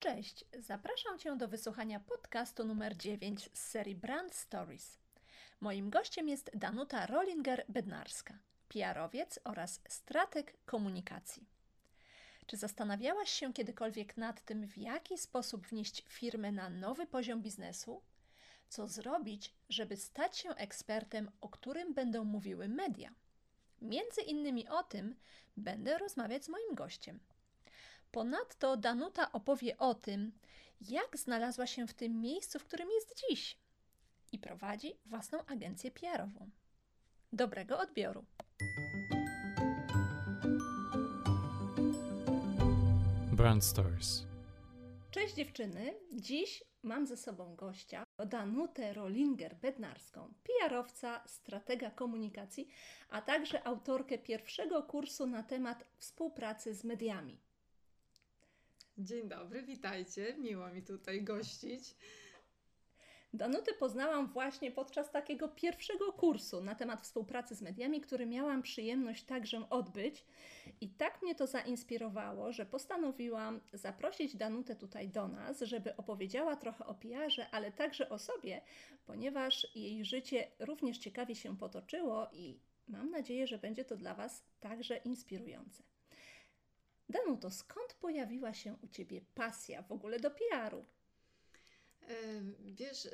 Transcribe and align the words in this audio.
Cześć, 0.00 0.44
zapraszam 0.58 1.18
Cię 1.18 1.36
do 1.36 1.48
wysłuchania 1.48 2.00
podcastu 2.00 2.64
numer 2.64 2.96
9 2.96 3.50
z 3.52 3.58
serii 3.58 3.94
Brand 3.94 4.34
Stories. 4.34 4.98
Moim 5.60 5.90
gościem 5.90 6.28
jest 6.28 6.50
Danuta 6.54 7.06
Rollinger-Bednarska, 7.06 8.32
PR-owiec 8.68 9.40
oraz 9.44 9.80
strateg 9.88 10.64
komunikacji. 10.64 11.46
Czy 12.46 12.56
zastanawiałaś 12.56 13.30
się 13.30 13.52
kiedykolwiek 13.52 14.16
nad 14.16 14.44
tym, 14.44 14.66
w 14.66 14.78
jaki 14.78 15.18
sposób 15.18 15.66
wnieść 15.66 16.04
firmę 16.08 16.52
na 16.52 16.70
nowy 16.70 17.06
poziom 17.06 17.42
biznesu? 17.42 18.02
Co 18.68 18.88
zrobić, 18.88 19.54
żeby 19.68 19.96
stać 19.96 20.38
się 20.38 20.50
ekspertem, 20.50 21.30
o 21.40 21.48
którym 21.48 21.94
będą 21.94 22.24
mówiły 22.24 22.68
media? 22.68 23.14
Między 23.82 24.20
innymi 24.20 24.68
o 24.68 24.82
tym 24.82 25.16
będę 25.56 25.98
rozmawiać 25.98 26.44
z 26.44 26.48
moim 26.48 26.74
gościem. 26.74 27.20
Ponadto 28.12 28.76
Danuta 28.76 29.32
opowie 29.32 29.78
o 29.78 29.94
tym, 29.94 30.32
jak 30.80 31.18
znalazła 31.18 31.66
się 31.66 31.86
w 31.86 31.94
tym 31.94 32.20
miejscu, 32.20 32.58
w 32.58 32.64
którym 32.64 32.88
jest 32.90 33.20
dziś 33.20 33.58
i 34.32 34.38
prowadzi 34.38 34.94
własną 35.06 35.46
agencję 35.46 35.90
PR-ową. 35.90 36.50
Dobrego 37.32 37.78
odbioru! 37.78 38.24
Brand 43.32 43.64
Stories. 43.64 44.26
Cześć 45.10 45.34
dziewczyny! 45.34 45.94
Dziś 46.12 46.64
mam 46.82 47.06
ze 47.06 47.16
sobą 47.16 47.56
gościa, 47.56 48.04
Danutę 48.26 48.92
Rollinger-Bednarską, 48.92 50.28
PR-owca, 50.42 51.22
stratega 51.26 51.90
komunikacji, 51.90 52.68
a 53.08 53.22
także 53.22 53.66
autorkę 53.66 54.18
pierwszego 54.18 54.82
kursu 54.82 55.26
na 55.26 55.42
temat 55.42 55.84
współpracy 55.98 56.74
z 56.74 56.84
mediami. 56.84 57.40
Dzień 58.98 59.28
dobry, 59.28 59.62
witajcie. 59.62 60.36
Miło 60.38 60.68
mi 60.68 60.82
tutaj 60.82 61.22
gościć. 61.22 61.96
Danutę 63.32 63.74
poznałam 63.74 64.26
właśnie 64.26 64.70
podczas 64.70 65.10
takiego 65.10 65.48
pierwszego 65.48 66.12
kursu 66.12 66.60
na 66.60 66.74
temat 66.74 67.00
współpracy 67.00 67.54
z 67.54 67.62
mediami, 67.62 68.00
który 68.00 68.26
miałam 68.26 68.62
przyjemność 68.62 69.24
także 69.24 69.70
odbyć. 69.70 70.24
I 70.80 70.88
tak 70.88 71.22
mnie 71.22 71.34
to 71.34 71.46
zainspirowało, 71.46 72.52
że 72.52 72.66
postanowiłam 72.66 73.60
zaprosić 73.72 74.36
Danutę 74.36 74.76
tutaj 74.76 75.08
do 75.08 75.28
nas, 75.28 75.60
żeby 75.60 75.96
opowiedziała 75.96 76.56
trochę 76.56 76.86
o 76.86 76.94
PR-ze, 76.94 77.50
ale 77.50 77.72
także 77.72 78.08
o 78.08 78.18
sobie, 78.18 78.60
ponieważ 79.06 79.76
jej 79.76 80.04
życie 80.04 80.50
również 80.58 80.98
ciekawie 80.98 81.34
się 81.34 81.56
potoczyło 81.56 82.28
i 82.32 82.60
mam 82.88 83.10
nadzieję, 83.10 83.46
że 83.46 83.58
będzie 83.58 83.84
to 83.84 83.96
dla 83.96 84.14
Was 84.14 84.44
także 84.60 84.96
inspirujące. 84.96 85.82
Danuto, 87.10 87.50
skąd 87.50 87.94
pojawiła 87.94 88.54
się 88.54 88.76
u 88.82 88.88
Ciebie 88.88 89.20
pasja 89.34 89.82
w 89.82 89.92
ogóle 89.92 90.20
do 90.20 90.30
PR-u? 90.30 90.84
Wiesz, 92.64 93.08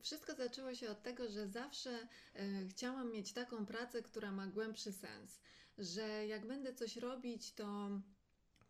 wszystko 0.00 0.34
zaczęło 0.34 0.74
się 0.74 0.90
od 0.90 1.02
tego, 1.02 1.28
że 1.28 1.48
zawsze 1.48 2.08
chciałam 2.68 3.12
mieć 3.12 3.32
taką 3.32 3.66
pracę, 3.66 4.02
która 4.02 4.32
ma 4.32 4.46
głębszy 4.46 4.92
sens, 4.92 5.40
że 5.78 6.26
jak 6.26 6.46
będę 6.46 6.74
coś 6.74 6.96
robić, 6.96 7.54
to 7.54 7.90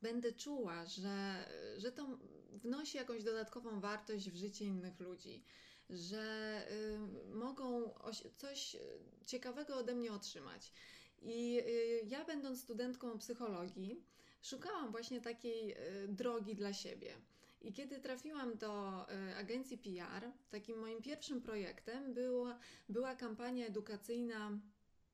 będę 0.03 0.33
czuła, 0.33 0.87
że, 0.87 1.45
że 1.77 1.93
to 1.93 2.19
wnosi 2.53 2.97
jakąś 2.97 3.25
dodatkową 3.25 3.81
wartość 3.81 4.31
w 4.31 4.37
życie 4.37 4.65
innych 4.65 5.01
ludzi, 5.01 5.45
że 5.91 6.67
mogą 7.35 7.95
coś 8.37 8.77
ciekawego 9.27 9.77
ode 9.77 9.95
mnie 9.95 10.13
otrzymać. 10.13 10.73
I 11.23 11.63
ja, 12.05 12.25
będąc 12.25 12.61
studentką 12.61 13.19
psychologii, 13.19 14.05
szukałam 14.43 14.91
właśnie 14.91 15.21
takiej 15.21 15.77
drogi 16.09 16.55
dla 16.55 16.73
siebie. 16.73 17.15
I 17.63 17.73
kiedy 17.73 17.99
trafiłam 17.99 18.59
do 18.59 19.05
e, 19.09 19.37
agencji 19.37 19.79
PR, 19.79 20.31
takim 20.51 20.79
moim 20.79 21.03
pierwszym 21.03 21.43
projektem 21.43 22.15
była, 22.15 22.59
była 22.89 23.15
kampania 23.15 23.67
edukacyjna 23.67 24.59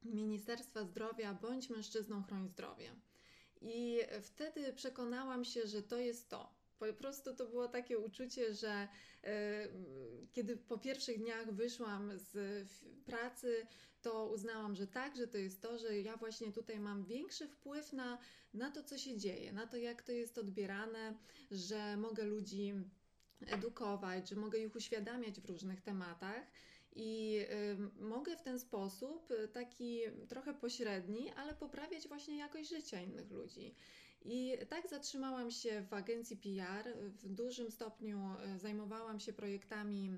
Ministerstwa 0.04 0.84
Zdrowia 0.84 1.34
Bądź 1.34 1.70
mężczyzną, 1.70 2.22
chroń 2.22 2.48
zdrowie. 2.48 2.90
I 3.60 4.00
wtedy 4.22 4.72
przekonałam 4.72 5.44
się, 5.44 5.66
że 5.66 5.82
to 5.82 5.96
jest 5.96 6.28
to. 6.28 6.54
Po 6.78 6.92
prostu 6.92 7.34
to 7.34 7.46
było 7.46 7.68
takie 7.68 7.98
uczucie, 7.98 8.54
że 8.54 8.88
e, 9.24 9.68
kiedy 10.32 10.56
po 10.56 10.78
pierwszych 10.78 11.18
dniach 11.18 11.52
wyszłam 11.52 12.18
z 12.18 12.64
pracy, 13.06 13.66
to 14.06 14.26
uznałam, 14.26 14.74
że 14.76 14.86
tak, 14.86 15.16
że 15.16 15.26
to 15.26 15.38
jest 15.38 15.62
to, 15.62 15.78
że 15.78 16.00
ja 16.00 16.16
właśnie 16.16 16.52
tutaj 16.52 16.80
mam 16.80 17.04
większy 17.04 17.48
wpływ 17.48 17.92
na, 17.92 18.18
na 18.54 18.70
to, 18.70 18.82
co 18.82 18.98
się 18.98 19.18
dzieje, 19.18 19.52
na 19.52 19.66
to, 19.66 19.76
jak 19.76 20.02
to 20.02 20.12
jest 20.12 20.38
odbierane, 20.38 21.14
że 21.50 21.96
mogę 21.96 22.24
ludzi 22.24 22.74
edukować, 23.46 24.28
że 24.28 24.36
mogę 24.36 24.58
ich 24.58 24.76
uświadamiać 24.76 25.40
w 25.40 25.44
różnych 25.44 25.80
tematach. 25.80 26.42
I 26.92 27.38
y, 28.00 28.04
mogę 28.04 28.36
w 28.36 28.42
ten 28.42 28.58
sposób, 28.58 29.32
taki 29.52 30.00
trochę 30.28 30.54
pośredni, 30.54 31.30
ale 31.30 31.54
poprawiać 31.54 32.08
właśnie 32.08 32.38
jakość 32.38 32.70
życia 32.70 33.00
innych 33.00 33.30
ludzi. 33.30 33.74
I 34.24 34.58
tak 34.68 34.88
zatrzymałam 34.88 35.50
się 35.50 35.82
w 35.82 35.92
agencji 35.94 36.36
PR. 36.36 36.96
W 36.96 37.28
dużym 37.28 37.70
stopniu 37.70 38.18
e, 38.18 38.58
zajmowałam 38.58 39.20
się 39.20 39.32
projektami 39.32 40.16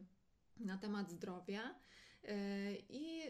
na 0.60 0.78
temat 0.78 1.10
zdrowia. 1.10 1.74
E, 2.24 2.74
I 2.88 3.22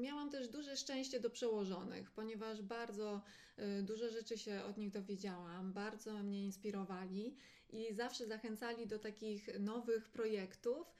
miałam 0.00 0.30
też 0.30 0.48
duże 0.48 0.76
szczęście 0.76 1.20
do 1.20 1.30
przełożonych, 1.30 2.10
ponieważ 2.10 2.62
bardzo 2.62 3.22
e, 3.56 3.82
dużo 3.82 4.10
rzeczy 4.10 4.38
się 4.38 4.62
od 4.64 4.78
nich 4.78 4.90
dowiedziałam, 4.90 5.72
bardzo 5.72 6.22
mnie 6.22 6.44
inspirowali 6.44 7.36
i 7.70 7.94
zawsze 7.94 8.26
zachęcali 8.26 8.86
do 8.86 8.98
takich 8.98 9.60
nowych 9.60 10.08
projektów. 10.08 10.94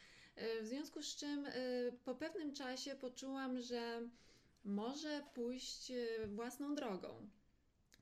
W 0.63 0.67
związku 0.67 1.03
z 1.03 1.17
czym 1.17 1.47
po 2.05 2.15
pewnym 2.15 2.53
czasie 2.55 2.95
poczułam, 2.95 3.61
że 3.61 4.09
może 4.65 5.23
pójść 5.35 5.93
własną 6.27 6.75
drogą 6.75 7.29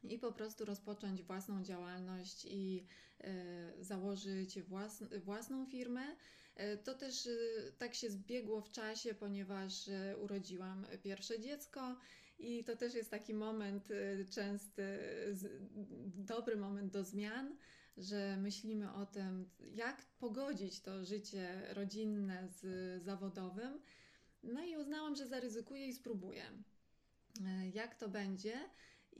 i 0.08 0.18
po 0.18 0.32
prostu 0.32 0.64
rozpocząć 0.64 1.22
własną 1.22 1.62
działalność 1.62 2.44
i 2.50 2.86
e, 3.20 3.84
założyć 3.84 4.62
własn 4.62 5.04
własną 5.24 5.66
firmę. 5.66 6.16
E, 6.60 6.76
to 6.76 6.94
też 6.94 7.26
e, 7.26 7.30
tak 7.78 7.94
się 7.94 8.10
zbiegło 8.10 8.60
w 8.60 8.72
czasie, 8.72 9.14
ponieważ 9.14 9.88
e, 9.88 10.16
urodziłam 10.16 10.86
pierwsze 11.02 11.40
dziecko 11.40 11.96
i 12.38 12.64
to 12.64 12.76
też 12.76 12.94
jest 12.94 13.10
taki 13.10 13.34
moment 13.34 13.88
częsty, 14.30 14.98
dobry 16.14 16.56
moment 16.56 16.92
do 16.92 17.04
zmian, 17.04 17.56
że 17.96 18.36
myślimy 18.36 18.92
o 18.92 19.06
tym, 19.06 19.50
jak 19.60 20.06
pogodzić 20.18 20.80
to 20.80 21.04
życie 21.04 21.62
rodzinne 21.74 22.48
z 22.48 23.02
zawodowym. 23.02 23.80
No 24.42 24.64
i 24.64 24.76
uznałam, 24.76 25.16
że 25.16 25.28
zaryzykuję 25.28 25.86
i 25.86 25.94
spróbuję. 25.94 26.44
Jak 27.74 27.94
to 27.94 28.08
będzie? 28.08 28.70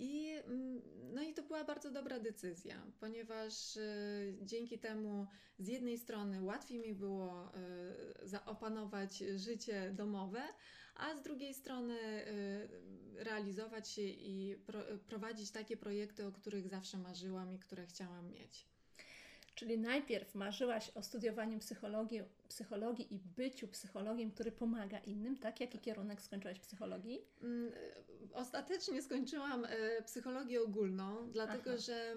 I, 0.01 0.35
mm, 0.47 0.83
no 1.15 1.23
i 1.23 1.35
to 1.35 1.43
była 1.43 1.65
bardzo 1.65 1.91
dobra 1.91 2.21
decyzja, 2.21 2.83
ponieważ 3.01 3.77
y, 3.77 4.39
dzięki 4.43 4.79
temu 4.79 5.27
z 5.59 5.69
jednej 5.69 5.99
strony 5.99 6.43
łatwiej 6.43 6.79
mi 6.79 6.95
było 6.95 7.53
y, 8.25 8.29
zaopanować 8.29 9.19
życie 9.37 9.91
domowe, 9.95 10.43
a 10.95 11.15
z 11.17 11.23
drugiej 11.23 11.55
strony 11.55 11.95
y, 12.27 13.25
realizować 13.25 13.89
się 13.89 14.03
i 14.03 14.57
pro, 14.67 14.81
prowadzić 15.07 15.51
takie 15.51 15.77
projekty, 15.77 16.27
o 16.27 16.33
których 16.33 16.69
zawsze 16.69 16.99
marzyłam 16.99 17.53
i 17.53 17.59
które 17.59 17.87
chciałam 17.87 18.31
mieć. 18.31 18.69
Czyli 19.61 19.79
najpierw 19.79 20.35
marzyłaś 20.35 20.91
o 20.95 21.03
studiowaniu 21.03 21.59
psychologii, 21.59 22.23
psychologii 22.49 23.15
i 23.15 23.19
byciu 23.19 23.69
psychologiem, 23.69 24.31
który 24.31 24.53
pomaga 24.53 24.99
innym, 24.99 25.37
tak? 25.37 25.61
Jaki 25.61 25.79
kierunek 25.79 26.23
skończyłaś 26.23 26.61
psychologii? 26.61 27.25
Mm, 27.43 27.73
ostatecznie 28.33 29.03
skończyłam 29.03 29.65
e, 29.65 30.03
psychologię 30.03 30.63
ogólną, 30.63 31.31
dlatego 31.33 31.71
Aha. 31.71 31.79
że 31.79 32.17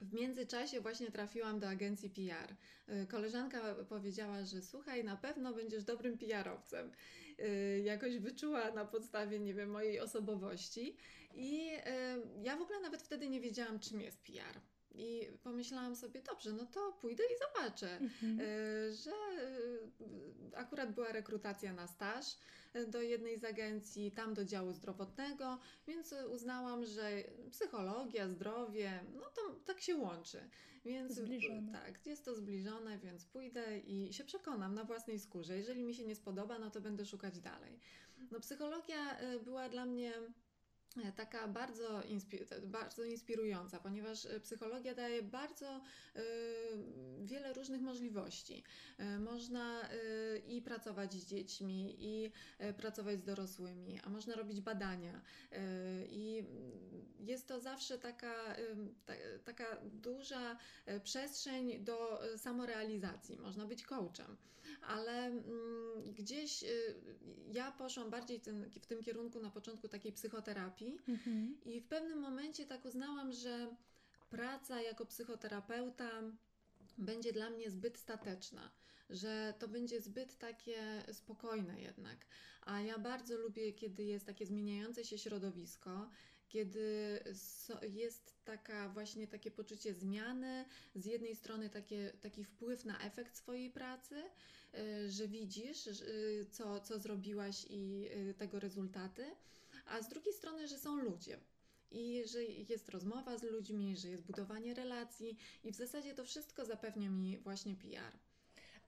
w 0.00 0.12
międzyczasie 0.12 0.80
właśnie 0.80 1.10
trafiłam 1.10 1.60
do 1.60 1.68
agencji 1.68 2.10
PR. 2.10 2.56
E, 2.86 3.06
koleżanka 3.06 3.74
powiedziała, 3.88 4.44
że 4.44 4.62
słuchaj, 4.62 5.04
na 5.04 5.16
pewno 5.16 5.54
będziesz 5.54 5.84
dobrym 5.84 6.18
PR-owcem. 6.18 6.92
E, 7.38 7.78
jakoś 7.80 8.18
wyczuła 8.18 8.70
na 8.70 8.84
podstawie, 8.84 9.40
nie 9.40 9.54
wiem, 9.54 9.70
mojej 9.70 10.00
osobowości. 10.00 10.96
I 11.34 11.70
ja 12.42 12.56
w 12.56 12.62
ogóle 12.62 12.80
nawet 12.80 13.02
wtedy 13.02 13.28
nie 13.28 13.40
wiedziałam, 13.40 13.78
czym 13.78 14.00
jest 14.00 14.22
PR. 14.22 14.60
I 14.94 15.28
pomyślałam 15.42 15.96
sobie, 15.96 16.22
dobrze, 16.22 16.52
no 16.52 16.66
to 16.66 16.92
pójdę 16.92 17.22
i 17.24 17.38
zobaczę, 17.38 17.96
mhm. 17.96 18.40
E, 18.40 18.92
że 18.92 19.10
e, 19.10 20.56
akurat 20.56 20.94
była 20.94 21.12
rekrutacja 21.12 21.72
na 21.72 21.86
staż 21.86 22.36
e, 22.72 22.86
do 22.86 23.02
jednej 23.02 23.38
z 23.38 23.44
agencji, 23.44 24.12
tam 24.12 24.34
do 24.34 24.44
działu 24.44 24.72
zdrowotnego, 24.72 25.58
więc 25.86 26.14
uznałam, 26.32 26.84
że 26.84 27.10
psychologia, 27.50 28.28
zdrowie, 28.28 29.04
no 29.14 29.24
to 29.34 29.54
tak 29.66 29.80
się 29.80 29.96
łączy. 29.96 30.48
Więc 30.84 31.12
zbliżone. 31.12 31.72
tak, 31.72 32.06
jest 32.06 32.24
to 32.24 32.34
zbliżone, 32.34 32.98
więc 32.98 33.24
pójdę 33.24 33.78
i 33.78 34.12
się 34.12 34.24
przekonam 34.24 34.74
na 34.74 34.84
własnej 34.84 35.18
skórze. 35.18 35.58
Jeżeli 35.58 35.84
mi 35.84 35.94
się 35.94 36.04
nie 36.04 36.14
spodoba, 36.14 36.58
no 36.58 36.70
to 36.70 36.80
będę 36.80 37.06
szukać 37.06 37.40
dalej. 37.40 37.78
No 38.30 38.40
psychologia 38.40 39.16
była 39.44 39.68
dla 39.68 39.86
mnie 39.86 40.12
taka 41.16 41.48
bardzo, 41.48 42.02
bardzo 42.62 43.04
inspirująca, 43.04 43.78
ponieważ 43.80 44.26
e, 44.26 44.40
psychologia 44.40 44.94
daje 44.94 45.22
bardzo 45.22 45.80
y, 46.16 46.20
wiele 47.22 47.52
różnych 47.52 47.80
możliwości. 47.80 48.64
Y, 49.00 49.18
można 49.18 49.90
y, 49.92 50.38
i 50.46 50.62
pracować 50.62 51.14
z 51.14 51.26
dziećmi, 51.26 51.96
i 51.98 52.32
pracować 52.76 53.18
z 53.18 53.24
dorosłymi, 53.24 54.00
a 54.04 54.08
można 54.08 54.34
robić 54.34 54.60
badania. 54.60 55.20
I 56.10 56.44
jest 57.20 57.48
to 57.48 57.60
zawsze 57.60 57.98
taka, 57.98 58.34
ta, 59.06 59.12
taka 59.44 59.76
duża 59.82 60.58
przestrzeń 61.04 61.84
do 61.84 62.20
samorealizacji. 62.36 63.38
Można 63.38 63.66
być 63.66 63.82
coachem 63.82 64.36
ale 64.82 65.26
mm, 65.26 66.12
gdzieś 66.14 66.62
y, 66.62 66.94
ja 67.52 67.72
poszłam 67.72 68.10
bardziej 68.10 68.40
ten, 68.40 68.70
w 68.70 68.86
tym 68.86 69.02
kierunku 69.02 69.40
na 69.40 69.50
początku 69.50 69.88
takiej 69.88 70.12
psychoterapii 70.12 70.98
mhm. 71.08 71.56
i 71.64 71.80
w 71.80 71.86
pewnym 71.86 72.18
momencie 72.20 72.66
tak 72.66 72.84
uznałam, 72.84 73.32
że 73.32 73.76
praca 74.30 74.82
jako 74.82 75.06
psychoterapeuta 75.06 76.10
będzie 76.98 77.32
dla 77.32 77.50
mnie 77.50 77.70
zbyt 77.70 77.98
stateczna, 77.98 78.70
że 79.10 79.54
to 79.58 79.68
będzie 79.68 80.00
zbyt 80.00 80.38
takie 80.38 81.04
spokojne 81.12 81.80
jednak. 81.80 82.26
A 82.62 82.80
ja 82.80 82.98
bardzo 82.98 83.36
lubię, 83.36 83.72
kiedy 83.72 84.04
jest 84.04 84.26
takie 84.26 84.46
zmieniające 84.46 85.04
się 85.04 85.18
środowisko, 85.18 86.10
kiedy 86.52 87.18
jest 87.92 88.44
taka 88.44 88.88
właśnie 88.88 89.26
takie 89.26 89.50
poczucie 89.50 89.94
zmiany, 89.94 90.64
z 90.94 91.06
jednej 91.06 91.36
strony 91.36 91.70
takie, 91.70 92.12
taki 92.20 92.44
wpływ 92.44 92.84
na 92.84 93.00
efekt 93.00 93.36
swojej 93.36 93.70
pracy, 93.70 94.22
y, 94.74 95.10
że 95.10 95.28
widzisz, 95.28 95.86
y, 95.86 96.46
co, 96.50 96.80
co 96.80 96.98
zrobiłaś 96.98 97.66
i 97.70 98.08
y, 98.30 98.34
tego 98.34 98.60
rezultaty, 98.60 99.24
a 99.86 100.02
z 100.02 100.08
drugiej 100.08 100.34
strony, 100.34 100.68
że 100.68 100.78
są 100.78 100.96
ludzie. 100.96 101.38
I 101.90 102.22
że 102.26 102.44
jest 102.44 102.88
rozmowa 102.88 103.38
z 103.38 103.42
ludźmi, 103.42 103.96
że 103.96 104.08
jest 104.08 104.24
budowanie 104.24 104.74
relacji, 104.74 105.36
i 105.64 105.72
w 105.72 105.76
zasadzie 105.76 106.14
to 106.14 106.24
wszystko 106.24 106.64
zapewnia 106.64 107.10
mi 107.10 107.38
właśnie 107.38 107.76
PR. 107.76 108.12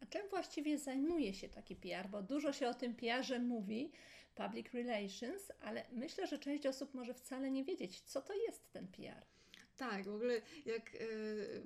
A 0.00 0.06
czym 0.06 0.28
właściwie 0.30 0.78
zajmuje 0.78 1.34
się 1.34 1.48
taki 1.48 1.76
PR? 1.76 2.08
Bo 2.08 2.22
dużo 2.22 2.52
się 2.52 2.68
o 2.68 2.74
tym 2.74 2.94
PR-ze 2.94 3.38
mówi, 3.38 3.92
public 4.34 4.72
relations, 4.72 5.52
ale 5.60 5.84
myślę, 5.92 6.26
że 6.26 6.38
część 6.38 6.66
osób 6.66 6.94
może 6.94 7.14
wcale 7.14 7.50
nie 7.50 7.64
wiedzieć, 7.64 8.00
co 8.00 8.22
to 8.22 8.34
jest 8.34 8.72
ten 8.72 8.88
PR. 8.88 9.24
Tak, 9.76 10.04
w 10.04 10.14
ogóle 10.14 10.42
jak 10.66 10.94
y, 10.94 11.62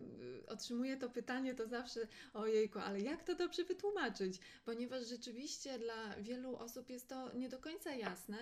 otrzymuję 0.47 0.97
to 0.97 1.11
pytanie, 1.11 1.55
to 1.55 1.67
zawsze 1.67 2.01
ojejku, 2.35 2.79
ale 2.79 3.01
jak 3.01 3.25
to 3.25 3.35
dobrze 3.35 3.65
wytłumaczyć? 3.65 4.39
Ponieważ 4.65 5.09
rzeczywiście 5.09 5.79
dla 5.79 6.17
wielu 6.21 6.57
osób 6.57 6.91
jest 6.91 7.09
to 7.09 7.35
nie 7.35 7.49
do 7.49 7.59
końca 7.59 7.95
jasne, 7.95 8.39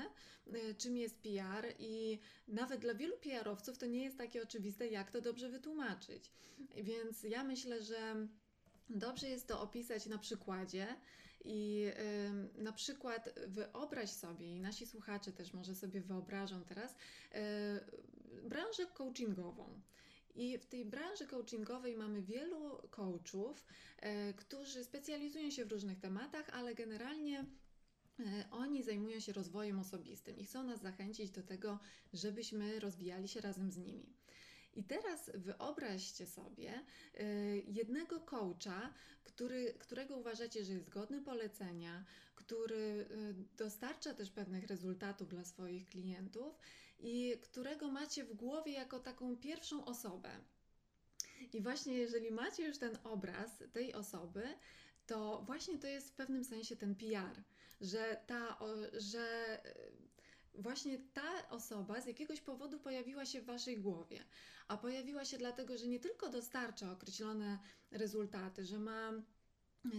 y, 0.54 0.74
czym 0.74 0.96
jest 0.96 1.18
PR 1.22 1.74
i 1.78 2.18
nawet 2.48 2.80
dla 2.80 2.94
wielu 2.94 3.16
PR-owców 3.16 3.78
to 3.78 3.86
nie 3.86 4.04
jest 4.04 4.18
takie 4.18 4.42
oczywiste, 4.42 4.88
jak 4.88 5.10
to 5.10 5.20
dobrze 5.20 5.48
wytłumaczyć. 5.48 6.30
Więc 6.76 7.22
ja 7.22 7.44
myślę, 7.44 7.82
że 7.82 8.26
dobrze 8.90 9.28
jest 9.28 9.46
to 9.46 9.60
opisać 9.60 10.06
na 10.06 10.18
przykładzie, 10.18 10.86
i 11.46 11.86
y, 12.58 12.62
na 12.62 12.72
przykład 12.72 13.34
wyobraź 13.46 14.10
sobie, 14.10 14.56
i 14.56 14.60
nasi 14.60 14.86
słuchacze 14.86 15.32
też 15.32 15.52
może 15.52 15.74
sobie 15.74 16.00
wyobrażą 16.00 16.64
teraz, 16.64 16.92
y, 16.92 18.48
branżę 18.48 18.86
coachingową. 18.86 19.80
I 20.34 20.58
w 20.58 20.66
tej 20.66 20.84
branży 20.84 21.26
coachingowej 21.26 21.96
mamy 21.96 22.22
wielu 22.22 22.88
coachów, 22.90 23.66
y, 24.30 24.34
którzy 24.34 24.84
specjalizują 24.84 25.50
się 25.50 25.64
w 25.64 25.72
różnych 25.72 26.00
tematach, 26.00 26.50
ale 26.52 26.74
generalnie 26.74 27.46
oni 28.50 28.82
zajmują 28.82 29.20
się 29.20 29.32
rozwojem 29.32 29.78
osobistym 29.78 30.38
i 30.38 30.44
chcą 30.44 30.64
nas 30.64 30.80
zachęcić 30.82 31.30
do 31.30 31.42
tego, 31.42 31.78
żebyśmy 32.12 32.80
rozwijali 32.80 33.28
się 33.28 33.40
razem 33.40 33.70
z 33.70 33.76
nimi. 33.76 34.15
I 34.76 34.84
teraz 34.84 35.30
wyobraźcie 35.34 36.26
sobie 36.26 36.84
jednego 37.66 38.20
coacha, 38.20 38.94
który, 39.24 39.74
którego 39.78 40.16
uważacie, 40.16 40.64
że 40.64 40.72
jest 40.72 40.88
godny 40.88 41.22
polecenia, 41.22 42.04
który 42.34 42.76
y, 42.76 43.34
dostarcza 43.56 44.14
też 44.14 44.30
pewnych 44.30 44.66
rezultatów 44.66 45.28
dla 45.28 45.44
swoich 45.44 45.86
klientów 45.86 46.58
i 46.98 47.38
którego 47.40 47.88
macie 47.88 48.24
w 48.24 48.34
głowie 48.34 48.72
jako 48.72 49.00
taką 49.00 49.36
pierwszą 49.36 49.84
osobę. 49.84 50.30
I 51.52 51.60
właśnie 51.60 51.94
jeżeli 51.94 52.30
macie 52.30 52.66
już 52.66 52.78
ten 52.78 52.98
obraz 53.04 53.50
tej 53.72 53.94
osoby, 53.94 54.42
to 55.06 55.42
właśnie 55.46 55.78
to 55.78 55.86
jest 55.86 56.08
w 56.10 56.14
pewnym 56.14 56.44
sensie 56.44 56.76
ten 56.76 56.94
PR, 56.94 57.42
że 57.80 58.20
ta, 58.26 58.58
że 58.92 59.58
y, 59.66 60.05
właśnie 60.58 60.98
ta 60.98 61.48
osoba 61.50 62.00
z 62.00 62.06
jakiegoś 62.06 62.40
powodu 62.40 62.80
pojawiła 62.80 63.26
się 63.26 63.40
w 63.40 63.44
waszej 63.44 63.80
głowie, 63.80 64.24
a 64.68 64.76
pojawiła 64.76 65.24
się 65.24 65.38
dlatego, 65.38 65.78
że 65.78 65.86
nie 65.86 66.00
tylko 66.00 66.30
dostarcza 66.30 66.92
określone 66.92 67.58
rezultaty, 67.90 68.64
że 68.64 68.78
ma 68.78 69.12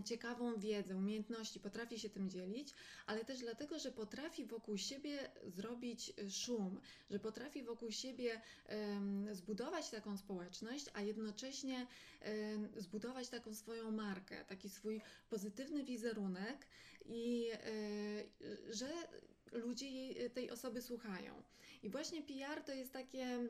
ciekawą 0.05 0.59
wiedzę, 0.59 0.95
umiejętności, 0.95 1.59
potrafi 1.59 1.99
się 1.99 2.09
tym 2.09 2.29
dzielić, 2.29 2.73
ale 3.05 3.25
też 3.25 3.39
dlatego, 3.39 3.79
że 3.79 3.91
potrafi 3.91 4.45
wokół 4.45 4.77
siebie 4.77 5.29
zrobić 5.47 6.13
y, 6.19 6.31
szum, 6.31 6.81
że 7.09 7.19
potrafi 7.19 7.63
wokół 7.63 7.91
siebie 7.91 8.41
um, 8.69 9.35
zbudować 9.35 9.89
taką 9.89 10.17
społeczność, 10.17 10.85
a 10.93 11.01
jednocześnie 11.01 11.87
um, 12.25 12.69
zbudować 12.75 13.29
taką 13.29 13.53
swoją 13.53 13.91
markę, 13.91 14.45
taki 14.45 14.69
swój 14.69 15.01
pozytywny 15.29 15.83
wizerunek 15.83 16.67
i 17.05 17.49
um, 17.51 18.73
że 18.73 18.87
ludzie 19.51 19.89
jej, 19.89 20.31
tej 20.31 20.51
osoby 20.51 20.81
słuchają. 20.81 21.43
I 21.83 21.89
właśnie 21.89 22.21
PR 22.21 22.63
to 22.65 22.73
jest 22.73 22.93
takie 22.93 23.47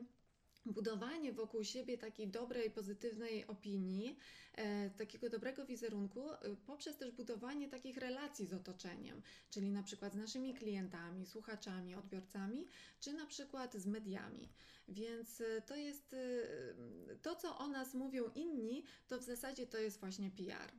budowanie 0.66 1.32
wokół 1.32 1.64
siebie 1.64 1.98
takiej 1.98 2.28
dobrej, 2.28 2.70
pozytywnej 2.70 3.46
opinii, 3.46 4.18
e, 4.54 4.90
takiego 4.90 5.30
dobrego 5.30 5.64
wizerunku, 5.66 6.32
e, 6.32 6.36
poprzez 6.66 6.96
też 6.96 7.10
budowanie 7.10 7.68
takich 7.68 7.96
relacji 7.96 8.46
z 8.46 8.54
otoczeniem, 8.54 9.22
czyli 9.50 9.70
na 9.70 9.82
przykład 9.82 10.12
z 10.12 10.16
naszymi 10.16 10.54
klientami, 10.54 11.26
słuchaczami, 11.26 11.94
odbiorcami, 11.94 12.66
czy 13.00 13.12
na 13.12 13.26
przykład 13.26 13.74
z 13.74 13.86
mediami. 13.86 14.48
Więc 14.88 15.40
e, 15.40 15.62
to 15.62 15.76
jest 15.76 16.14
e, 16.14 17.16
to, 17.22 17.36
co 17.36 17.58
o 17.58 17.68
nas 17.68 17.94
mówią 17.94 18.30
inni, 18.34 18.84
to 19.08 19.18
w 19.18 19.22
zasadzie 19.22 19.66
to 19.66 19.78
jest 19.78 20.00
właśnie 20.00 20.30
PR. 20.30 20.72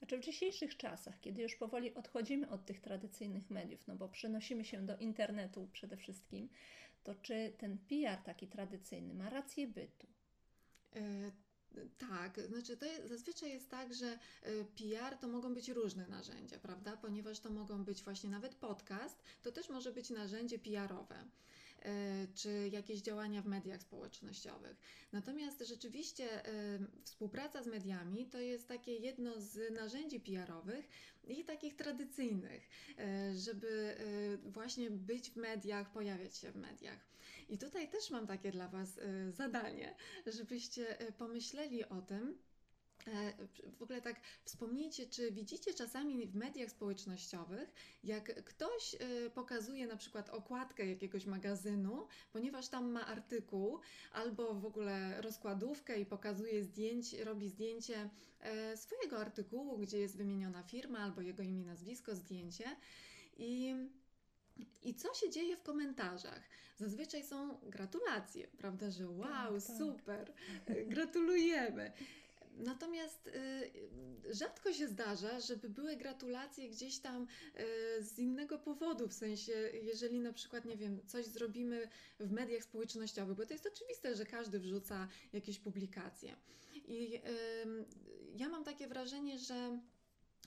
Znaczy 0.00 0.18
w 0.18 0.24
dzisiejszych 0.24 0.76
czasach, 0.76 1.20
kiedy 1.20 1.42
już 1.42 1.56
powoli 1.56 1.94
odchodzimy 1.94 2.48
od 2.48 2.64
tych 2.64 2.80
tradycyjnych 2.80 3.50
mediów, 3.50 3.86
no 3.86 3.96
bo 3.96 4.08
przenosimy 4.08 4.64
się 4.64 4.86
do 4.86 4.96
internetu 4.96 5.68
przede 5.72 5.96
wszystkim, 5.96 6.48
to 7.04 7.14
czy 7.14 7.52
ten 7.58 7.78
PR 7.78 8.22
taki 8.24 8.48
tradycyjny 8.48 9.14
ma 9.14 9.30
rację 9.30 9.66
bytu? 9.66 10.06
E, 10.96 11.30
tak, 11.98 12.40
znaczy 12.40 12.76
to 12.76 12.86
jest, 12.86 13.08
zazwyczaj 13.08 13.50
jest 13.50 13.70
tak, 13.70 13.94
że 13.94 14.06
e, 14.06 14.18
PR 14.64 15.18
to 15.20 15.28
mogą 15.28 15.54
być 15.54 15.68
różne 15.68 16.06
narzędzia, 16.06 16.58
prawda? 16.58 16.96
Ponieważ 16.96 17.40
to 17.40 17.50
mogą 17.50 17.84
być 17.84 18.02
właśnie 18.02 18.30
nawet 18.30 18.54
podcast, 18.54 19.22
to 19.42 19.52
też 19.52 19.68
może 19.68 19.92
być 19.92 20.10
narzędzie 20.10 20.58
PR-owe. 20.58 21.24
E, 21.84 22.26
czy 22.34 22.68
jakieś 22.72 23.00
działania 23.00 23.42
w 23.42 23.46
mediach 23.46 23.82
społecznościowych. 23.82 24.76
Natomiast 25.12 25.60
rzeczywiście 25.60 26.46
e, 26.46 26.78
współpraca 27.04 27.62
z 27.62 27.66
mediami 27.66 28.26
to 28.26 28.40
jest 28.40 28.68
takie 28.68 28.96
jedno 28.96 29.40
z 29.40 29.74
narzędzi 29.74 30.20
PR-owych 30.20 30.88
i 31.24 31.44
takich 31.44 31.76
tradycyjnych, 31.76 32.68
e, 32.98 33.34
żeby 33.34 33.96
właśnie 34.44 34.90
być 34.90 35.30
w 35.30 35.36
mediach, 35.36 35.92
pojawiać 35.92 36.36
się 36.36 36.52
w 36.52 36.56
mediach. 36.56 37.10
I 37.48 37.58
tutaj 37.58 37.88
też 37.88 38.10
mam 38.10 38.26
takie 38.26 38.50
dla 38.52 38.68
Was 38.68 39.00
zadanie, 39.30 39.94
żebyście 40.26 40.96
pomyśleli 41.18 41.84
o 41.84 42.02
tym, 42.02 42.38
w 43.78 43.82
ogóle 43.82 44.02
tak 44.02 44.20
wspomnijcie, 44.44 45.06
czy 45.06 45.32
widzicie 45.32 45.74
czasami 45.74 46.26
w 46.26 46.34
mediach 46.34 46.70
społecznościowych, 46.70 47.72
jak 48.04 48.44
ktoś 48.44 48.94
e, 48.94 49.30
pokazuje 49.30 49.86
na 49.86 49.96
przykład 49.96 50.30
okładkę 50.30 50.86
jakiegoś 50.86 51.26
magazynu, 51.26 52.06
ponieważ 52.32 52.68
tam 52.68 52.90
ma 52.90 53.06
artykuł, 53.06 53.78
albo 54.12 54.54
w 54.54 54.66
ogóle 54.66 55.22
rozkładówkę 55.22 56.00
i 56.00 56.06
pokazuje 56.06 56.64
zdjęcie, 56.64 57.24
robi 57.24 57.48
zdjęcie 57.48 58.10
e, 58.40 58.76
swojego 58.76 59.18
artykułu, 59.18 59.78
gdzie 59.78 59.98
jest 59.98 60.16
wymieniona 60.16 60.62
firma 60.62 60.98
albo 60.98 61.20
jego 61.20 61.42
imię, 61.42 61.64
nazwisko, 61.64 62.14
zdjęcie. 62.14 62.76
I 63.36 63.74
i 64.82 64.94
co 64.94 65.14
się 65.14 65.30
dzieje 65.30 65.56
w 65.56 65.62
komentarzach? 65.62 66.42
Zazwyczaj 66.76 67.24
są 67.24 67.58
gratulacje, 67.62 68.48
prawda, 68.58 68.90
że 68.90 69.08
wow, 69.08 69.28
tak, 69.28 69.50
tak. 69.52 69.76
super, 69.76 70.32
gratulujemy. 70.86 71.92
Natomiast 72.60 73.26
y, 73.26 73.32
rzadko 74.30 74.72
się 74.72 74.88
zdarza, 74.88 75.40
żeby 75.40 75.68
były 75.70 75.96
gratulacje 75.96 76.68
gdzieś 76.68 76.98
tam 76.98 77.26
y, 77.98 78.04
z 78.04 78.18
innego 78.18 78.58
powodu, 78.58 79.08
w 79.08 79.14
sensie, 79.14 79.52
jeżeli 79.82 80.20
na 80.20 80.32
przykład, 80.32 80.64
nie 80.64 80.76
wiem, 80.76 81.06
coś 81.06 81.26
zrobimy 81.26 81.88
w 82.20 82.32
mediach 82.32 82.64
społecznościowych, 82.64 83.36
bo 83.36 83.46
to 83.46 83.52
jest 83.52 83.66
oczywiste, 83.66 84.14
że 84.14 84.26
każdy 84.26 84.58
wrzuca 84.58 85.08
jakieś 85.32 85.58
publikacje. 85.58 86.36
I 86.74 87.20
ja 88.36 88.48
mam 88.48 88.64
takie 88.64 88.86
wrażenie, 88.88 89.38
że 89.38 89.80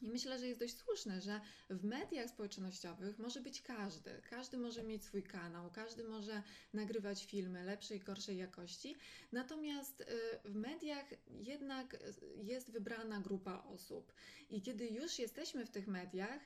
I 0.02 0.10
myślę, 0.10 0.40
że 0.40 0.48
jest 0.48 0.60
dość 0.60 0.78
słuszne, 0.78 1.22
że 1.22 1.42
w 1.70 1.84
mediach 1.84 2.30
społecznościowych 2.30 3.20
może 3.20 3.42
być 3.42 3.62
każdy. 3.62 4.22
Każdy 4.30 4.58
może 4.58 4.84
mieć 4.84 5.04
swój 5.06 5.24
kanał, 5.24 5.72
każdy 5.72 6.04
może 6.04 6.44
nagrywać 6.74 7.26
filmy 7.26 7.64
lepszej, 7.64 8.00
gorszej 8.00 8.38
jakości. 8.38 8.96
Natomiast 9.32 10.02
y, 10.02 10.06
w 10.46 10.56
mediach 10.56 11.06
jednak 11.30 11.98
jest 12.44 12.72
wybrana 12.72 13.20
grupa 13.22 13.64
osób. 13.64 14.14
I 14.50 14.62
kiedy 14.62 14.88
już 14.88 15.20
jesteśmy 15.20 15.66
w 15.66 15.70
tych 15.70 15.88
mediach, 15.88 16.40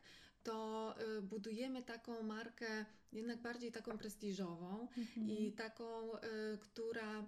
to 0.43 0.95
y, 1.17 1.21
budujemy 1.21 1.83
taką 1.83 2.23
markę 2.23 2.85
jednak 3.13 3.41
bardziej 3.41 3.71
taką 3.71 3.97
prestiżową 3.97 4.87
Mhm. 4.97 5.29
i 5.29 5.51
taką, 5.51 6.15
y, 6.17 6.57
która 6.59 7.25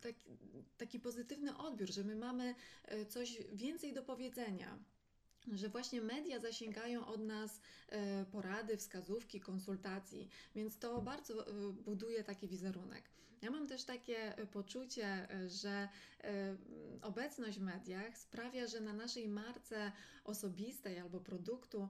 taki, 0.00 0.30
taki 0.76 1.00
pozytywny 1.00 1.56
odbiór, 1.56 1.90
że 1.92 2.04
my 2.04 2.16
mamy 2.16 2.54
y, 2.92 3.06
coś 3.06 3.38
więcej 3.52 3.92
do 3.92 4.02
powiedzenia. 4.02 4.78
Że 5.52 5.68
właśnie 5.68 6.00
media 6.00 6.40
zasięgają 6.40 7.06
od 7.06 7.20
nas 7.20 7.56
y, 7.56 8.24
porady, 8.32 8.76
wskazówki, 8.76 9.40
konsultacji, 9.40 10.28
więc 10.54 10.78
to 10.78 11.02
bardzo 11.02 11.48
y, 11.48 11.72
buduje 11.72 12.24
taki 12.24 12.48
wizerunek. 12.48 13.10
Ja 13.42 13.50
mam 13.50 13.66
też 13.66 13.84
takie 13.84 14.38
y, 14.38 14.46
poczucie, 14.46 15.34
y, 15.44 15.50
że 15.50 15.88
y, 16.24 16.28
obecność 17.02 17.58
w 17.58 17.62
mediach 17.62 18.18
sprawia, 18.18 18.66
że 18.66 18.80
na 18.80 18.92
naszej 18.92 19.28
marce 19.28 19.92
osobistej 20.24 20.98
albo 20.98 21.20
produktu 21.20 21.88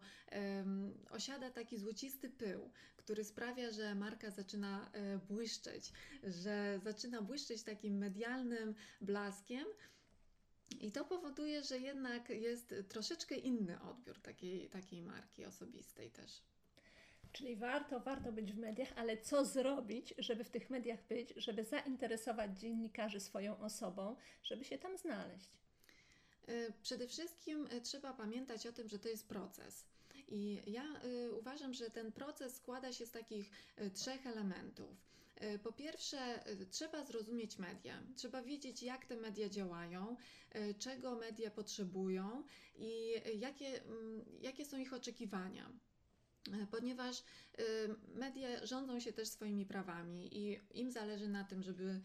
osiada 1.10 1.50
taki 1.50 1.78
złocisty 1.78 2.30
pył, 2.30 2.70
który 2.96 3.24
sprawia, 3.24 3.70
że 3.70 3.94
marka 3.94 4.30
zaczyna 4.30 4.90
e, 4.92 5.18
błyszczeć, 5.18 5.92
że 6.22 6.80
zaczyna 6.84 7.22
błyszczeć 7.22 7.62
takim 7.62 7.98
medialnym 7.98 8.74
blaskiem. 9.00 9.64
I 10.80 10.92
to 10.92 11.04
powoduje, 11.04 11.62
że 11.62 11.78
jednak 11.78 12.28
jest 12.28 12.74
troszeczkę 12.88 13.34
inny 13.34 13.80
odbiór 13.82 14.20
takiej, 14.20 14.68
takiej 14.68 15.02
marki 15.02 15.44
osobistej 15.44 16.10
też. 16.10 16.42
Czyli 17.32 17.56
warto, 17.56 18.00
warto 18.00 18.32
być 18.32 18.52
w 18.52 18.58
mediach, 18.58 18.92
ale 18.96 19.16
co 19.16 19.44
zrobić, 19.44 20.14
żeby 20.18 20.44
w 20.44 20.50
tych 20.50 20.70
mediach 20.70 21.06
być, 21.08 21.34
żeby 21.36 21.64
zainteresować 21.64 22.60
dziennikarzy 22.60 23.20
swoją 23.20 23.58
osobą, 23.58 24.16
żeby 24.42 24.64
się 24.64 24.78
tam 24.78 24.98
znaleźć? 24.98 25.48
E, 26.46 26.72
Przede 26.82 27.08
wszystkim 27.08 27.66
e, 27.70 27.80
trzeba 27.80 28.12
pamiętać 28.12 28.66
o 28.66 28.72
tym, 28.72 28.88
że 28.88 28.98
to 28.98 29.08
jest 29.08 29.28
proces. 29.28 29.84
I 30.28 30.62
ja 30.66 30.82
e, 30.82 31.30
uważam, 31.30 31.74
że 31.74 31.90
ten 31.90 32.12
proces 32.12 32.56
składa 32.56 32.92
się 32.92 33.06
z 33.06 33.10
takich 33.10 33.50
trzech 33.94 34.26
elementów. 34.26 35.08
Po 35.62 35.72
pierwsze, 35.72 36.44
trzeba 36.70 37.04
zrozumieć 37.04 37.58
media, 37.58 38.02
trzeba 38.16 38.42
wiedzieć, 38.42 38.82
jak 38.82 39.06
te 39.06 39.16
media 39.16 39.48
działają, 39.48 40.16
czego 40.78 41.16
media 41.16 41.50
potrzebują 41.50 42.44
i 42.78 43.12
jakie, 43.34 43.82
mm, 43.82 44.24
jakie 44.40 44.64
są 44.64 44.78
ich 44.78 44.92
oczekiwania. 44.92 45.72
E, 46.52 46.66
Ponieważ 46.66 47.18
e, 47.18 47.62
media 48.14 48.66
rządzą 48.66 49.00
się 49.00 49.12
też 49.12 49.28
swoimi 49.28 49.66
prawami 49.66 50.36
i 50.38 50.60
im 50.74 50.90
zależy 50.90 51.28
na 51.28 51.44
tym, 51.44 51.62
żeby 51.62 52.00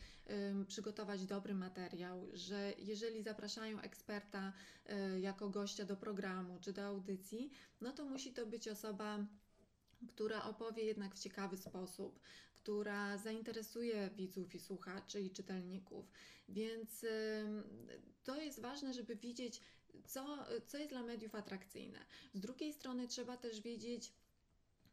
przygotować 0.67 1.25
dobry 1.25 1.55
materiał, 1.55 2.29
że 2.33 2.73
jeżeli 2.77 3.23
zapraszają 3.23 3.79
eksperta 3.79 4.53
e, 4.85 5.19
jako 5.19 5.49
gościa 5.49 5.85
do 5.85 5.97
programu 5.97 6.59
czy 6.61 6.73
do 6.73 6.85
audycji, 6.85 7.51
no 7.81 7.91
to 7.91 8.05
musi 8.05 8.33
to 8.33 8.45
być 8.45 8.67
osoba, 8.67 9.25
która 10.07 10.43
opowie 10.43 10.83
jednak 10.83 11.15
w 11.15 11.19
ciekawy 11.19 11.57
sposób, 11.57 12.19
która 12.55 13.17
zainteresuje 13.17 14.09
widzów 14.15 14.55
i 14.55 14.59
słuchaczy 14.59 15.21
i 15.21 15.31
czytelników. 15.31 16.11
Więc 16.49 17.05
to 18.23 18.41
jest 18.41 18.61
ważne, 18.61 18.93
żeby 18.93 19.15
widzieć, 19.15 19.61
co, 20.05 20.45
co 20.67 20.77
jest 20.77 20.89
dla 20.89 21.03
mediów 21.03 21.35
atrakcyjne. 21.35 21.99
Z 22.33 22.39
drugiej 22.39 22.73
strony 22.73 23.07
trzeba 23.07 23.37
też 23.37 23.61
wiedzieć, 23.61 24.13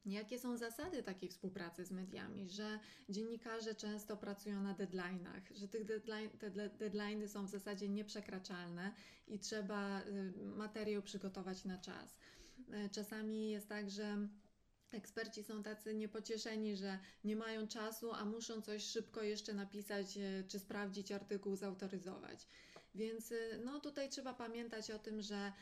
Jakie 0.07 0.39
są 0.39 0.57
zasady 0.57 1.03
takiej 1.03 1.29
współpracy 1.29 1.85
z 1.85 1.91
mediami, 1.91 2.49
że 2.49 2.79
dziennikarze 3.09 3.75
często 3.75 4.17
pracują 4.17 4.63
na 4.63 4.75
deadline'ach, 4.75 5.41
że 5.55 5.69
tych 5.69 5.85
deadline, 5.85 6.31
te 6.31 6.51
de- 6.51 6.71
deadline'y 6.71 7.29
są 7.29 7.47
w 7.47 7.51
zasadzie 7.51 7.89
nieprzekraczalne 7.89 8.95
i 9.27 9.39
trzeba 9.39 10.01
y, 10.03 10.33
materiał 10.57 11.03
przygotować 11.03 11.65
na 11.65 11.79
czas. 11.79 12.17
Y, 12.59 12.91
Czasami 12.93 13.51
jest 13.51 13.69
tak, 13.69 13.91
że 13.91 14.29
eksperci 14.93 15.45
są 15.45 15.63
tacy 15.63 15.95
niepocieszeni, 15.95 16.77
że 16.77 16.99
nie 17.25 17.37
mają 17.37 17.69
czasu, 17.69 18.13
a 18.13 18.25
muszą 18.25 18.63
coś 18.63 18.85
szybko 18.85 19.23
jeszcze 19.23 19.55
napisać 19.55 20.17
y, 20.17 20.45
czy 20.49 20.59
sprawdzić 20.59 21.13
artykuł, 21.13 21.57
zautoryzować. 21.57 22.47
Więc 22.95 23.35
no 23.65 23.81
tutaj 23.81 24.09
trzeba 24.09 24.35
pamiętać 24.35 24.91
o 24.91 24.99
tym, 24.99 25.23
że 25.23 25.53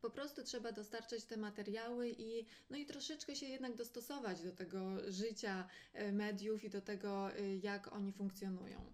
po 0.00 0.10
prostu 0.10 0.42
trzeba 0.42 0.72
dostarczać 0.72 1.24
te 1.24 1.36
materiały 1.36 2.10
i, 2.18 2.46
no 2.70 2.76
i 2.76 2.86
troszeczkę 2.86 3.36
się 3.36 3.46
jednak 3.46 3.74
dostosować 3.74 4.42
do 4.42 4.52
tego 4.52 5.12
życia 5.12 5.68
e, 5.92 6.12
mediów 6.12 6.64
i 6.64 6.70
do 6.70 6.80
tego, 6.80 7.32
e, 7.32 7.56
jak 7.56 7.92
oni 7.92 8.12
funkcjonują. 8.12 8.92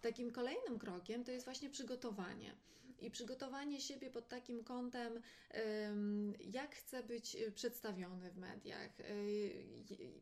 Takim 0.00 0.30
kolejnym 0.30 0.78
krokiem 0.78 1.24
to 1.24 1.32
jest 1.32 1.44
właśnie 1.44 1.70
przygotowanie. 1.70 2.54
I 3.00 3.10
przygotowanie 3.10 3.80
siebie 3.80 4.10
pod 4.10 4.28
takim 4.28 4.64
kątem, 4.64 5.22
em, 5.50 6.34
jak 6.40 6.74
chcę 6.74 7.02
być 7.02 7.36
e, 7.36 7.50
przedstawiony 7.50 8.30
w 8.30 8.36
mediach, 8.36 8.90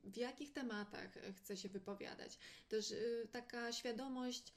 w 0.04 0.16
jakich 0.16 0.52
tematach 0.52 1.18
chcę 1.36 1.56
się 1.56 1.68
wypowiadać. 1.68 2.38
Też 2.68 2.94
taka 3.32 3.72
świadomość, 3.72 4.52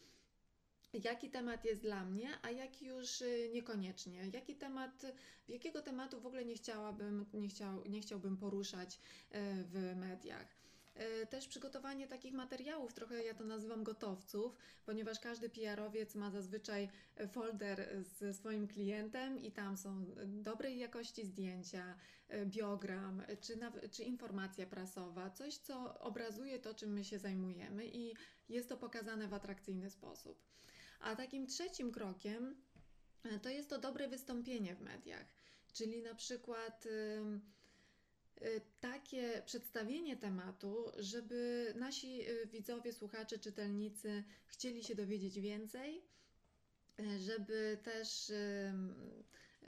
jaki 0.93 1.29
temat 1.29 1.65
jest 1.65 1.81
dla 1.81 2.05
mnie, 2.05 2.29
a 2.41 2.51
jaki 2.51 2.86
już 2.86 3.22
y, 3.22 3.50
niekoniecznie. 3.53 4.29
Jaki 4.34 4.55
temat, 4.55 5.05
jakiego 5.48 5.81
tematu 5.81 6.22
w 6.22 6.25
ogóle 6.25 6.46
nie 6.46 6.55
chciałabym, 6.55 7.25
nie, 7.34 7.48
chciał, 7.48 7.84
nie 7.86 8.01
chciałbym 8.01 8.38
poruszać 8.38 8.96
y, 8.96 9.00
w 9.63 9.96
mediach. 9.96 10.60
Y, 11.24 11.27
Też 11.27 11.48
przygotowanie 11.48 12.08
takich 12.08 12.34
materiałów, 12.34 12.93
trochę 12.93 13.24
ja 13.24 13.34
to 13.34 13.43
nazywam 13.43 13.84
gotowców, 13.84 14.58
ponieważ 14.86 15.19
każdy 15.19 15.50
PR-owiec 15.50 16.15
ma 16.15 16.31
zazwyczaj 16.31 16.89
e, 17.15 17.27
folder 17.27 18.03
ze 18.19 18.34
swoim 18.34 18.67
klientem 18.67 19.39
i 19.39 19.51
tam 19.51 19.77
są 19.77 20.05
dobrej 20.27 20.79
jakości 20.79 21.25
zdjęcia, 21.25 21.96
e, 22.29 22.46
biogram 22.46 23.24
e, 23.27 23.38
czy, 23.38 23.60
czy 23.91 24.03
informacja 24.03 24.65
prasowa, 24.65 25.29
coś 25.29 25.58
co 25.58 26.00
obrazuje 26.00 26.60
to, 26.60 26.74
czym 26.74 26.93
my 26.93 27.03
się 27.03 27.19
zajmujemy 27.19 27.88
i 27.88 28.13
jest 28.50 28.69
to 28.69 28.77
pokazane 28.77 29.27
w 29.27 29.34
atrakcyjny 29.34 29.89
sposób. 29.89 30.50
A 30.99 31.15
takim 31.15 31.47
trzecim 31.47 31.91
krokiem 31.91 32.55
e, 33.23 33.39
to 33.39 33.49
jest 33.49 33.69
to 33.69 33.79
dobre 33.79 34.07
wystąpienie 34.07 34.75
w 34.75 34.81
mediach, 34.81 35.25
czyli 35.73 36.01
na 36.01 36.15
przykład 36.15 36.85
ym, 36.85 37.41
y, 38.41 38.61
takie 38.79 39.41
przedstawienie 39.45 40.17
tematu, 40.17 40.91
żeby 40.97 41.73
nasi 41.75 42.29
y, 42.29 42.47
widzowie, 42.47 42.93
słuchacze, 42.93 43.39
czytelnicy 43.39 44.23
chcieli 44.45 44.83
się 44.83 44.95
dowiedzieć 44.95 45.39
więcej, 45.39 46.01
e, 46.99 47.19
żeby 47.19 47.77
też 47.83 48.31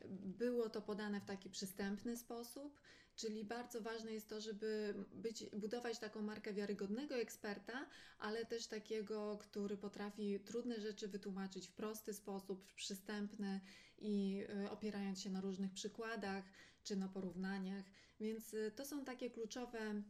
było 0.10 0.70
to 0.70 0.82
podane 0.82 1.22
w 1.22 1.26
taki 1.26 1.50
przystępny 1.50 2.18
sposób. 2.18 2.82
Czyli 3.22 3.44
bardzo 3.46 3.82
ważne 3.82 4.14
jest 4.14 4.30
to, 4.30 4.42
żeby 4.42 4.94
być, 5.14 5.46
budować 5.54 6.00
taką 6.00 6.22
markę 6.22 6.54
wiarygodnego 6.54 7.16
eksperta, 7.16 7.86
ale 8.20 8.46
też 8.46 8.68
takiego, 8.68 9.38
który 9.42 9.78
potrafi 9.78 10.40
trudne 10.40 10.82
rzeczy 10.82 11.08
wytłumaczyć 11.08 11.68
w 11.68 11.72
prosty 11.72 12.14
sposób, 12.14 12.64
w 12.64 12.74
przystępny 12.74 13.60
i 14.00 14.44
y, 14.66 14.70
opierając 14.72 15.22
się 15.22 15.30
na 15.30 15.42
różnych 15.42 15.72
przykładach 15.74 16.44
czy 16.84 16.96
na 16.96 17.08
porównaniach. 17.08 17.86
Więc 18.20 18.54
y, 18.54 18.72
to 18.76 18.86
są 18.86 19.06
takie 19.06 19.30
kluczowe 19.30 20.02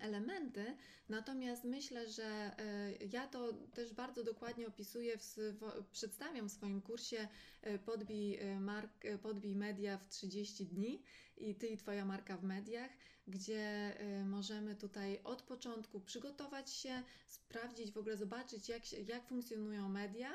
elementy. 0.00 0.76
Natomiast 1.08 1.64
myślę, 1.64 2.08
że 2.08 2.50
y, 3.00 3.08
ja 3.12 3.26
to 3.26 3.52
też 3.52 3.92
bardzo 3.94 4.24
dokładnie 4.24 4.66
opisuję, 4.66 5.16
swo- 5.16 5.82
przedstawiam 5.92 6.48
w 6.48 6.52
swoim 6.52 6.80
kursie 6.82 7.28
y, 7.66 7.78
podbij, 7.78 8.38
y, 8.42 8.60
mark, 8.60 9.04
podbij 9.22 9.54
media 9.56 9.98
w 9.98 10.08
30 10.08 10.66
dni 10.66 11.02
i 11.36 11.54
ty 11.54 11.66
i 11.66 11.76
twoja 11.76 12.04
marka 12.04 12.36
w 12.36 12.44
mediach, 12.44 12.90
gdzie 13.26 13.94
możemy 14.24 14.74
tutaj 14.76 15.20
od 15.24 15.42
początku 15.42 16.00
przygotować 16.00 16.70
się, 16.72 17.02
sprawdzić, 17.28 17.92
w 17.92 17.98
ogóle 17.98 18.16
zobaczyć, 18.16 18.68
jak, 18.68 18.92
jak 18.92 19.26
funkcjonują 19.26 19.88
media. 19.88 20.34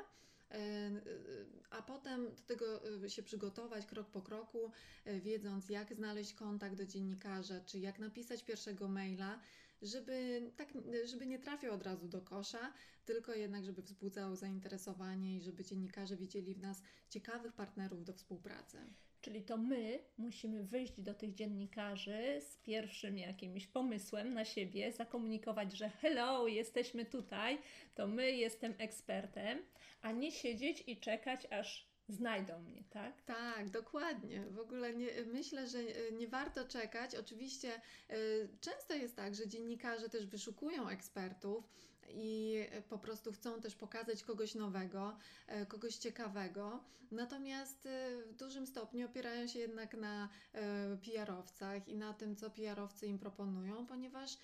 Y, 0.53 0.57
y, 0.57 1.45
A 1.69 1.81
potem 1.81 2.36
do 2.36 2.41
tego 2.41 2.65
y, 3.03 3.10
się 3.10 3.24
przygotować 3.24 3.86
krok 3.86 4.10
po 4.10 4.22
kroku, 4.22 4.72
wiedząc, 5.05 5.69
jak 5.69 5.93
znaleźć 5.93 6.33
kontakt 6.33 6.75
do 6.75 6.86
dziennikarza, 6.86 7.62
czy 7.62 7.79
jak 7.79 8.00
napisać 8.00 8.43
pierwszego 8.43 8.88
maila, 8.88 9.39
żeby, 9.81 10.51
tak, 10.57 10.67
żeby 11.05 11.25
nie 11.25 11.39
trafiał 11.39 11.74
od 11.74 11.83
razu 11.83 12.07
do 12.07 12.22
kosza, 12.22 12.74
tylko 13.05 13.33
jednak, 13.33 13.65
żeby 13.65 13.81
wzbudzał 13.81 14.36
zainteresowanie 14.36 15.38
i 15.38 15.41
żeby 15.41 15.63
dziennikarze 15.63 16.17
widzieli 16.17 16.55
w 16.55 16.62
nas 16.62 16.81
ciekawych 17.10 17.53
partnerów 17.53 18.03
do 18.03 18.13
współpracy. 18.13 18.77
Czyli 19.23 19.41
to 19.41 19.57
my 19.57 19.99
musimy 20.17 20.63
wyjść 20.63 21.01
do 21.01 21.13
tych 21.13 21.33
dziennikarzy 21.33 22.41
z 22.41 22.57
pierwszym 22.57 23.17
jakimś 23.17 23.67
pomysłem 23.67 24.33
na 24.33 24.45
siebie, 24.45 24.91
zakomunikować, 24.91 25.77
że 25.77 25.89
hello, 25.89 26.47
jesteśmy 26.47 27.05
tutaj, 27.05 27.57
to 27.95 28.07
my 28.07 28.31
jestem 28.31 28.73
ekspertem, 28.77 29.59
a 30.01 30.11
nie 30.11 30.31
siedzieć 30.31 30.83
i 30.87 30.97
czekać, 30.97 31.47
aż 31.51 31.87
znajdą 32.09 32.59
mnie, 32.59 32.83
tak? 32.89 33.21
Tak, 33.21 33.69
dokładnie. 33.69 34.43
W 34.51 34.59
ogóle 34.59 34.93
nie, 34.93 35.07
myślę, 35.25 35.67
że 35.67 35.83
nie 36.11 36.27
warto 36.27 36.67
czekać. 36.67 37.15
Oczywiście 37.15 37.81
y, 38.11 38.49
często 38.61 38.93
jest 38.93 39.15
tak, 39.15 39.35
że 39.35 39.47
dziennikarze 39.47 40.09
też 40.09 40.25
wyszukują 40.25 40.89
ekspertów 40.89 41.69
i 42.10 42.60
po 42.89 42.98
prostu 42.98 43.31
chcą 43.31 43.62
też 43.62 43.75
pokazać 43.75 44.24
kogoś 44.24 44.55
nowego, 44.55 45.17
e, 45.48 45.65
kogoś 45.65 45.95
ciekawego. 45.95 46.79
Natomiast 47.12 47.86
e, 47.86 48.22
w 48.25 48.36
dużym 48.36 48.67
stopniu 48.67 49.05
opierają 49.05 49.48
się 49.48 49.60
jednak 49.60 49.93
na 49.93 50.29
e, 50.53 50.98
PR-owcach 50.98 51.88
i 51.88 51.95
na 51.95 52.13
tym, 52.13 52.36
co 52.36 52.50
PR-owcy 52.50 53.07
im 53.07 53.19
proponują, 53.19 53.86
ponieważ 53.86 54.38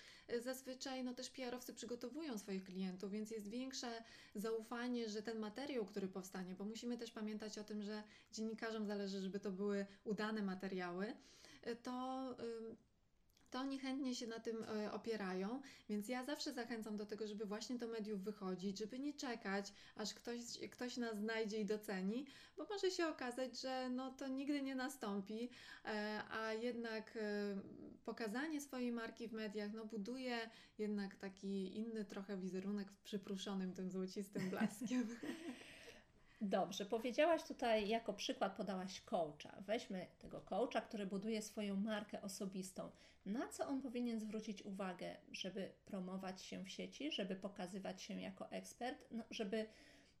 zazwyczaj 0.44 1.04
no, 1.04 1.14
też 1.14 1.30
PR-owcy 1.30 1.74
przygotowują 1.74 2.38
swoich 2.38 2.64
klientów, 2.64 3.10
więc 3.10 3.30
jest 3.30 3.48
większe 3.48 4.02
zaufanie, 4.34 5.08
że 5.08 5.22
ten 5.22 5.38
materiał, 5.38 5.84
który 5.84 6.08
powstanie, 6.08 6.54
bo 6.54 6.64
musimy 6.64 6.98
też 6.98 7.10
pamiętać 7.10 7.58
o 7.58 7.64
tym, 7.64 7.82
że 7.82 8.02
dziennikarzom 8.32 8.86
zależy, 8.86 9.20
żeby 9.20 9.40
to 9.40 9.50
były 9.50 9.86
udane 10.04 10.42
materiały, 10.42 11.14
to 11.82 12.24
to 13.50 13.58
oni 13.58 13.78
chętnie 13.78 14.14
się 14.14 14.26
na 14.26 14.40
tym 14.40 14.64
e, 14.64 14.92
opierają, 14.92 15.60
więc 15.88 16.08
ja 16.08 16.24
zawsze 16.24 16.52
zachęcam 16.52 16.96
do 16.96 17.06
tego, 17.06 17.26
żeby 17.26 17.44
właśnie 17.44 17.78
do 17.78 17.88
mediów 17.88 18.22
wychodzić, 18.22 18.78
żeby 18.78 18.98
nie 18.98 19.12
czekać, 19.14 19.72
aż 19.96 20.14
ktoś, 20.14 20.38
ktoś 20.70 20.96
nas 20.96 21.18
znajdzie 21.18 21.60
i 21.60 21.64
doceni, 21.64 22.26
bo 22.56 22.66
może 22.70 22.90
się 22.90 23.06
okazać, 23.06 23.60
że 23.60 23.90
no 23.90 24.10
to 24.10 24.28
nigdy 24.28 24.62
nie 24.62 24.74
nastąpi, 24.74 25.50
e, 25.84 26.22
a 26.30 26.52
jednak 26.52 27.16
e, 27.16 27.20
pokazanie 28.04 28.60
swojej 28.60 28.92
marki 28.92 29.28
w 29.28 29.32
mediach 29.32 29.72
no 29.72 29.84
buduje 29.84 30.50
jednak 30.78 31.16
taki 31.16 31.76
inny 31.76 32.04
trochę 32.04 32.36
wizerunek 32.36 32.90
w 32.92 32.98
przypruszonym 32.98 33.72
tym 33.72 33.90
złocistym 33.90 34.50
blaskiem. 34.50 35.08
Dobrze, 36.42 36.86
powiedziałaś 36.86 37.42
tutaj, 37.42 37.88
jako 37.88 38.12
przykład 38.14 38.56
podałaś 38.56 39.00
coacha. 39.00 39.60
Weźmy 39.60 40.06
tego 40.18 40.40
coacha, 40.40 40.80
który 40.80 41.06
buduje 41.06 41.42
swoją 41.42 41.76
markę 41.76 42.22
osobistą. 42.22 42.90
Na 43.26 43.48
co 43.48 43.68
on 43.68 43.82
powinien 43.82 44.20
zwrócić 44.20 44.62
uwagę, 44.62 45.16
żeby 45.32 45.72
promować 45.84 46.42
się 46.42 46.64
w 46.64 46.68
sieci, 46.68 47.12
żeby 47.12 47.36
pokazywać 47.36 48.02
się 48.02 48.20
jako 48.20 48.50
ekspert, 48.50 49.06
no, 49.10 49.24
żeby 49.30 49.66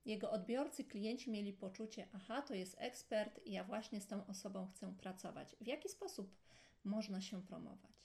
jego 0.04 0.30
odbiorcy, 0.30 0.84
klienci 0.84 1.30
mieli 1.30 1.52
poczucie, 1.52 2.08
aha, 2.12 2.42
to 2.42 2.54
jest 2.54 2.76
ekspert 2.78 3.40
i 3.46 3.52
ja 3.52 3.64
właśnie 3.64 4.00
z 4.00 4.06
tą 4.06 4.26
osobą 4.26 4.66
chcę 4.66 4.94
pracować. 5.00 5.56
W 5.60 5.66
jaki 5.66 5.88
sposób 5.88 6.36
można 6.84 7.20
się 7.20 7.42
promować? 7.42 7.99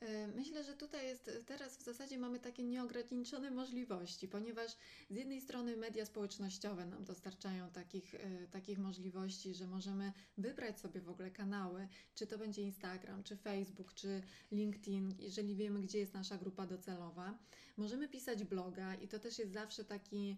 E, 0.00 0.28
myślę, 0.28 0.64
że 0.64 0.76
tutaj 0.76 1.06
jest 1.06 1.30
teraz 1.46 1.76
w 1.76 1.82
zasadzie 1.82 2.18
mamy 2.18 2.40
takie 2.40 2.64
nieograniczone 2.64 3.50
możliwości, 3.50 4.28
ponieważ 4.28 4.70
z 5.10 5.16
jednej 5.16 5.40
strony 5.40 5.76
media 5.76 6.06
społecznościowe 6.06 6.86
nam 6.86 7.04
dostarczają 7.04 7.70
takich, 7.70 8.14
e, 8.14 8.46
takich 8.50 8.78
możliwości, 8.78 9.54
że 9.54 9.66
możemy 9.66 10.12
wybrać 10.38 10.80
sobie 10.80 11.00
w 11.00 11.08
ogóle 11.08 11.30
kanały, 11.30 11.88
czy 12.14 12.26
to 12.26 12.38
będzie 12.38 12.62
Instagram, 12.62 13.22
czy 13.22 13.36
Facebook, 13.36 13.94
czy 13.94 14.22
LinkedIn, 14.52 15.14
jeżeli 15.18 15.56
wiemy, 15.56 15.80
gdzie 15.82 15.98
jest 15.98 16.14
nasza 16.14 16.38
grupa 16.38 16.66
docelowa. 16.66 17.38
Możemy 17.78 18.08
pisać 18.08 18.44
bloga 18.44 18.94
i 18.94 19.08
to 19.08 19.18
też 19.18 19.38
jest 19.38 19.52
zawsze 19.52 19.84
taki, 19.84 20.36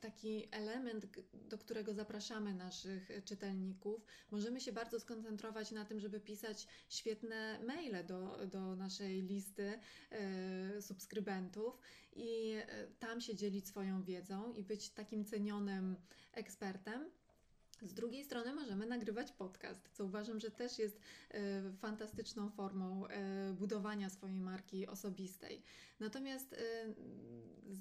taki 0.00 0.48
element, 0.50 1.06
do 1.32 1.58
którego 1.58 1.94
zapraszamy 1.94 2.54
naszych 2.54 3.10
czytelników. 3.24 4.06
Możemy 4.30 4.60
się 4.60 4.72
bardzo 4.72 5.00
skoncentrować 5.00 5.70
na 5.70 5.84
tym, 5.84 6.00
żeby 6.00 6.20
pisać 6.20 6.66
świetne 6.88 7.58
maile 7.66 8.06
do, 8.06 8.46
do 8.46 8.76
naszej 8.76 9.22
listy 9.22 9.78
e, 10.10 10.82
subskrybentów 10.82 11.80
i 12.12 12.52
e, 12.52 12.86
tam 12.98 13.20
się 13.20 13.34
dzielić 13.34 13.68
swoją 13.68 14.02
wiedzą 14.02 14.52
i 14.52 14.62
być 14.62 14.90
takim 14.90 15.24
cenionym 15.24 15.96
ekspertem. 16.32 17.10
Z 17.82 17.94
drugiej 17.94 18.24
strony 18.24 18.54
możemy 18.54 18.86
nagrywać 18.86 19.32
podcast, 19.32 19.88
co 19.92 20.04
uważam, 20.04 20.40
że 20.40 20.50
też 20.50 20.78
jest 20.78 21.00
e, 21.30 21.72
fantastyczną 21.72 22.50
formą 22.50 23.06
e, 23.06 23.52
budowania 23.52 24.10
swojej 24.10 24.40
marki 24.40 24.86
osobistej. 24.86 25.62
Natomiast 26.00 26.52
e, 26.52 26.56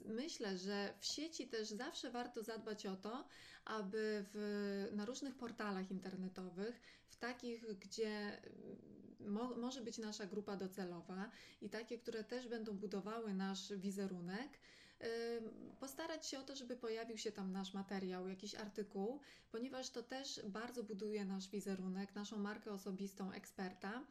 myślę, 0.05 0.57
że 0.57 0.93
w 0.99 1.05
sieci 1.05 1.47
też 1.47 1.69
zawsze 1.69 2.11
warto 2.11 2.43
zadbać 2.43 2.85
o 2.85 2.95
to, 2.95 3.27
aby 3.65 4.25
w, 4.33 4.89
na 4.93 5.05
różnych 5.05 5.35
portalach 5.35 5.91
internetowych, 5.91 6.81
w 7.07 7.15
takich, 7.15 7.65
gdzie 7.79 8.41
mo, 9.19 9.55
może 9.55 9.81
być 9.81 9.97
nasza 9.97 10.25
grupa 10.25 10.55
docelowa 10.55 11.31
i 11.61 11.69
takie, 11.69 11.97
które 11.97 12.23
też 12.23 12.47
będą 12.47 12.77
budowały 12.77 13.33
nasz 13.33 13.73
wizerunek, 13.73 14.59
postarać 15.79 16.27
się 16.27 16.39
o 16.39 16.43
to, 16.43 16.55
żeby 16.55 16.75
pojawił 16.75 17.17
się 17.17 17.31
tam 17.31 17.51
nasz 17.51 17.73
materiał, 17.73 18.27
jakiś 18.27 18.55
artykuł, 18.55 19.19
ponieważ 19.51 19.89
to 19.89 20.03
też 20.03 20.41
bardzo 20.45 20.83
buduje 20.83 21.25
nasz 21.25 21.49
wizerunek, 21.49 22.15
naszą 22.15 22.37
markę 22.37 22.71
osobistą 22.71 23.31
eksperta. 23.31 24.03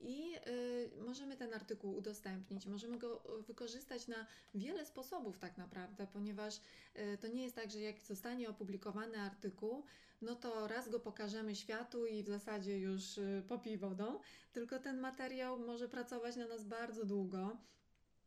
I 0.00 0.36
y, 0.46 0.90
możemy 1.06 1.36
ten 1.36 1.54
artykuł 1.54 1.96
udostępnić, 1.96 2.66
możemy 2.66 2.98
go 2.98 3.22
wykorzystać 3.46 4.08
na 4.08 4.26
wiele 4.54 4.86
sposobów, 4.86 5.38
tak 5.38 5.58
naprawdę, 5.58 6.06
ponieważ 6.06 6.56
y, 6.56 7.18
to 7.20 7.28
nie 7.28 7.42
jest 7.42 7.56
tak, 7.56 7.70
że 7.70 7.80
jak 7.80 8.00
zostanie 8.00 8.48
opublikowany 8.48 9.20
artykuł, 9.20 9.84
no 10.22 10.34
to 10.34 10.68
raz 10.68 10.88
go 10.88 11.00
pokażemy 11.00 11.54
światu 11.54 12.06
i 12.06 12.22
w 12.22 12.28
zasadzie 12.28 12.78
już 12.78 13.18
y, 13.18 13.42
popij 13.48 13.78
wodą, 13.78 14.20
tylko 14.52 14.78
ten 14.78 15.00
materiał 15.00 15.58
może 15.58 15.88
pracować 15.88 16.36
na 16.36 16.46
nas 16.46 16.64
bardzo 16.64 17.04
długo 17.04 17.56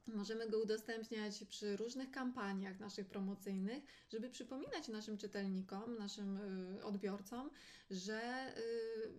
Możemy 0.07 0.49
go 0.49 0.59
udostępniać 0.59 1.43
przy 1.49 1.77
różnych 1.77 2.11
kampaniach 2.11 2.79
naszych 2.79 3.07
promocyjnych, 3.07 3.83
żeby 4.09 4.29
przypominać 4.29 4.87
naszym 4.87 5.17
czytelnikom, 5.17 5.97
naszym 5.97 6.37
y, 6.37 6.83
odbiorcom, 6.83 7.49
że 7.89 8.53
y, 8.57 9.11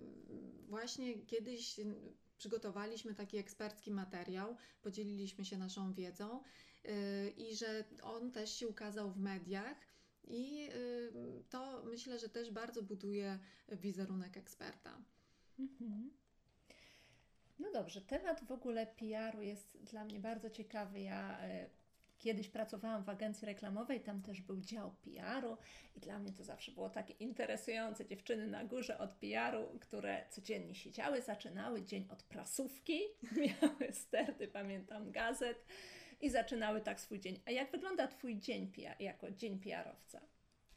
właśnie 0.69 1.27
kiedyś 1.27 1.81
przygotowaliśmy 2.37 3.15
taki 3.15 3.39
ekspercki 3.39 3.91
materiał, 3.91 4.57
podzieliliśmy 4.83 5.45
się 5.45 5.59
naszą 5.59 5.93
wiedzą 5.95 6.43
y, 6.85 6.91
i 7.37 7.57
że 7.57 7.85
on 8.03 8.33
też 8.33 8.55
się 8.55 8.69
ukazał 8.69 9.11
w 9.11 9.19
mediach. 9.19 9.77
I 10.27 10.69
to 11.51 11.85
myślę, 11.85 12.19
że 12.19 12.29
też 12.29 12.51
bardzo 12.51 12.83
buduje 12.83 13.39
wizerunek 13.69 14.37
eksperta. 14.37 15.05
Mhm. 15.59 16.11
No 17.59 17.71
dobrze, 17.73 18.01
temat 18.01 18.45
w 18.45 18.53
ogóle 18.53 18.87
PR-u 18.87 19.43
jest 19.43 19.79
dla 19.83 20.05
mnie 20.05 20.21
bardzo 20.21 20.51
ciekawy. 20.51 21.01
Ja 21.01 21.39
e, 21.41 21.67
kiedyś 22.19 22.49
pracowałam 22.49 23.05
w 23.05 23.09
agencji 23.09 23.47
reklamowej, 23.47 24.01
tam 24.01 24.23
też 24.23 24.41
był 24.41 24.61
dział 24.61 24.95
PR-u 25.03 25.57
i 25.95 26.01
dla 26.01 26.19
mnie 26.19 26.33
to 26.33 26.45
zawsze 26.45 26.73
było 26.73 26.91
takie 26.91 27.15
interesujące. 27.15 28.07
Dziewczyny 28.07 28.47
na 28.47 28.65
górze 28.65 28.99
od 28.99 29.11
PR-u, 29.11 29.79
które 29.79 30.25
codziennie 30.31 30.75
siedziały, 30.75 31.23
zaczynały 31.23 31.83
dzień 31.83 32.07
od 32.11 32.23
prasówki, 32.23 33.01
miały 33.63 33.93
sterty, 33.93 34.49
pamiętam, 34.49 35.11
gazet 35.11 35.65
i 36.21 36.31
zaczynały 36.31 36.81
tak 36.81 37.01
swój 37.01 37.21
dzień. 37.21 37.41
A 37.47 37.51
jak 37.51 37.71
wygląda 37.71 38.09
Twój 38.09 38.39
dzień 38.39 38.73
PR, 38.73 39.01
jako 39.01 39.31
dzień 39.31 39.59
PR-owca? 39.59 40.21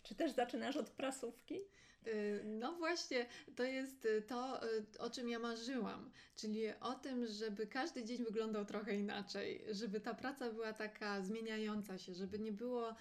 Czy 0.03 0.15
też 0.15 0.31
zaczynasz 0.31 0.77
od 0.77 0.89
prasówki? 0.89 1.61
Y, 2.08 2.43
no 2.46 2.74
właśnie, 2.74 3.26
to 3.56 3.63
jest 3.63 4.06
y, 4.06 4.22
to, 4.22 4.67
y, 4.67 5.00
o 5.00 5.10
czym 5.10 5.30
ja 5.30 5.39
marzyłam, 5.39 6.12
czyli 6.36 6.62
o 6.80 6.93
tym, 6.93 7.26
żeby 7.26 7.67
każdy 7.67 8.04
dzień 8.04 8.26
wyglądał 8.26 8.65
trochę 8.65 8.96
inaczej, 8.96 9.63
żeby 9.72 10.00
ta 10.00 10.13
praca 10.13 10.52
była 10.52 10.74
taka 10.74 11.22
zmieniająca 11.22 11.98
się, 11.98 12.13
żeby 12.13 12.39
nie 12.39 12.52
było 12.52 12.96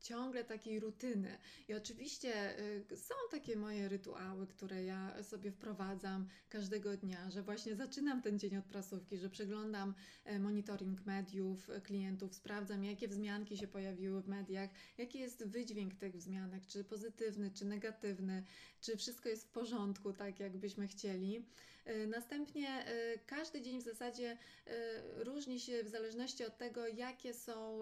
ciągle 0.00 0.44
takiej 0.44 0.80
rutyny. 0.80 1.38
I 1.68 1.74
oczywiście 1.74 2.54
są 2.96 3.14
takie 3.30 3.56
moje 3.56 3.88
rytuały, 3.88 4.46
które 4.46 4.84
ja 4.84 5.22
sobie 5.22 5.52
wprowadzam 5.52 6.28
każdego 6.48 6.96
dnia, 6.96 7.30
że 7.30 7.42
właśnie 7.42 7.76
zaczynam 7.76 8.22
ten 8.22 8.38
dzień 8.38 8.56
od 8.56 8.64
prasówki, 8.64 9.18
że 9.18 9.30
przeglądam 9.30 9.94
e, 10.24 10.38
monitoring 10.38 11.06
mediów, 11.06 11.70
e, 11.70 11.80
klientów, 11.80 12.34
sprawdzam, 12.34 12.84
jakie 12.84 13.08
wzmianki 13.08 13.56
się 13.56 13.68
pojawiły 13.68 14.22
w 14.22 14.28
mediach, 14.28 14.70
jaki 14.98 15.18
jest 15.18 15.46
wydźwięk 15.46 15.94
tych 15.94 16.16
wzmianek, 16.16 16.66
czy 16.66 16.84
pozytywny, 16.84 17.50
czy 17.50 17.64
negatywny, 17.64 17.79
czy 18.80 18.96
wszystko 18.96 19.28
jest 19.28 19.44
w 19.44 19.50
porządku, 19.50 20.12
tak 20.12 20.40
jakbyśmy 20.40 20.88
chcieli. 20.88 21.44
E, 21.90 22.06
następnie 22.06 22.84
każdy 23.26 23.60
dzień 23.62 23.80
w 23.80 23.84
zasadzie 23.84 24.36
różni 25.16 25.60
się 25.60 25.84
w 25.84 25.88
zależności 25.88 26.44
od 26.44 26.58
tego, 26.58 26.86
jakie 26.86 27.34
są 27.34 27.80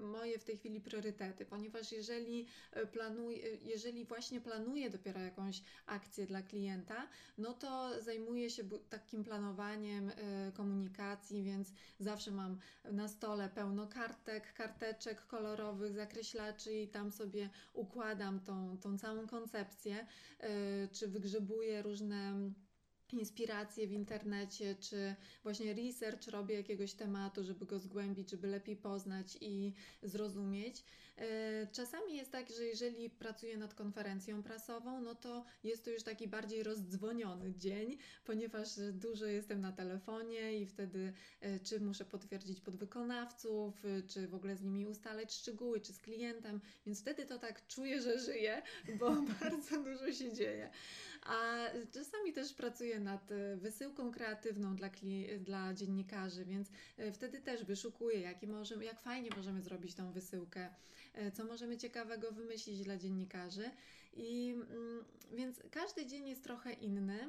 moje 0.00 0.38
w 0.38 0.44
tej 0.44 0.56
chwili 0.56 0.80
priorytety 0.80 1.44
ponieważ 1.44 1.92
jeżeli 1.92 2.46
e, 2.72 2.86
planuję, 2.86 3.44
e, 3.44 3.56
jeżeli 3.62 4.04
właśnie 4.04 4.40
planuję 4.40 4.90
dopiero 4.90 5.20
jakąś 5.20 5.62
akcję 5.86 6.26
dla 6.26 6.42
klienta, 6.42 7.08
no 7.38 7.52
to 7.52 8.02
zajmuję 8.02 8.50
się 8.50 8.64
takim 8.90 9.24
planowaniem 9.24 10.10
e, 10.10 10.52
komunikacji, 10.52 11.42
więc 11.42 11.72
zawsze 12.00 12.30
mam 12.30 12.58
na 12.92 13.08
stole 13.08 13.48
pełno 13.48 13.86
kartek, 13.86 14.52
karteczek 14.54 15.26
kolorowych, 15.26 15.94
zakreślaczy 15.94 16.74
i 16.74 16.88
tam 16.88 17.12
sobie 17.12 17.50
układam 17.72 18.40
tą, 18.40 18.78
tą 18.78 18.98
całą 18.98 19.26
koncepcję, 19.26 20.06
czy 20.92 21.08
wygrzebuję 21.08 21.82
różne 21.82 22.50
inspiracje 23.14 23.86
w 23.86 23.92
internecie, 23.92 24.74
czy 24.80 25.14
właśnie 25.42 25.74
research 25.74 26.28
robię 26.28 26.54
jakiegoś 26.54 26.92
tematu, 26.92 27.44
żeby 27.44 27.66
go 27.66 27.78
zgłębić, 27.78 28.30
żeby 28.30 28.48
lepiej 28.48 28.76
poznać 28.76 29.38
i 29.40 29.72
zrozumieć. 30.02 30.84
E, 31.16 31.66
czasami 31.72 32.16
jest 32.16 32.32
tak, 32.32 32.50
że 32.50 32.64
jeżeli 32.64 33.10
pracuję 33.10 33.56
nad 33.56 33.74
konferencją 33.74 34.42
prasową, 34.42 35.00
no 35.00 35.14
to 35.14 35.44
jest 35.64 35.84
to 35.84 35.90
już 35.90 36.02
taki 36.02 36.28
bardziej 36.28 36.62
rozdzwoniony 36.62 37.54
dzień, 37.54 37.98
ponieważ 38.24 38.68
dużo 38.92 39.26
jestem 39.26 39.60
na 39.60 39.72
telefonie 39.72 40.58
i 40.58 40.66
wtedy 40.66 41.12
e, 41.40 41.60
czy 41.60 41.80
muszę 41.80 42.04
potwierdzić 42.04 42.60
podwykonawców, 42.60 43.82
czy 44.08 44.28
w 44.28 44.34
ogóle 44.34 44.56
z 44.56 44.62
nimi 44.62 44.86
ustalać 44.86 45.34
szczegóły, 45.34 45.80
czy 45.80 45.92
z 45.92 45.98
klientem, 45.98 46.60
więc 46.86 47.00
wtedy 47.00 47.26
to 47.26 47.38
tak 47.38 47.66
czuję, 47.66 48.02
że 48.02 48.18
żyję, 48.18 48.62
bo 48.98 49.10
bardzo 49.40 49.82
dużo 49.84 50.12
się 50.12 50.32
dzieje. 50.32 50.70
A 51.24 51.66
czasami 51.92 52.32
też 52.32 52.52
pracuję 52.52 53.00
nad 53.00 53.30
wysyłką 53.56 54.12
kreatywną 54.12 54.76
dla, 54.76 54.90
dla 55.40 55.74
dziennikarzy, 55.74 56.44
więc 56.44 56.68
wtedy 57.12 57.40
też 57.40 57.64
wyszukuję, 57.64 58.20
jaki 58.20 58.46
możemy, 58.46 58.84
jak 58.84 59.00
fajnie 59.00 59.30
możemy 59.36 59.62
zrobić 59.62 59.94
tą 59.94 60.12
wysyłkę 60.12 60.70
E, 61.14 61.32
co 61.32 61.44
możemy 61.44 61.76
ciekawego 61.76 62.32
wymyślić 62.32 62.84
dla 62.84 62.96
dziennikarzy. 62.96 63.70
I 64.16 64.50
mm, 64.70 65.04
więc 65.32 65.62
każdy 65.70 66.06
dzień 66.06 66.28
jest 66.28 66.44
trochę 66.44 66.72
inny. 66.72 67.28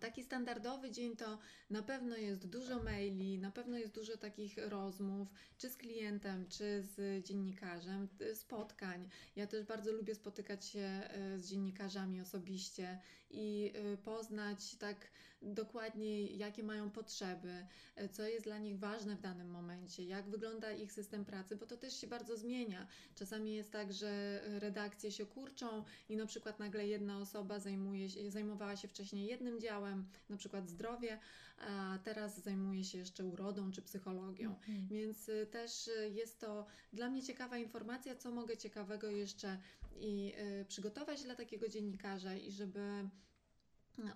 Taki 0.00 0.24
standardowy 0.24 0.90
dzień 0.90 1.16
to 1.16 1.38
na 1.70 1.82
pewno 1.82 2.16
jest 2.16 2.46
dużo 2.46 2.82
maili, 2.82 3.38
na 3.38 3.50
pewno 3.50 3.78
jest 3.78 3.94
dużo 3.94 4.16
takich 4.16 4.56
rozmów, 4.58 5.28
czy 5.58 5.70
z 5.70 5.76
klientem, 5.76 6.48
czy 6.48 6.82
z 6.82 7.24
dziennikarzem, 7.26 8.08
spotkań. 8.34 9.08
Ja 9.36 9.46
też 9.46 9.64
bardzo 9.64 9.92
lubię 9.92 10.14
spotykać 10.14 10.64
się 10.64 10.80
e, 10.80 11.38
z 11.38 11.50
dziennikarzami 11.50 12.20
osobiście 12.20 12.98
i 13.30 13.72
e, 13.74 13.96
poznać 13.96 14.76
tak 14.76 15.10
dokładnie, 15.42 16.26
jakie 16.26 16.62
mają 16.62 16.90
potrzeby, 16.90 17.66
e, 17.96 18.08
co 18.08 18.22
jest 18.22 18.44
dla 18.44 18.58
nich 18.58 18.78
ważne 18.78 19.16
w 19.16 19.20
danym 19.20 19.50
momencie, 19.50 20.04
jak 20.04 20.28
wygląda 20.28 20.72
ich 20.72 20.92
system 20.92 21.24
pracy, 21.24 21.56
bo 21.56 21.66
to 21.66 21.76
też 21.76 22.00
się 22.00 22.06
bardzo 22.06 22.36
zmienia. 22.36 22.86
Czasami 23.14 23.54
jest 23.54 23.72
tak, 23.72 23.92
że 23.92 24.40
redakcje 24.58 25.12
się 25.12 25.26
kurczą 25.26 25.84
i 26.08 26.16
na 26.16 26.26
przykład 26.26 26.58
nagle 26.58 26.86
jedna 26.86 27.18
osoba 27.18 27.58
zajmuje 27.58 28.10
się, 28.10 28.30
zajmowała 28.30 28.76
się 28.76 28.88
wcześniej 28.88 29.26
jednym 29.26 29.60
działem, 29.60 30.08
na 30.28 30.36
przykład 30.36 30.68
zdrowie, 30.68 31.18
a 31.58 31.98
teraz 32.04 32.42
zajmuje 32.42 32.84
się 32.84 32.98
jeszcze 32.98 33.24
urodą 33.24 33.72
czy 33.72 33.82
psychologią. 33.82 34.50
Mhm. 34.50 34.86
Więc 34.88 35.30
też 35.50 35.90
jest 36.14 36.40
to 36.40 36.66
dla 36.92 37.10
mnie 37.10 37.22
ciekawa 37.22 37.58
informacja, 37.58 38.16
co 38.16 38.30
mogę 38.30 38.56
ciekawego 38.56 39.10
jeszcze 39.10 39.58
i 40.00 40.32
y, 40.60 40.64
przygotować 40.64 41.22
dla 41.22 41.34
takiego 41.34 41.68
dziennikarza 41.68 42.34
i 42.34 42.52
żeby 42.52 43.08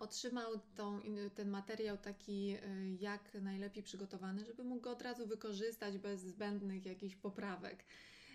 otrzymał 0.00 0.60
tą, 0.76 1.00
ten 1.34 1.50
materiał 1.50 1.98
taki 1.98 2.54
y, 2.54 2.96
jak 3.00 3.34
najlepiej 3.34 3.82
przygotowany, 3.82 4.44
żeby 4.44 4.64
mógł 4.64 4.80
go 4.80 4.90
od 4.90 5.02
razu 5.02 5.26
wykorzystać 5.26 5.98
bez 5.98 6.20
zbędnych 6.20 6.86
jakichś 6.86 7.16
poprawek. 7.16 7.84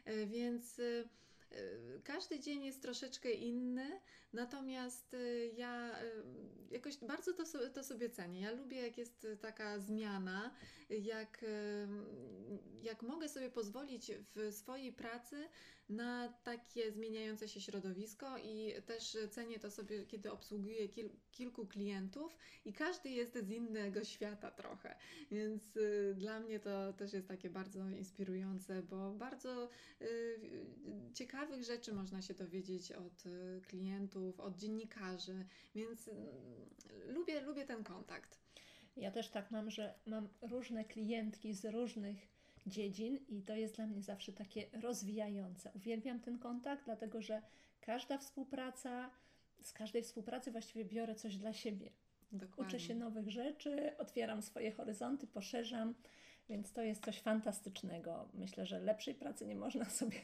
Y, 0.08 0.28
więc 0.28 0.82
każdy 2.04 2.40
dzień 2.40 2.64
jest 2.64 2.82
troszeczkę 2.82 3.32
inny, 3.32 4.00
natomiast 4.36 5.16
ja 5.58 5.96
jakoś 6.72 6.98
bardzo 6.98 7.34
to, 7.34 7.44
to 7.74 7.84
sobie 7.84 8.10
cenię. 8.10 8.42
Ja 8.42 8.52
lubię, 8.52 8.82
jak 8.82 8.98
jest 8.98 9.28
taka 9.42 9.80
zmiana, 9.80 10.56
jak, 10.90 11.46
jak 12.82 13.02
mogę 13.02 13.30
sobie 13.30 13.50
pozwolić 13.50 14.12
w 14.36 14.54
swojej 14.54 14.94
pracy 14.94 15.50
na 15.90 16.34
takie 16.44 16.92
zmieniające 16.92 17.48
się 17.48 17.62
środowisko 17.62 18.38
i 18.38 18.74
też 18.86 19.18
cenię 19.32 19.60
to 19.60 19.72
sobie, 19.72 20.06
kiedy 20.06 20.32
obsługuję 20.32 20.90
kil 20.90 21.10
kilku 21.32 21.66
klientów 21.66 22.38
i 22.66 22.74
każdy 22.74 23.10
jest 23.10 23.38
z 23.38 23.50
innego 23.50 24.04
świata 24.04 24.52
trochę, 24.52 24.96
więc 25.32 25.78
y, 25.78 26.14
dla 26.18 26.40
mnie 26.40 26.60
to 26.60 26.94
też 26.94 27.14
jest 27.14 27.28
takie 27.28 27.50
bardzo 27.50 27.90
inspirujące, 27.90 28.84
bo 28.84 29.12
bardzo 29.12 29.70
y, 30.02 30.40
ciekawych 31.14 31.64
rzeczy 31.64 31.94
można 31.94 32.22
się 32.22 32.34
dowiedzieć 32.34 32.92
od 32.92 33.26
y, 33.26 33.62
od 34.38 34.58
dziennikarzy, 34.58 35.46
więc 35.76 36.08
y, 36.08 36.14
lubię, 37.08 37.42
lubię 37.42 37.66
ten 37.66 37.84
kontakt. 37.84 38.40
Ja 38.98 39.12
też 39.12 39.30
tak 39.30 39.52
mam, 39.52 39.72
że 39.72 39.94
mam 40.06 40.30
różne 40.42 40.86
klientki 40.86 41.54
z 41.54 41.66
różnych 41.66 42.28
dziedzin 42.68 43.20
i 43.30 43.42
to 43.42 43.56
jest 43.56 43.76
dla 43.76 43.88
mnie 43.88 44.02
zawsze 44.02 44.34
takie 44.34 44.66
rozwijające. 44.82 45.72
Uwielbiam 45.76 46.20
ten 46.20 46.40
kontakt, 46.40 46.86
dlatego 46.86 47.22
że 47.22 47.42
każda 47.82 48.18
współpraca, 48.18 49.10
z 49.62 49.74
każdej 49.74 50.04
współpracy 50.04 50.52
właściwie 50.52 50.86
biorę 50.86 51.16
coś 51.16 51.38
dla 51.38 51.54
siebie. 51.54 51.92
Dokładnie. 52.32 52.66
Uczę 52.68 52.80
się 52.80 52.96
nowych 52.96 53.30
rzeczy, 53.30 53.98
otwieram 53.98 54.42
swoje 54.42 54.72
horyzonty, 54.72 55.28
poszerzam. 55.28 55.94
Więc 56.50 56.74
to 56.74 56.82
jest 56.82 57.06
coś 57.06 57.22
fantastycznego. 57.22 58.30
Myślę, 58.34 58.66
że 58.66 58.80
lepszej 58.80 59.16
pracy 59.16 59.46
nie 59.46 59.56
można 59.56 59.90
sobie 60.00 60.20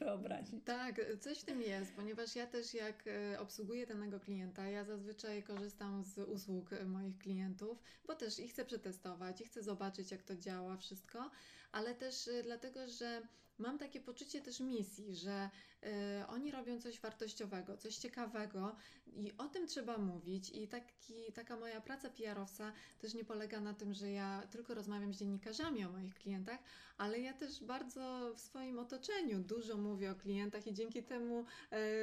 wyobrazić. 0.00 0.64
Tak, 0.64 1.00
coś 1.20 1.38
w 1.38 1.44
tym 1.44 1.62
jest, 1.62 1.92
ponieważ 1.96 2.36
ja 2.36 2.46
też 2.46 2.74
jak 2.74 3.04
e, 3.06 3.40
obsługuję 3.40 3.86
danego 3.86 4.20
klienta, 4.20 4.68
ja 4.68 4.84
zazwyczaj 4.84 5.42
korzystam 5.42 6.04
z 6.04 6.18
usług 6.18 6.70
moich 6.86 7.18
klientów, 7.18 7.82
bo 8.06 8.14
też 8.14 8.38
ich 8.38 8.50
chcę 8.50 8.64
przetestować, 8.64 9.40
i 9.40 9.44
chcę 9.44 9.62
zobaczyć, 9.62 10.10
jak 10.10 10.22
to 10.22 10.36
działa, 10.36 10.76
wszystko, 10.76 11.30
ale 11.74 11.94
też 11.94 12.28
e, 12.28 12.42
dlatego, 12.42 12.88
że 12.88 13.22
mam 13.58 13.78
takie 13.78 14.00
poczucie 14.00 14.40
też 14.40 14.60
misji, 14.60 15.16
że 15.16 15.50
y, 15.82 16.26
oni 16.26 16.50
robią 16.50 16.80
coś 16.80 17.00
wartościowego, 17.00 17.76
coś 17.76 17.96
ciekawego 17.96 18.76
i 19.06 19.32
o 19.38 19.48
tym 19.48 19.66
trzeba 19.66 19.98
mówić. 19.98 20.50
I 20.50 20.68
taki, 20.68 21.32
taka 21.34 21.56
moja 21.56 21.80
praca 21.80 22.10
PR-owca 22.10 22.72
też 22.98 23.14
nie 23.14 23.24
polega 23.24 23.60
na 23.60 23.74
tym, 23.74 23.94
że 23.94 24.10
ja 24.10 24.42
tylko 24.50 24.74
rozmawiam 24.74 25.14
z 25.14 25.18
dziennikarzami 25.18 25.84
o 25.84 25.92
moich 25.92 26.14
klientach, 26.14 26.58
ale 26.98 27.20
ja 27.20 27.32
też 27.32 27.64
bardzo 27.64 28.32
w 28.34 28.40
swoim 28.40 28.78
otoczeniu 28.78 29.38
dużo 29.38 29.76
mówię 29.76 30.10
o 30.10 30.14
klientach 30.14 30.66
i 30.66 30.74
dzięki 30.74 31.02
temu 31.02 31.44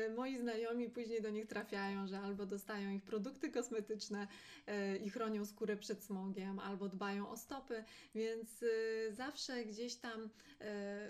y, 0.07 0.13
moi 0.15 0.37
znajomi 0.37 0.89
później 0.89 1.21
do 1.21 1.29
nich 1.29 1.47
trafiają, 1.47 2.07
że 2.07 2.19
albo 2.19 2.45
dostają 2.45 2.91
ich 2.91 3.03
produkty 3.03 3.51
kosmetyczne 3.51 4.27
y, 4.67 4.97
i 4.97 5.09
chronią 5.09 5.45
skórę 5.45 5.77
przed 5.77 6.03
smogiem, 6.03 6.59
albo 6.59 6.89
dbają 6.89 7.29
o 7.29 7.37
stopy, 7.37 7.83
więc 8.15 8.65
zawsze 9.09 9.60
gdzieś 9.65 9.95
tam 9.95 10.29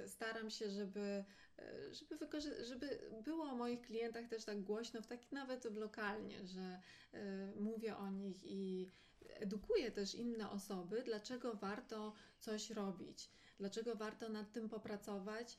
staram 0.08 0.50
się, 0.50 0.70
żeby 0.70 1.24
E, 1.62 1.94
żeby, 1.94 2.42
żeby 2.66 3.00
było 3.24 3.44
o 3.44 3.56
moich 3.56 3.82
klientach 3.82 4.28
też 4.28 4.46
tak 4.46 4.62
głośno, 4.62 5.02
w 5.02 5.08
tak 5.08 5.32
nawet 5.32 5.68
w 5.68 5.78
lokalnie, 5.78 6.46
że 6.46 6.82
y, 7.14 7.18
mówię 7.56 7.98
o 7.98 8.10
nich 8.10 8.44
i 8.44 8.88
edukuję 9.30 9.92
też 9.92 10.16
inne 10.16 10.50
osoby, 10.50 11.02
dlaczego 11.06 11.54
warto 11.54 12.14
coś 12.40 12.70
robić, 12.70 13.30
dlaczego 13.58 13.96
warto 13.96 14.30
nad 14.30 14.52
tym 14.52 14.70
popracować 14.70 15.58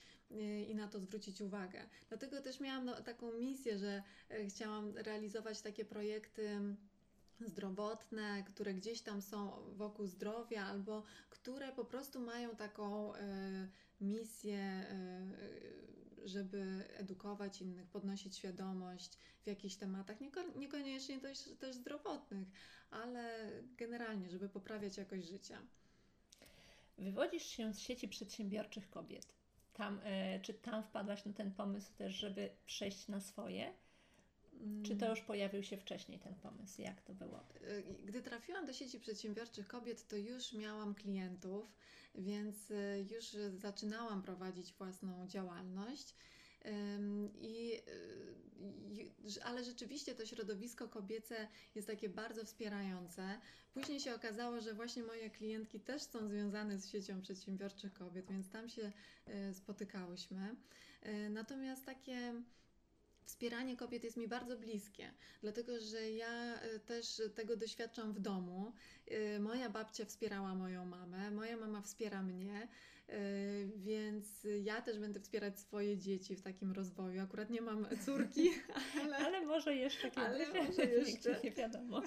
i 0.68 0.74
na 0.74 0.88
to 0.88 1.00
zwrócić 1.00 1.40
uwagę. 1.40 1.88
Dlatego 2.08 2.40
też 2.40 2.60
miałam 2.60 2.84
no, 2.84 3.02
taką 3.02 3.32
misję, 3.32 3.78
że 3.78 4.02
chciałam 4.48 4.96
realizować 4.96 5.62
takie 5.62 5.84
projekty 5.84 6.60
zdrowotne, 7.48 8.44
które 8.46 8.74
gdzieś 8.74 9.00
tam 9.00 9.22
są 9.22 9.52
wokół 9.76 10.06
zdrowia, 10.06 10.64
albo 10.66 11.02
które 11.30 11.72
po 11.72 11.84
prostu 11.84 12.20
mają 12.20 12.56
taką 12.56 13.12
misję 14.00 14.86
żeby 16.24 16.84
edukować 16.94 17.62
innych, 17.62 17.86
podnosić 17.86 18.36
świadomość 18.36 19.18
w 19.42 19.46
jakichś 19.46 19.74
tematach, 19.74 20.16
niekoniecznie 20.56 21.20
też, 21.20 21.38
też 21.58 21.76
zdrowotnych, 21.76 22.48
ale 22.90 23.52
generalnie, 23.76 24.30
żeby 24.30 24.48
poprawiać 24.48 24.96
jakość 24.96 25.28
życia. 25.28 25.62
Wywodzisz 26.98 27.46
się 27.46 27.74
z 27.74 27.78
sieci 27.78 28.08
przedsiębiorczych 28.08 28.90
kobiet. 28.90 29.34
Tam, 29.72 30.00
e, 30.04 30.40
czy 30.40 30.54
tam 30.54 30.82
wpadłaś 30.82 31.24
na 31.24 31.32
ten 31.32 31.52
pomysł 31.52 31.92
też, 31.96 32.14
żeby 32.14 32.50
przejść 32.66 33.08
na 33.08 33.20
swoje? 33.20 33.72
Czy 34.82 34.96
to 34.96 35.06
mm. 35.06 35.10
już 35.16 35.20
pojawił 35.20 35.62
się 35.62 35.76
wcześniej 35.76 36.18
ten 36.18 36.34
pomysł? 36.34 36.82
Jak 36.82 37.02
to 37.02 37.14
było? 37.14 37.38
E, 37.38 37.82
gdy 38.04 38.22
trafiłam 38.22 38.66
do 38.66 38.72
sieci 38.72 39.00
przedsiębiorczych 39.00 39.68
kobiet, 39.68 40.08
to 40.08 40.16
już 40.16 40.52
miałam 40.52 40.94
klientów, 40.94 41.76
więc 42.14 42.70
e, 42.70 43.00
już 43.00 43.24
zaczynałam 43.56 44.22
prowadzić 44.22 44.72
własną 44.72 45.26
działalność. 45.26 46.14
I, 47.40 47.82
e, 49.36 49.44
ale 49.44 49.64
rzeczywiście 49.64 50.14
to 50.14 50.26
środowisko 50.26 50.88
kobiece 50.88 51.48
jest 51.74 51.86
takie 51.86 52.08
bardzo 52.08 52.44
wspierające. 52.44 53.40
Później 53.74 54.00
się 54.00 54.14
okazało, 54.14 54.60
że 54.60 54.74
właśnie 54.74 55.02
moje 55.02 55.30
klientki 55.30 55.80
też 55.80 56.02
są 56.02 56.28
związane 56.28 56.78
z 56.78 56.88
siecią 56.88 57.20
przedsiębiorczych 57.20 57.92
kobiet, 57.92 58.30
więc 58.30 58.50
tam 58.50 58.68
się 58.68 58.92
spotykałyśmy. 59.52 60.56
Natomiast 61.30 61.86
takie 61.86 62.42
Wspieranie 63.24 63.76
kobiet 63.76 64.04
jest 64.04 64.16
mi 64.16 64.28
bardzo 64.28 64.56
bliskie, 64.56 65.12
dlatego 65.40 65.80
że 65.80 66.10
ja 66.10 66.60
e, 66.60 66.78
też 66.78 67.22
tego 67.34 67.56
doświadczam 67.56 68.12
w 68.12 68.20
domu. 68.20 68.72
E, 69.06 69.38
moja 69.40 69.70
babcia 69.70 70.04
wspierała 70.04 70.54
moją 70.54 70.84
mamę, 70.84 71.30
moja 71.30 71.56
mama 71.56 71.82
wspiera 71.82 72.22
mnie, 72.22 72.68
e, 73.08 73.18
więc 73.76 74.46
ja 74.62 74.82
też 74.82 74.98
będę 74.98 75.20
wspierać 75.20 75.60
swoje 75.60 75.98
dzieci 75.98 76.36
w 76.36 76.42
takim 76.42 76.72
rozwoju. 76.72 77.22
Akurat 77.22 77.50
nie 77.50 77.60
mam 77.60 77.86
córki, 78.06 78.50
ale, 79.02 79.16
ale 79.16 79.40
może 79.40 79.74
jeszcze 79.74 80.10
kiedyś. 80.10 80.24
Ale 80.24 80.64
może 80.64 80.84
jeszcze. 80.96 81.40
nie 81.44 81.50
wiadomo. 81.50 82.02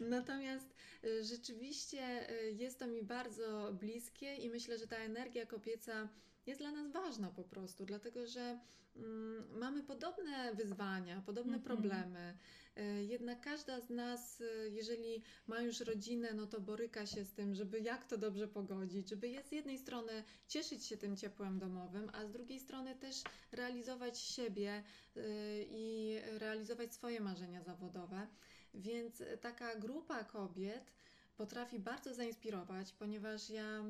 Natomiast 0.00 0.74
rzeczywiście 1.22 2.26
jest 2.52 2.78
to 2.78 2.86
mi 2.86 3.02
bardzo 3.02 3.72
bliskie 3.80 4.34
i 4.36 4.50
myślę, 4.50 4.78
że 4.78 4.86
ta 4.86 4.96
energia 4.96 5.46
kobieca 5.46 6.08
jest 6.46 6.60
dla 6.60 6.70
nas 6.72 6.90
ważna 6.92 7.30
po 7.30 7.44
prostu, 7.44 7.84
dlatego 7.86 8.26
że 8.26 8.60
mm, 8.96 9.58
mamy 9.58 9.82
podobne 9.82 10.54
wyzwania, 10.54 11.22
podobne 11.26 11.56
Mhm. 11.56 11.62
problemy. 11.62 12.38
E, 12.76 13.04
Jednak 13.04 13.40
każda 13.40 13.80
z 13.80 13.90
nas, 13.90 14.40
e, 14.40 14.68
jeżeli 14.68 15.22
ma 15.46 15.60
już 15.60 15.80
rodzinę, 15.80 16.34
no 16.34 16.46
to 16.46 16.60
boryka 16.60 17.06
się 17.06 17.24
z 17.24 17.32
tym, 17.34 17.54
żeby 17.54 17.80
jak 17.80 18.06
to 18.06 18.18
dobrze 18.18 18.48
pogodzić, 18.48 19.08
żeby 19.08 19.42
z 19.48 19.52
jednej 19.52 19.78
strony 19.78 20.24
cieszyć 20.48 20.86
się 20.86 20.96
tym 20.96 21.16
ciepłem 21.16 21.58
domowym, 21.58 22.10
a 22.12 22.26
z 22.26 22.30
drugiej 22.32 22.60
strony 22.60 22.94
też 22.94 23.22
realizować 23.52 24.18
siebie 24.18 24.82
y, 25.16 25.20
i 25.68 26.16
realizować 26.38 26.94
swoje 26.94 27.20
marzenia 27.20 27.62
zawodowe. 27.62 28.26
Więc 28.74 29.20
e, 29.20 29.38
taka 29.38 29.76
grupa 29.76 30.24
kobiet 30.24 30.92
potrafi 31.36 31.78
bardzo 31.78 32.14
zainspirować, 32.14 32.92
ponieważ 32.92 33.50
ja 33.50 33.84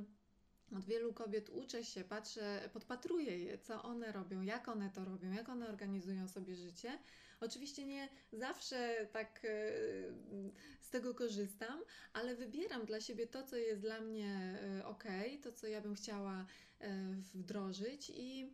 od 0.76 0.84
wielu 0.84 1.12
kobiet 1.12 1.50
uczę 1.50 1.84
się, 1.84 2.04
patrzę, 2.04 2.70
podpatruję 2.72 3.38
je, 3.38 3.58
co 3.58 3.82
one 3.82 4.12
robią, 4.12 4.42
jak 4.42 4.68
one 4.68 4.90
to 4.90 5.04
robią, 5.04 5.32
jak 5.32 5.48
one 5.48 5.68
organizują 5.68 6.28
sobie 6.28 6.54
życie. 6.56 6.98
Oczywiście 7.40 7.86
nie 7.86 8.08
zawsze 8.32 9.06
tak 9.12 9.40
e, 9.44 9.48
z 10.80 10.90
tego 10.90 11.14
korzystam, 11.14 11.80
ale 12.12 12.34
wybieram 12.36 12.84
dla 12.86 13.00
siebie 13.00 13.26
to, 13.26 13.42
co 13.42 13.56
jest 13.56 13.80
dla 13.80 14.00
mnie 14.00 14.58
ok, 14.84 15.04
to, 15.42 15.52
co 15.52 15.66
ja 15.66 15.80
bym 15.80 15.94
chciała 15.94 16.46
e, 16.80 17.14
wdrożyć 17.34 18.12
i- 18.16 18.52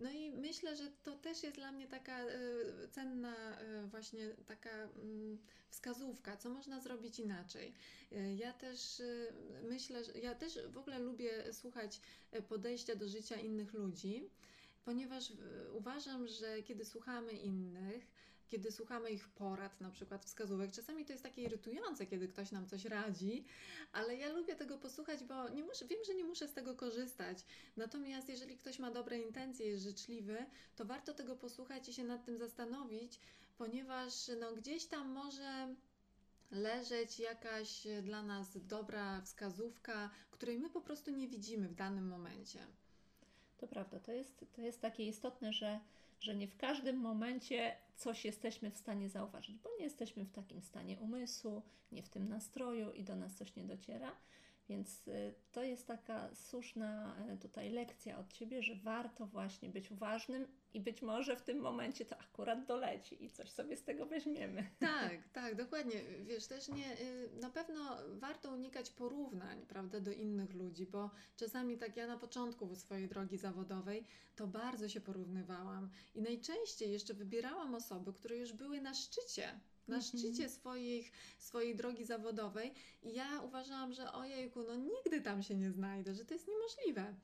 no 0.00 0.10
i 0.10 0.30
myślę, 0.30 0.76
że 0.76 0.90
to 1.02 1.16
też 1.16 1.42
jest 1.42 1.56
dla 1.56 1.72
mnie 1.72 1.86
taka 1.88 2.18
e, 2.20 2.28
cenna 2.90 3.58
e, 3.60 3.86
właśnie 3.86 4.28
taka 4.46 4.70
mm, 4.70 5.38
wskazówka, 5.70 6.36
co 6.36 6.50
można 6.50 6.80
zrobić 6.80 7.18
inaczej. 7.18 7.74
E, 8.12 8.34
Ja 8.34 8.52
też 8.52 9.02
myślę, 9.62 10.04
że 10.04 10.12
ja 10.12 10.34
też 10.34 10.58
w 10.68 10.78
ogóle 10.78 10.98
lubię 10.98 11.52
słuchać 11.52 12.00
podejścia 12.48 12.94
do 12.96 13.08
życia 13.08 13.36
innych 13.36 13.72
ludzi, 13.72 14.30
ponieważ 14.84 15.32
uważam, 15.72 16.28
że 16.28 16.62
kiedy 16.62 16.84
słuchamy 16.84 17.32
innych, 17.32 18.06
kiedy 18.48 18.72
słuchamy 18.72 19.10
ich 19.10 19.28
porad, 19.28 19.80
na 19.80 19.90
przykład 19.90 20.24
wskazówek, 20.24 20.72
czasami 20.72 21.04
to 21.04 21.12
jest 21.12 21.24
takie 21.24 21.42
irytujące, 21.42 22.06
kiedy 22.06 22.28
ktoś 22.28 22.52
nam 22.52 22.66
coś 22.66 22.84
radzi, 22.84 23.44
ale 23.92 24.16
ja 24.16 24.32
lubię 24.32 24.54
tego 24.56 24.78
posłuchać, 24.78 25.24
bo 25.24 25.48
nie 25.48 25.64
muszę, 25.64 25.86
wiem, 25.86 25.98
że 26.06 26.14
nie 26.14 26.24
muszę 26.24 26.48
z 26.48 26.54
tego 26.54 26.74
korzystać. 26.74 27.38
Natomiast 27.76 28.28
jeżeli 28.28 28.56
ktoś 28.56 28.78
ma 28.78 28.90
dobre 28.90 29.18
intencje, 29.18 29.66
jest 29.66 29.84
życzliwy, 29.84 30.46
to 30.76 30.84
warto 30.84 31.14
tego 31.14 31.36
posłuchać 31.36 31.88
i 31.88 31.92
się 31.92 32.04
nad 32.04 32.24
tym 32.24 32.38
zastanowić, 32.38 33.20
ponieważ 33.58 34.30
no, 34.40 34.52
gdzieś 34.52 34.86
tam 34.86 35.08
może 35.08 35.74
leżeć 36.50 37.18
jakaś 37.18 37.86
dla 38.02 38.22
nas 38.22 38.66
dobra 38.66 39.20
wskazówka, 39.20 40.10
której 40.30 40.58
my 40.58 40.70
po 40.70 40.80
prostu 40.80 41.10
nie 41.10 41.28
widzimy 41.28 41.68
w 41.68 41.74
danym 41.74 42.08
momencie. 42.08 42.58
To 43.58 43.66
prawda, 43.66 44.00
to 44.00 44.12
jest, 44.12 44.44
to 44.52 44.62
jest 44.62 44.80
takie 44.80 45.06
istotne, 45.06 45.52
że, 45.52 45.80
że 46.20 46.36
nie 46.36 46.48
w 46.48 46.56
każdym 46.56 46.96
momencie 46.96 47.76
coś 47.96 48.24
jesteśmy 48.24 48.70
w 48.70 48.76
stanie 48.76 49.08
zauważyć, 49.08 49.58
bo 49.58 49.70
nie 49.78 49.84
jesteśmy 49.84 50.24
w 50.24 50.32
takim 50.32 50.62
stanie 50.62 50.98
umysłu, 50.98 51.62
nie 51.92 52.02
w 52.02 52.08
tym 52.08 52.28
nastroju 52.28 52.92
i 52.92 53.04
do 53.04 53.16
nas 53.16 53.34
coś 53.34 53.56
nie 53.56 53.64
dociera. 53.64 54.16
Więc 54.68 55.08
y, 55.08 55.34
to 55.52 55.62
jest 55.62 55.86
taka 55.86 56.34
słuszna 56.34 57.16
y, 57.34 57.38
tutaj 57.38 57.70
lekcja 57.70 58.18
od 58.18 58.32
Ciebie, 58.32 58.62
że 58.62 58.74
warto 58.74 59.26
właśnie 59.26 59.68
być 59.68 59.90
uważnym 59.90 60.46
i 60.74 60.80
być 60.80 61.02
może 61.02 61.36
w 61.36 61.42
tym 61.42 61.58
momencie 61.58 62.04
to 62.04 62.18
akurat 62.18 62.66
doleci 62.66 63.24
i 63.24 63.30
coś 63.30 63.50
sobie 63.50 63.76
z 63.76 63.82
tego 63.82 64.06
weźmiemy. 64.06 64.66
Tak, 64.80 65.28
tak, 65.32 65.54
dokładnie. 65.54 66.02
Wiesz, 66.24 66.46
też 66.46 66.68
nie, 66.68 67.00
y, 67.00 67.30
na 67.40 67.50
pewno 67.50 67.96
warto 68.14 68.52
unikać 68.52 68.90
porównań, 68.90 69.66
prawda, 69.66 70.00
do 70.00 70.12
innych 70.12 70.54
ludzi, 70.54 70.86
bo 70.86 71.10
czasami 71.36 71.78
tak 71.78 71.96
ja 71.96 72.06
na 72.06 72.16
początku 72.18 72.74
swojej 72.76 73.08
drogi 73.08 73.38
zawodowej 73.38 74.04
to 74.36 74.46
bardzo 74.46 74.88
się 74.88 75.00
porównywałam 75.00 75.90
i 76.14 76.22
najczęściej 76.22 76.92
jeszcze 76.92 77.14
wybierałam 77.14 77.74
osoby, 77.74 78.12
które 78.12 78.36
już 78.36 78.52
były 78.52 78.80
na 78.80 78.94
szczycie. 78.94 79.60
Na 79.88 79.96
Mhm. 79.96 80.02
szczycie 80.02 80.48
swoich, 80.48 81.12
swojej 81.38 81.76
drogi 81.76 82.04
zawodowej, 82.04 82.74
i 83.02 83.14
ja 83.14 83.42
uważałam, 83.42 83.92
że 83.92 84.12
ojejku, 84.12 84.62
no 84.62 84.74
nigdy 84.76 85.20
tam 85.20 85.42
się 85.42 85.56
nie 85.56 85.70
znajdę, 85.70 86.14
że 86.14 86.24
to 86.24 86.34
jest 86.34 86.48
niemożliwe. 86.48 87.14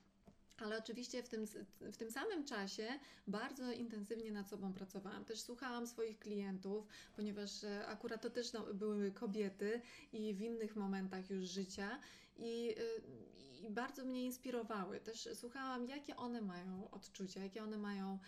Ale 0.59 0.79
oczywiście 0.79 1.23
w 1.23 1.29
tym, 1.29 1.47
w 1.81 1.97
tym 1.97 2.11
samym 2.11 2.45
czasie 2.45 2.89
bardzo 3.27 3.73
intensywnie 3.73 4.33
nad 4.33 4.49
sobą 4.49 4.73
pracowałam. 4.73 5.25
Też 5.25 5.41
słuchałam 5.41 5.87
swoich 5.87 6.19
klientów, 6.19 6.87
ponieważ 7.17 7.65
e, 7.65 7.87
akurat 7.87 8.23
to 8.23 8.31
też 8.31 8.53
no, 8.53 8.75
były 8.75 9.13
kobiety 9.13 9.81
i 10.13 10.35
w 10.35 10.41
innych 10.41 10.77
momentach 10.77 11.31
już 11.31 11.45
życia. 11.45 12.01
I, 12.37 12.75
y, 12.79 13.03
I 13.67 13.71
bardzo 13.71 14.05
mnie 14.05 14.25
inspirowały. 14.25 15.01
Też 15.01 15.29
słuchałam, 15.35 15.89
jakie 15.89 16.17
one 16.17 16.41
mają 16.41 16.91
odczucia, 16.91 17.43
jakie 17.43 17.63
one 17.63 17.79
mają 17.79 18.19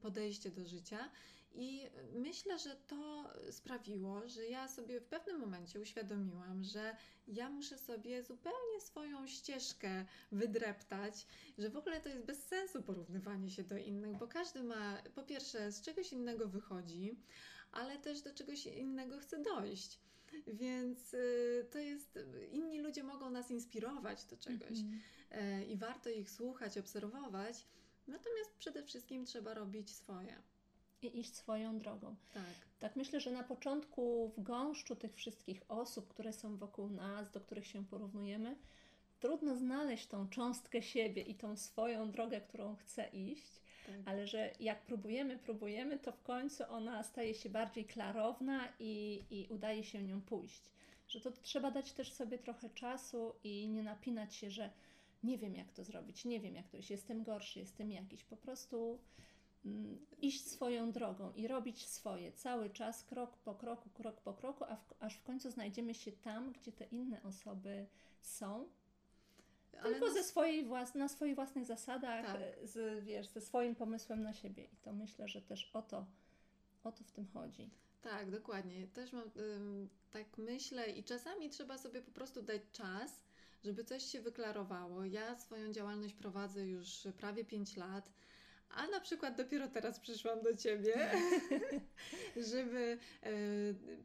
podejście 0.00 0.50
do 0.50 0.66
życia. 0.66 1.10
I 1.60 1.90
myślę, 2.14 2.58
że 2.58 2.76
to 2.76 3.30
sprawiło, 3.50 4.28
że 4.28 4.46
ja 4.46 4.68
sobie 4.68 5.00
w 5.00 5.04
pewnym 5.04 5.38
momencie 5.40 5.80
uświadomiłam, 5.80 6.64
że 6.64 6.96
ja 7.28 7.50
muszę 7.50 7.78
sobie 7.78 8.22
zupełnie 8.22 8.80
swoją 8.80 9.26
ścieżkę 9.26 10.04
wydreptać, 10.32 11.26
że 11.58 11.70
w 11.70 11.76
ogóle 11.76 12.00
to 12.00 12.08
jest 12.08 12.24
bez 12.24 12.44
sensu 12.44 12.82
porównywanie 12.82 13.50
się 13.50 13.62
do 13.64 13.76
innych, 13.76 14.16
bo 14.18 14.28
każdy 14.28 14.62
ma 14.62 15.02
po 15.14 15.22
pierwsze 15.22 15.72
z 15.72 15.80
czegoś 15.82 16.12
innego 16.12 16.48
wychodzi, 16.48 17.16
ale 17.72 17.98
też 17.98 18.22
do 18.22 18.34
czegoś 18.34 18.66
innego 18.66 19.18
chce 19.18 19.42
dojść. 19.42 20.00
Więc 20.46 21.14
y, 21.14 21.66
to 21.70 21.78
jest, 21.78 22.18
inni 22.52 22.80
ludzie 22.80 23.02
mogą 23.02 23.30
nas 23.30 23.50
inspirować 23.50 24.24
do 24.24 24.36
czegoś 24.36 24.78
Mhm. 24.78 25.00
e, 25.30 25.64
i 25.64 25.76
warto 25.76 26.10
ich 26.10 26.30
słuchać, 26.30 26.78
obserwować. 26.78 27.66
Natomiast 28.06 28.56
przede 28.58 28.82
wszystkim 28.82 29.24
trzeba 29.24 29.54
robić 29.54 29.94
swoje. 29.94 30.42
I 31.02 31.20
iść 31.20 31.34
swoją 31.34 31.78
drogą. 31.78 32.16
Tak. 32.34 32.68
Tak 32.78 32.96
myślę, 32.96 33.20
że 33.20 33.30
na 33.30 33.42
początku 33.42 34.32
w 34.36 34.42
gąszczu 34.42 34.96
tych 34.96 35.14
wszystkich 35.14 35.62
osób, 35.68 36.08
które 36.08 36.32
są 36.32 36.56
wokół 36.56 36.88
nas, 36.88 37.30
do 37.30 37.40
których 37.40 37.66
się 37.66 37.84
porównujemy, 37.86 38.56
trudno 39.20 39.56
znaleźć 39.56 40.06
tą 40.06 40.28
cząstkę 40.28 40.82
siebie 40.82 41.22
i 41.22 41.34
tą 41.34 41.56
swoją 41.56 42.10
drogę, 42.10 42.40
którą 42.40 42.76
chcę 42.76 43.08
iść, 43.08 43.60
tak. 43.86 43.96
ale 44.04 44.26
że 44.26 44.52
jak 44.60 44.82
próbujemy, 44.82 45.38
próbujemy, 45.38 45.98
to 45.98 46.12
w 46.12 46.22
końcu 46.22 46.64
ona 46.68 47.02
staje 47.02 47.34
się 47.34 47.50
bardziej 47.50 47.84
klarowna 47.84 48.68
i, 48.78 49.24
i 49.30 49.48
udaje 49.48 49.84
się 49.84 50.02
nią 50.02 50.20
pójść. 50.20 50.62
Że 51.08 51.20
to 51.20 51.32
trzeba 51.32 51.70
dać 51.70 51.92
też 51.92 52.12
sobie 52.12 52.38
trochę 52.38 52.70
czasu 52.70 53.34
i 53.44 53.68
nie 53.68 53.82
napinać 53.82 54.34
się, 54.34 54.50
że 54.50 54.70
nie 55.22 55.38
wiem 55.38 55.54
jak 55.54 55.72
to 55.72 55.84
zrobić, 55.84 56.24
nie 56.24 56.40
wiem 56.40 56.54
jak 56.54 56.68
to 56.68 56.76
jest, 56.76 56.90
jestem 56.90 57.22
gorszy, 57.22 57.58
jestem 57.58 57.90
jakiś. 57.90 58.24
Po 58.24 58.36
prostu 58.36 58.98
iść 60.18 60.50
swoją 60.50 60.92
drogą 60.92 61.32
i 61.32 61.48
robić 61.48 61.86
swoje 61.86 62.32
cały 62.32 62.70
czas, 62.70 63.04
krok 63.04 63.36
po 63.38 63.54
kroku, 63.54 63.90
krok 63.90 64.20
po 64.20 64.34
kroku, 64.34 64.64
a 64.64 64.76
w, 64.76 64.94
aż 65.00 65.16
w 65.16 65.22
końcu 65.22 65.50
znajdziemy 65.50 65.94
się 65.94 66.12
tam, 66.12 66.52
gdzie 66.52 66.72
te 66.72 66.84
inne 66.84 67.22
osoby 67.22 67.86
są, 68.20 68.68
tylko 69.82 70.06
no, 70.06 70.12
ze 70.12 70.24
swojej 70.24 70.66
włas- 70.66 70.96
na 70.96 71.08
swoich 71.08 71.34
własnych 71.34 71.66
zasadach, 71.66 72.26
Tak. 72.26 72.40
z, 72.68 73.04
wiesz, 73.04 73.28
ze 73.28 73.40
swoim 73.40 73.74
pomysłem 73.74 74.22
na 74.22 74.32
siebie. 74.32 74.64
I 74.64 74.76
to 74.76 74.92
myślę, 74.92 75.28
że 75.28 75.42
też 75.42 75.70
o 75.72 75.82
to, 75.82 76.06
o 76.84 76.92
to 76.92 77.04
w 77.04 77.12
tym 77.12 77.26
chodzi. 77.26 77.70
Tak, 78.02 78.30
dokładnie. 78.30 78.86
Też 78.86 79.12
mam, 79.12 79.30
ym, 79.36 79.88
tak 80.10 80.38
myślę 80.38 80.90
i 80.90 81.04
czasami 81.04 81.50
trzeba 81.50 81.78
sobie 81.78 82.02
po 82.02 82.10
prostu 82.10 82.42
dać 82.42 82.62
czas, 82.72 83.22
żeby 83.64 83.84
coś 83.84 84.02
się 84.02 84.20
wyklarowało. 84.20 85.04
Ja 85.04 85.36
swoją 85.36 85.72
działalność 85.72 86.14
prowadzę 86.14 86.66
już 86.66 87.08
prawie 87.16 87.44
5 87.44 87.76
lat, 87.76 88.12
a 88.70 88.86
na 88.86 89.00
przykład 89.00 89.36
dopiero 89.36 89.68
teraz 89.68 90.00
przyszłam 90.00 90.42
do 90.42 90.56
Ciebie, 90.56 91.10
żeby 92.52 92.98
e, 93.22 93.30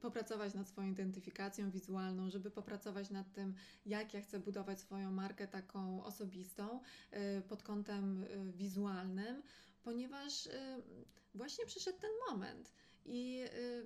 popracować 0.01 0.53
nad 0.53 0.69
swoją 0.69 0.87
identyfikacją 0.87 1.71
wizualną, 1.71 2.29
żeby 2.29 2.51
popracować 2.51 3.09
nad 3.09 3.33
tym, 3.33 3.55
jak 3.85 4.13
ja 4.13 4.21
chcę 4.21 4.39
budować 4.39 4.79
swoją 4.79 5.11
markę 5.11 5.47
taką 5.47 6.03
osobistą 6.03 6.81
e, 7.11 7.41
pod 7.41 7.63
kątem 7.63 8.23
e, 8.23 8.51
wizualnym, 8.51 9.43
ponieważ 9.83 10.49
właśnie 11.35 11.65
przyszedł 11.65 11.99
ten 11.99 12.11
moment. 12.29 12.73
I 13.05 13.43
y, 13.53 13.83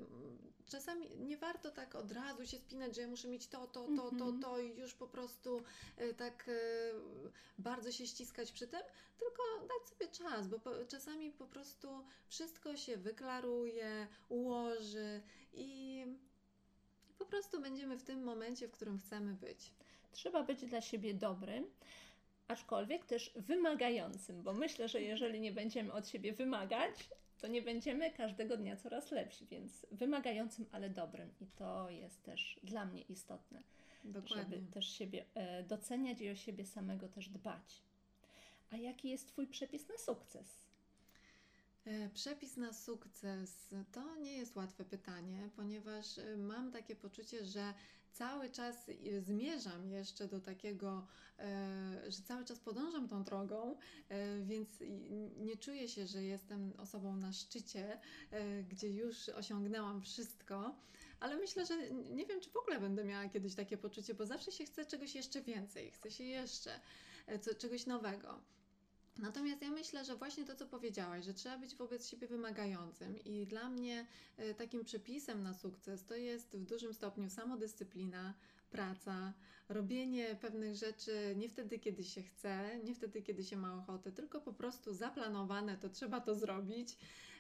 czasami 0.70 1.10
nie 1.18 1.38
warto 1.38 1.72
tak 1.72 1.96
od 1.96 2.12
razu 2.12 2.46
się 2.48 2.58
spinać, 2.58 2.96
że 2.96 3.02
ja 3.02 3.08
muszę 3.08 3.28
mieć 3.28 3.48
to, 3.48 3.68
to, 3.68 3.88
to, 3.96 4.10
to, 4.10 4.26
Mhm. 4.26 4.40
to 4.42 4.60
i 4.60 4.78
już 4.78 4.94
po 4.94 5.08
prostu 5.08 5.62
y, 6.02 6.14
tak 6.14 6.48
y, 6.48 6.92
bardzo 7.58 7.92
się 7.92 8.08
ściskać 8.08 8.52
przy 8.52 8.68
tym, 8.68 8.82
tylko 9.18 9.44
dać 9.62 9.90
sobie 9.90 10.08
czas, 10.12 10.48
bo 10.48 10.60
czasami 10.88 11.32
po 11.32 11.48
prostu 11.48 12.06
wszystko 12.28 12.78
się 12.78 12.98
wyklaruje, 12.98 14.08
ułoży 14.30 15.22
i 15.54 16.04
po 17.18 17.26
prostu 17.26 17.62
będziemy 17.62 17.98
w 17.98 18.04
tym 18.04 18.24
momencie, 18.24 18.68
w 18.68 18.72
którym 18.72 19.00
chcemy 19.00 19.34
być. 19.34 19.72
Trzeba 20.12 20.44
być 20.44 20.66
dla 20.66 20.82
siebie 20.82 21.14
dobrym, 21.14 21.66
aczkolwiek 22.48 23.06
też 23.06 23.32
wymagającym, 23.36 24.44
bo 24.44 24.54
myślę, 24.54 24.88
że 24.90 25.02
jeżeli 25.02 25.40
nie 25.40 25.52
będziemy 25.52 25.94
od 25.94 26.08
siebie 26.08 26.34
wymagać, 26.34 27.10
to 27.42 27.48
nie 27.48 27.62
będziemy 27.62 28.12
każdego 28.12 28.58
dnia 28.58 28.76
coraz 28.76 29.12
lepsi, 29.12 29.46
więc 29.46 29.86
wymagającym, 29.92 30.66
ale 30.72 30.90
dobrym. 30.90 31.30
I 31.40 31.48
to 31.48 31.90
jest 31.90 32.24
też 32.24 32.60
dla 32.64 32.86
mnie 32.86 33.02
istotne. 33.02 33.64
Dokładnie. 34.04 34.58
żeby 34.58 34.72
też 34.72 34.90
siebie 34.90 35.26
e, 35.34 35.64
doceniać 35.64 36.22
i 36.22 36.30
o 36.30 36.36
siebie 36.36 36.66
samego 36.66 37.08
też 37.08 37.30
dbać. 37.30 37.82
A 38.72 38.78
jaki 38.78 39.10
jest 39.10 39.28
Twój 39.28 39.48
przepis 39.48 39.90
na 39.90 39.98
sukces? 39.98 40.68
E, 41.86 42.10
przepis 42.10 42.58
na 42.58 42.74
sukces 42.74 43.74
to 43.92 44.16
nie 44.16 44.34
jest 44.34 44.56
łatwe 44.56 44.86
pytanie, 44.86 45.50
ponieważ 45.56 46.18
e, 46.18 46.38
mam 46.38 46.72
takie 46.72 46.96
poczucie, 46.96 47.46
że 47.46 47.74
cały 48.18 48.50
czas 48.50 48.92
zmierzam 49.20 49.90
jeszcze 49.90 50.28
do 50.28 50.40
takiego, 50.40 51.08
e, 51.40 52.12
że 52.12 52.22
cały 52.22 52.46
czas 52.46 52.60
podążam 52.60 53.08
tą 53.08 53.24
drogą, 53.24 53.78
więc 54.42 54.70
nie 55.38 55.58
czuję 55.58 55.88
się, 55.88 56.08
że 56.08 56.24
jestem 56.24 56.74
osobą 56.78 57.16
na 57.16 57.34
szczycie, 57.34 58.00
gdzie 58.70 58.90
już 58.90 59.30
osiągnęłam 59.30 60.02
wszystko. 60.02 60.76
Ale 61.20 61.36
myślę, 61.36 61.66
że 61.66 61.92
nie 61.92 62.26
wiem, 62.26 62.42
czy 62.42 62.50
w 62.50 62.58
ogóle 62.58 62.80
będę 62.80 63.04
miała 63.04 63.30
kiedyś 63.30 63.56
takie 63.56 63.78
poczucie, 63.78 64.14
bo 64.14 64.26
zawsze 64.26 64.52
się 64.52 64.66
chce 64.66 64.86
czegoś 64.86 65.16
jeszcze 65.16 65.42
więcej, 65.42 65.92
chce 65.92 66.12
się 66.12 66.24
jeszcze 66.24 66.80
czegoś 67.58 67.86
nowego. 67.86 68.42
Natomiast 69.20 69.62
ja 69.62 69.72
myślę, 69.72 70.06
że 70.06 70.16
właśnie 70.16 70.46
to, 70.46 70.56
co 70.56 70.66
powiedziałaś, 70.66 71.26
że 71.26 71.34
trzeba 71.34 71.58
być 71.58 71.76
wobec 71.76 72.08
siebie 72.08 72.28
wymagającym, 72.28 73.24
i 73.26 73.48
dla 73.48 73.70
mnie 73.70 74.06
e, 74.38 74.54
takim 74.54 74.84
przepisem 74.84 75.44
na 75.44 75.54
sukces 75.54 76.06
to 76.06 76.16
jest 76.16 76.58
w 76.58 76.66
dużym 76.66 76.94
stopniu 76.94 77.30
samodyscyplina, 77.30 78.34
praca, 78.70 79.34
robienie 79.70 80.36
pewnych 80.42 80.76
rzeczy 80.76 81.34
nie 81.38 81.50
wtedy, 81.50 81.80
kiedy 81.80 82.04
się 82.04 82.24
chce, 82.24 82.80
nie 82.84 82.96
wtedy, 82.96 83.22
kiedy 83.22 83.44
się 83.44 83.58
ma 83.58 83.76
ochotę, 83.76 84.12
tylko 84.12 84.42
po 84.42 84.54
prostu 84.54 84.94
zaplanowane, 84.94 85.78
to 85.78 85.90
trzeba 85.90 86.22
to 86.22 86.36
zrobić. 86.36 86.98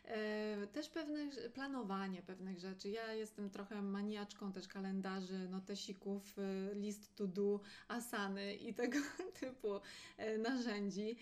E, 0.07 0.67
też 0.67 0.89
pewne 0.89 1.29
planowanie 1.53 2.21
pewnych 2.21 2.59
rzeczy. 2.59 2.89
Ja 2.89 3.13
jestem 3.13 3.49
trochę 3.49 3.81
maniaczką 3.81 4.51
też 4.51 4.67
kalendarzy, 4.67 5.49
notesików, 5.49 6.35
e, 6.39 6.75
list 6.75 7.15
to 7.15 7.27
do, 7.27 7.59
asany 7.87 8.55
i 8.55 8.73
tego 8.81 8.99
typu 9.39 9.79
e, 10.17 10.37
narzędzi, 10.37 11.17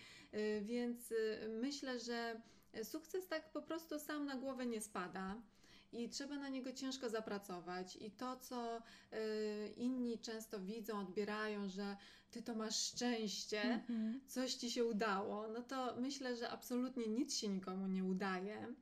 więc 0.62 1.14
myślę, 1.60 2.00
że 2.00 2.40
sukces 2.82 3.28
tak 3.28 3.52
po 3.52 3.62
prostu 3.62 3.98
sam 3.98 4.24
na 4.24 4.36
głowę 4.36 4.66
nie 4.66 4.80
spada 4.80 5.36
i 5.92 6.08
trzeba 6.08 6.36
na 6.36 6.48
niego 6.48 6.72
ciężko 6.72 7.08
zapracować. 7.08 7.96
I 7.96 8.10
to, 8.10 8.36
co 8.36 8.78
y, 8.78 9.74
inni 9.76 10.18
często 10.18 10.60
widzą, 10.60 11.00
odbierają, 11.00 11.68
że 11.68 11.96
ty 12.30 12.42
to 12.42 12.54
masz 12.54 12.76
szczęście, 12.76 13.62
mm-hmm. 13.88 14.20
coś 14.26 14.54
ci 14.54 14.70
się 14.70 14.84
udało, 14.84 15.48
no 15.48 15.62
to 15.62 15.96
myślę, 15.96 16.36
że 16.36 16.50
absolutnie 16.50 17.06
nic 17.06 17.36
się 17.36 17.48
nikomu 17.48 17.86
nie 17.86 18.04
udaje 18.04 18.74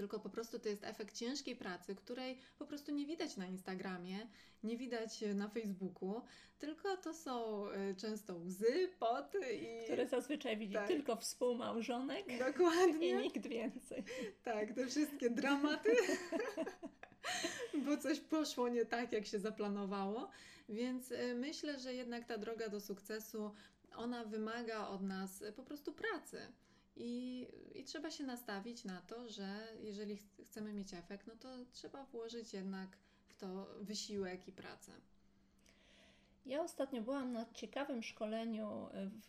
tylko 0.00 0.20
po 0.20 0.30
prostu 0.30 0.58
to 0.58 0.68
jest 0.68 0.84
efekt 0.84 1.14
ciężkiej 1.14 1.56
pracy, 1.56 1.94
której 1.94 2.38
po 2.58 2.66
prostu 2.66 2.92
nie 2.92 3.06
widać 3.06 3.36
na 3.36 3.46
Instagramie, 3.46 4.28
nie 4.62 4.76
widać 4.76 5.24
na 5.34 5.48
Facebooku, 5.48 6.22
tylko 6.58 6.96
to 6.96 7.14
są 7.14 7.66
y, 7.70 7.94
często 7.94 8.36
łzy, 8.36 8.88
pot 8.98 9.34
i... 9.52 9.84
Które 9.84 10.06
zazwyczaj 10.06 10.56
widzi 10.56 10.74
tak. 10.74 10.88
tylko 10.88 11.16
współmałżonek 11.16 12.24
Dokładnie. 12.52 13.08
i 13.08 13.16
nikt 13.16 13.46
więcej. 13.46 14.04
Tak, 14.42 14.72
te 14.72 14.86
wszystkie 14.86 15.30
dramaty, 15.30 15.90
bo 17.84 17.96
coś 17.96 18.20
poszło 18.20 18.68
nie 18.68 18.86
tak, 18.86 19.12
jak 19.12 19.26
się 19.26 19.38
zaplanowało, 19.38 20.30
więc 20.68 21.10
y, 21.10 21.34
myślę, 21.34 21.78
że 21.78 21.94
jednak 21.94 22.24
ta 22.24 22.38
droga 22.38 22.68
do 22.68 22.80
sukcesu, 22.80 23.54
ona 23.96 24.24
wymaga 24.24 24.88
od 24.88 25.02
nas 25.02 25.44
po 25.56 25.62
prostu 25.62 25.92
pracy. 25.92 26.52
I, 26.96 27.46
I 27.74 27.84
trzeba 27.84 28.10
się 28.10 28.24
nastawić 28.24 28.84
na 28.84 29.00
to, 29.00 29.28
że 29.28 29.76
jeżeli 29.80 30.18
chcemy 30.44 30.72
mieć 30.72 30.94
efekt, 30.94 31.26
no 31.26 31.36
to 31.36 31.48
trzeba 31.72 32.04
włożyć 32.04 32.52
jednak 32.52 32.96
w 33.28 33.34
to 33.34 33.74
wysiłek 33.80 34.48
i 34.48 34.52
pracę. 34.52 34.92
Ja 36.46 36.62
ostatnio 36.62 37.02
byłam 37.02 37.32
na 37.32 37.52
ciekawym 37.52 38.02
szkoleniu 38.02 38.88
w, 38.92 39.28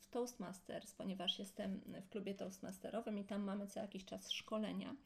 w 0.00 0.06
Toastmasters, 0.06 0.92
ponieważ 0.92 1.38
jestem 1.38 1.80
w 2.06 2.08
klubie 2.08 2.34
Toastmasterowym 2.34 3.18
i 3.18 3.24
tam 3.24 3.42
mamy 3.42 3.66
co 3.66 3.80
jakiś 3.80 4.04
czas 4.04 4.30
szkolenia. 4.30 4.96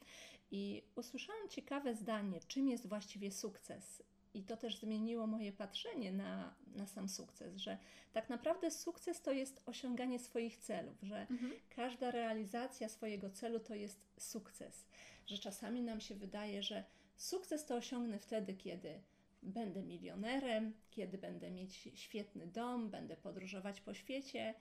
I 0.50 0.82
usłyszałam 0.94 1.48
ciekawe 1.48 1.94
zdanie, 1.94 2.40
czym 2.46 2.68
jest 2.68 2.86
właściwie 2.88 3.32
sukces. 3.32 4.02
I 4.34 4.42
to 4.42 4.56
też 4.56 4.78
zmieniło 4.78 5.26
moje 5.26 5.52
patrzenie 5.52 6.12
na, 6.12 6.54
na 6.76 6.86
sam 6.86 7.08
sukces, 7.08 7.56
że 7.56 7.78
tak 8.12 8.30
naprawdę 8.30 8.70
sukces 8.70 9.22
to 9.22 9.32
jest 9.32 9.62
osiąganie 9.66 10.18
swoich 10.18 10.56
celów, 10.56 10.96
że 11.02 11.20
mhm. 11.30 11.52
każda 11.76 12.10
realizacja 12.10 12.88
swojego 12.88 13.30
celu 13.30 13.60
to 13.60 13.74
jest 13.74 14.00
sukces. 14.18 14.84
Że 15.26 15.38
czasami 15.38 15.82
nam 15.82 16.00
się 16.00 16.14
wydaje, 16.14 16.62
że 16.62 16.84
sukces 17.16 17.66
to 17.66 17.76
osiągnę 17.76 18.18
wtedy, 18.18 18.54
kiedy 18.54 19.00
będę 19.42 19.82
milionerem, 19.82 20.72
kiedy 20.90 21.18
będę 21.18 21.50
mieć 21.50 21.88
świetny 21.94 22.46
dom, 22.46 22.90
będę 22.90 23.16
podróżować 23.16 23.80
po 23.80 23.94
świecie, 23.94 24.54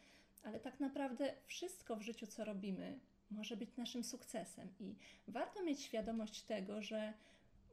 ale 0.43 0.59
tak 0.59 0.79
naprawdę 0.79 1.33
wszystko 1.45 1.95
w 1.95 2.01
życiu, 2.01 2.27
co 2.27 2.45
robimy, 2.45 2.99
może 3.31 3.57
być 3.57 3.77
naszym 3.77 4.03
sukcesem. 4.03 4.69
I 4.79 4.95
warto 5.27 5.63
mieć 5.63 5.81
świadomość 5.81 6.41
tego, 6.41 6.81
że 6.81 7.13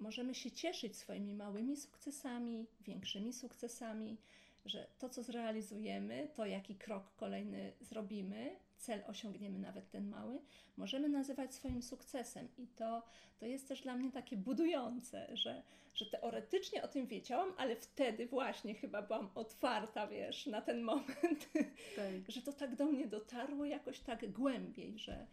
możemy 0.01 0.35
się 0.35 0.51
cieszyć 0.51 0.97
swoimi 0.97 1.35
małymi 1.35 1.77
sukcesami, 1.77 2.67
większymi 2.81 3.33
sukcesami, 3.33 4.17
że 4.65 4.87
to, 4.99 5.09
co 5.09 5.23
zrealizujemy, 5.23 6.29
to 6.35 6.47
jaki 6.47 6.75
krok 6.75 7.15
kolejny 7.17 7.73
zrobimy, 7.81 8.57
cel 8.79 9.03
osiągniemy, 9.07 9.59
nawet 9.59 9.91
ten 9.91 10.09
mały, 10.09 10.41
możemy 10.77 11.09
nazywać 11.09 11.55
swoim 11.55 11.83
sukcesem. 11.83 12.49
I 12.59 12.67
to, 12.67 13.03
to 13.39 13.47
jest 13.47 13.69
też 13.69 13.83
dla 13.83 13.97
mnie 13.97 14.13
takie 14.13 14.37
budujące, 14.37 15.37
że, 15.37 15.63
że 15.95 16.07
teoretycznie 16.07 16.83
o 16.83 16.89
tym 16.89 17.07
wiedziałam, 17.07 17.53
ale 17.57 17.77
wtedy 17.77 18.27
właśnie 18.27 18.75
chyba 18.75 19.03
byłam 19.03 19.31
otwarta, 19.35 20.07
wiesz, 20.07 20.47
na 20.47 20.61
ten 20.61 20.83
moment, 20.83 21.49
tak. 21.97 22.07
że 22.35 22.43
to 22.43 22.53
tak 22.53 22.77
do 22.77 22.87
mnie 22.87 23.07
dotarło 23.07 23.65
jakoś 23.65 24.01
tak 24.01 24.33
głębiej, 24.33 24.99
że, 24.99 25.27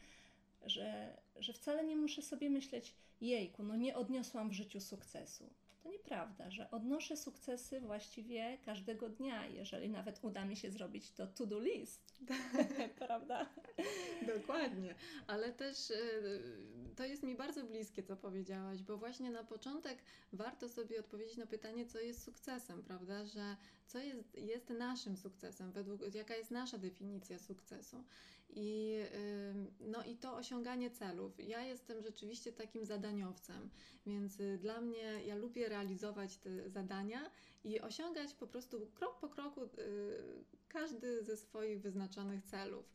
że, 0.66 1.18
że 1.40 1.54
wcale 1.54 1.86
nie 1.86 1.96
muszę 1.96 2.22
sobie 2.22 2.50
myśleć, 2.50 2.94
jejku, 3.22 3.64
no 3.64 3.76
nie 3.76 3.96
odniosłam 3.96 4.50
w 4.50 4.54
życiu 4.54 4.82
sukcesu. 4.82 5.50
To 5.84 5.90
nieprawda, 5.90 6.52
że 6.52 6.72
odnoszę 6.72 7.18
sukcesy 7.18 7.82
właściwie 7.82 8.58
każdego 8.66 9.10
dnia, 9.10 9.46
jeżeli 9.46 9.90
nawet 9.90 10.20
uda 10.22 10.46
mi 10.46 10.56
się 10.56 10.72
zrobić 10.72 11.12
to 11.12 11.28
to-do 11.28 11.60
list. 11.60 12.20
Prawda? 13.08 13.50
Dokładnie, 14.36 14.96
ale 15.28 15.54
też 15.54 15.90
y, 15.90 16.42
to 16.98 17.06
jest 17.06 17.24
mi 17.24 17.36
bardzo 17.36 17.64
bliskie, 17.64 18.04
co 18.04 18.16
powiedziałaś, 18.16 18.84
bo 18.84 18.98
właśnie 18.98 19.32
na 19.32 19.44
początek 19.44 19.98
warto 20.34 20.70
sobie 20.70 21.00
odpowiedzieć 21.00 21.38
na 21.38 21.46
pytanie, 21.46 21.86
co 21.86 22.00
jest 22.00 22.24
sukcesem, 22.24 22.84
prawda? 22.84 23.26
Że 23.26 23.58
co 23.88 24.00
jest, 24.00 24.36
jest 24.36 24.70
naszym 24.70 25.18
sukcesem, 25.18 25.72
według, 25.72 26.16
jaka 26.16 26.36
jest 26.36 26.52
nasza 26.52 26.78
definicja 26.78 27.40
sukcesu. 27.40 28.04
I, 28.50 29.00
no 29.80 30.04
i 30.04 30.16
to 30.16 30.36
osiąganie 30.36 30.92
celów. 30.92 31.48
Ja 31.48 31.62
jestem 31.62 32.02
rzeczywiście 32.02 32.52
takim 32.52 32.86
zadaniowcem, 32.86 33.70
więc 34.06 34.40
y, 34.40 34.58
dla 34.58 34.82
mnie 34.82 35.24
ja 35.26 35.36
lubię 35.36 35.70
realizować 35.70 36.38
te 36.38 36.70
zadania 36.70 37.32
i 37.64 37.82
osiągać 37.82 38.34
po 38.34 38.48
prostu 38.48 38.88
krok 38.96 39.20
po 39.20 39.30
kroku 39.30 39.64
y, 39.64 39.68
każdy 40.68 41.24
ze 41.24 41.38
swoich 41.38 41.82
wyznaczonych 41.82 42.44
celów. 42.44 42.86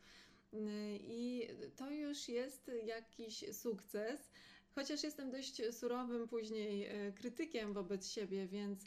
I 0.99 1.47
to 1.75 1.91
już 1.91 2.29
jest 2.29 2.71
jakiś 2.85 3.45
sukces, 3.53 4.31
chociaż 4.75 5.03
jestem 5.03 5.31
dość 5.31 5.61
surowym 5.71 6.27
później 6.27 6.89
krytykiem 7.15 7.73
wobec 7.73 8.09
siebie, 8.09 8.47
więc 8.47 8.79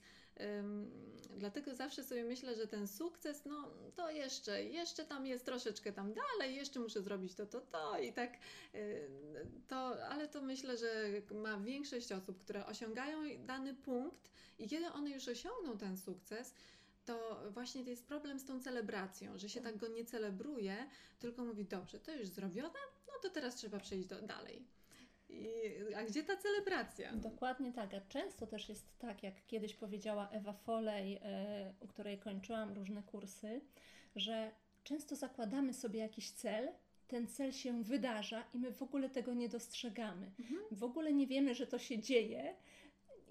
Dlatego 1.37 1.75
zawsze 1.75 2.05
sobie 2.05 2.25
myślę, 2.25 2.55
że 2.55 2.67
ten 2.67 2.89
sukces, 2.89 3.45
no 3.45 3.71
to 3.95 4.11
jeszcze, 4.11 4.65
jeszcze 4.65 5.05
tam 5.05 5.27
jest 5.27 5.45
troszeczkę 5.45 5.93
tam 5.93 6.15
dalej, 6.15 6.57
jeszcze 6.57 6.81
muszę 6.81 7.03
zrobić 7.03 7.35
to, 7.35 7.47
to, 7.47 7.61
to 7.61 7.99
i 7.99 8.13
tak 8.13 8.39
y, 8.75 9.09
to, 9.69 10.07
ale 10.09 10.29
to 10.29 10.43
myślę, 10.43 10.77
że 10.77 11.11
ma 11.35 11.61
większość 11.61 12.13
osób, 12.13 12.39
które 12.39 12.67
osiągają 12.67 13.19
dany 13.47 13.75
punkt 13.75 14.31
i 14.59 14.69
kiedy 14.69 14.87
one 14.87 15.11
już 15.11 15.29
osiągną 15.29 15.79
ten 15.79 15.97
sukces, 15.97 16.55
to 17.07 17.43
właśnie 17.51 17.85
to 17.85 17.91
jest 17.91 18.07
problem 18.07 18.39
z 18.39 18.45
tą 18.45 18.61
celebracją, 18.61 19.39
że 19.39 19.49
się 19.49 19.61
tak 19.61 19.77
go 19.77 19.89
nie 19.89 20.05
celebruje, 20.05 20.77
tylko 21.19 21.45
mówi, 21.45 21.65
dobrze, 21.65 22.01
to 22.01 22.13
już 22.13 22.29
zrobione, 22.29 22.79
no 23.07 23.13
to 23.23 23.31
teraz 23.31 23.55
trzeba 23.55 23.79
przejść 23.81 24.09
do, 24.09 24.23
dalej. 24.23 24.67
I, 25.29 25.49
a 25.97 26.05
gdzie 26.05 26.23
ta 26.23 26.37
celebracja? 26.37 27.13
Dokładnie 27.13 27.73
tak. 27.73 27.95
A 27.95 28.01
często 28.01 28.47
też 28.47 28.69
jest 28.69 28.99
tak, 28.99 29.23
jak 29.23 29.47
kiedyś 29.47 29.75
powiedziała 29.75 30.29
Ewa 30.31 30.53
Folej, 30.53 31.21
e, 31.23 31.75
u 31.81 31.87
której 31.87 32.19
kończyłam 32.19 32.73
różne 32.73 33.03
kursy, 33.03 33.61
że 34.17 34.51
często 34.85 35.17
zakładamy 35.17 35.75
sobie 35.75 36.01
jakiś 36.01 36.31
cel, 36.31 36.69
ten 37.09 37.27
cel 37.27 37.53
się 37.53 37.83
wydarza 37.83 38.45
i 38.55 38.59
my 38.59 38.73
w 38.73 38.83
ogóle 38.83 39.11
tego 39.11 39.35
nie 39.35 39.49
dostrzegamy. 39.49 40.31
Mhm. 40.39 40.61
W 40.71 40.85
ogóle 40.85 41.13
nie 41.13 41.27
wiemy, 41.27 41.55
że 41.55 41.67
to 41.67 41.79
się 41.79 41.99
dzieje 41.99 42.55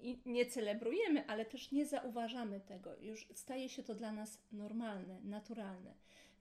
i 0.06 0.18
nie 0.26 0.46
celebrujemy, 0.46 1.26
ale 1.26 1.44
też 1.44 1.72
nie 1.72 1.86
zauważamy 1.86 2.60
tego. 2.60 2.96
Już 3.00 3.28
staje 3.34 3.68
się 3.68 3.82
to 3.82 3.94
dla 3.94 4.12
nas 4.12 4.38
normalne, 4.52 5.20
naturalne. 5.20 5.94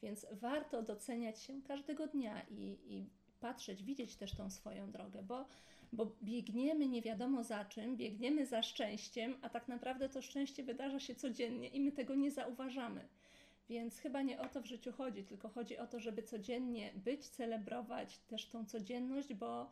Więc 0.04 0.26
warto 0.32 0.84
doceniać 0.84 1.42
się 1.42 1.62
każdego 1.62 2.08
dnia 2.08 2.42
i, 2.50 2.78
i 2.88 3.10
patrzeć, 3.40 3.84
widzieć 3.84 4.16
też 4.16 4.36
tą 4.36 4.50
swoją 4.50 4.92
drogę, 4.92 5.24
bo, 5.24 5.46
bo 5.94 6.16
biegniemy 6.24 6.88
nie 6.88 7.02
wiadomo 7.02 7.44
za 7.44 7.66
czym, 7.66 7.98
biegniemy 7.98 8.46
za 8.46 8.64
szczęściem, 8.64 9.38
a 9.42 9.50
tak 9.50 9.68
naprawdę 9.68 10.10
to 10.10 10.22
szczęście 10.22 10.64
wydarza 10.64 11.00
się 11.00 11.16
codziennie 11.16 11.68
i 11.68 11.80
my 11.80 11.92
tego 11.92 12.16
nie 12.16 12.32
zauważamy. 12.32 13.08
Więc 13.70 14.00
chyba 14.00 14.22
nie 14.22 14.40
o 14.40 14.50
to 14.50 14.62
w 14.62 14.66
życiu 14.66 14.92
chodzi, 14.92 15.24
tylko 15.24 15.50
chodzi 15.50 15.78
o 15.78 15.88
to, 15.88 16.00
żeby 16.00 16.24
codziennie 16.24 16.94
być, 16.96 17.28
celebrować 17.28 18.18
też 18.18 18.50
tą 18.50 18.66
codzienność, 18.66 19.34
bo, 19.34 19.72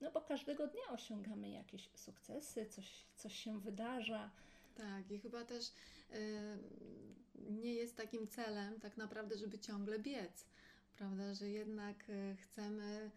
no 0.00 0.10
bo 0.10 0.20
każdego 0.20 0.66
dnia 0.66 0.88
osiągamy 0.90 1.48
jakieś 1.50 1.90
sukcesy, 1.94 2.66
coś, 2.66 3.04
coś 3.16 3.34
się 3.34 3.60
wydarza. 3.60 4.30
Tak, 4.74 5.10
i 5.10 5.18
chyba 5.18 5.44
też 5.44 5.66
y, 6.12 6.58
nie 7.34 7.74
jest 7.74 7.96
takim 7.96 8.28
celem 8.28 8.80
tak 8.80 8.96
naprawdę, 8.96 9.38
żeby 9.38 9.58
ciągle 9.58 9.98
biec, 9.98 10.44
prawda, 10.96 11.34
że 11.34 11.48
jednak 11.48 12.10
y, 12.10 12.36
chcemy 12.40 13.10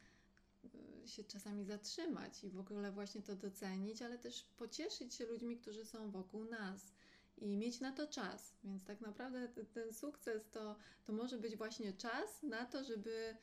y, 1.04 1.08
się 1.08 1.24
czasami 1.24 1.66
zatrzymać 1.66 2.44
i 2.44 2.50
w 2.50 2.60
ogóle 2.60 2.92
właśnie 2.92 3.22
to 3.22 3.36
docenić, 3.36 4.02
ale 4.02 4.18
też 4.18 4.44
pocieszyć 4.58 5.16
się 5.16 5.26
ludźmi, 5.26 5.58
którzy 5.58 5.86
są 5.86 6.12
wokół 6.12 6.46
nas 6.46 6.94
i 7.38 7.58
mieć 7.58 7.80
na 7.80 7.92
to 7.92 8.08
czas. 8.08 8.54
Więc 8.64 8.86
tak 8.86 9.02
naprawdę 9.02 9.48
ten 9.74 9.94
sukces 9.94 10.50
to, 10.50 10.76
to 11.08 11.14
może 11.14 11.38
być 11.38 11.56
właśnie 11.56 11.94
czas 11.94 12.44
na 12.44 12.66
to, 12.66 12.84
żeby 12.84 13.38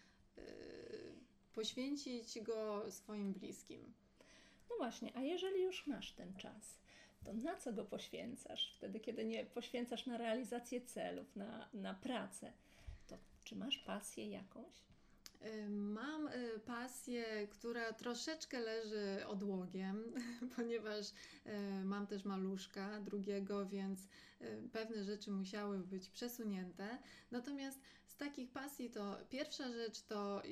poświęcić 1.57 2.41
go 2.41 2.91
swoim 2.91 3.33
bliskim. 3.33 3.95
No 4.71 4.77
właśnie, 4.79 5.13
a 5.17 5.21
jeżeli 5.21 5.63
już 5.63 5.87
masz 5.87 6.13
ten 6.13 6.37
czas, 6.37 6.79
to 7.25 7.33
na 7.33 7.57
co 7.57 7.73
go 7.73 7.85
poświęcasz? 7.85 8.75
Wtedy, 8.77 9.01
kiedy 9.01 9.25
nie 9.25 9.45
poświęcasz 9.47 10.07
na 10.07 10.17
realizację 10.19 10.81
celów, 10.81 11.37
na, 11.37 11.69
na 11.73 11.95
pracę, 11.95 12.53
to 13.07 13.19
czy 13.45 13.57
masz 13.57 13.79
pasję 13.79 14.31
jakąś? 14.31 14.87
Mam 15.69 16.29
y, 16.29 16.61
pasję, 16.67 17.49
która 17.51 17.93
troszeczkę 17.93 18.61
leży 18.61 19.27
odłogiem, 19.27 20.13
ponieważ 20.57 21.07
y, 21.09 21.85
mam 21.85 22.07
też 22.07 22.25
maluszka 22.25 23.01
drugiego, 23.01 23.67
więc 23.67 24.01
y, 24.41 24.69
pewne 24.73 25.05
rzeczy 25.05 25.31
musiały 25.31 25.79
być 25.79 26.09
przesunięte. 26.09 26.99
Natomiast 27.31 27.81
z 28.17 28.19
takich 28.19 28.51
pasji 28.51 28.91
to 28.91 29.17
pierwsza 29.31 29.73
rzecz 29.73 30.03
to 30.03 30.43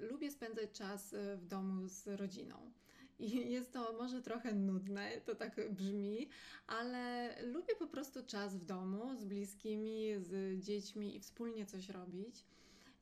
lubię 0.00 0.30
spędzać 0.30 0.72
czas 0.72 1.14
w 1.36 1.46
domu 1.46 1.88
z 1.88 2.06
rodziną. 2.06 2.72
I 3.18 3.50
jest 3.56 3.72
to 3.72 3.92
może 3.92 4.22
trochę 4.22 4.52
nudne, 4.52 5.20
to 5.20 5.34
tak 5.34 5.72
brzmi, 5.72 6.28
ale 6.66 7.34
lubię 7.42 7.74
po 7.78 7.86
prostu 7.86 8.26
czas 8.26 8.56
w 8.56 8.64
domu 8.64 9.16
z 9.16 9.24
bliskimi, 9.24 10.14
z 10.18 10.60
dziećmi 10.64 11.16
i 11.16 11.20
wspólnie 11.20 11.66
coś 11.66 11.88
robić. 11.88 12.44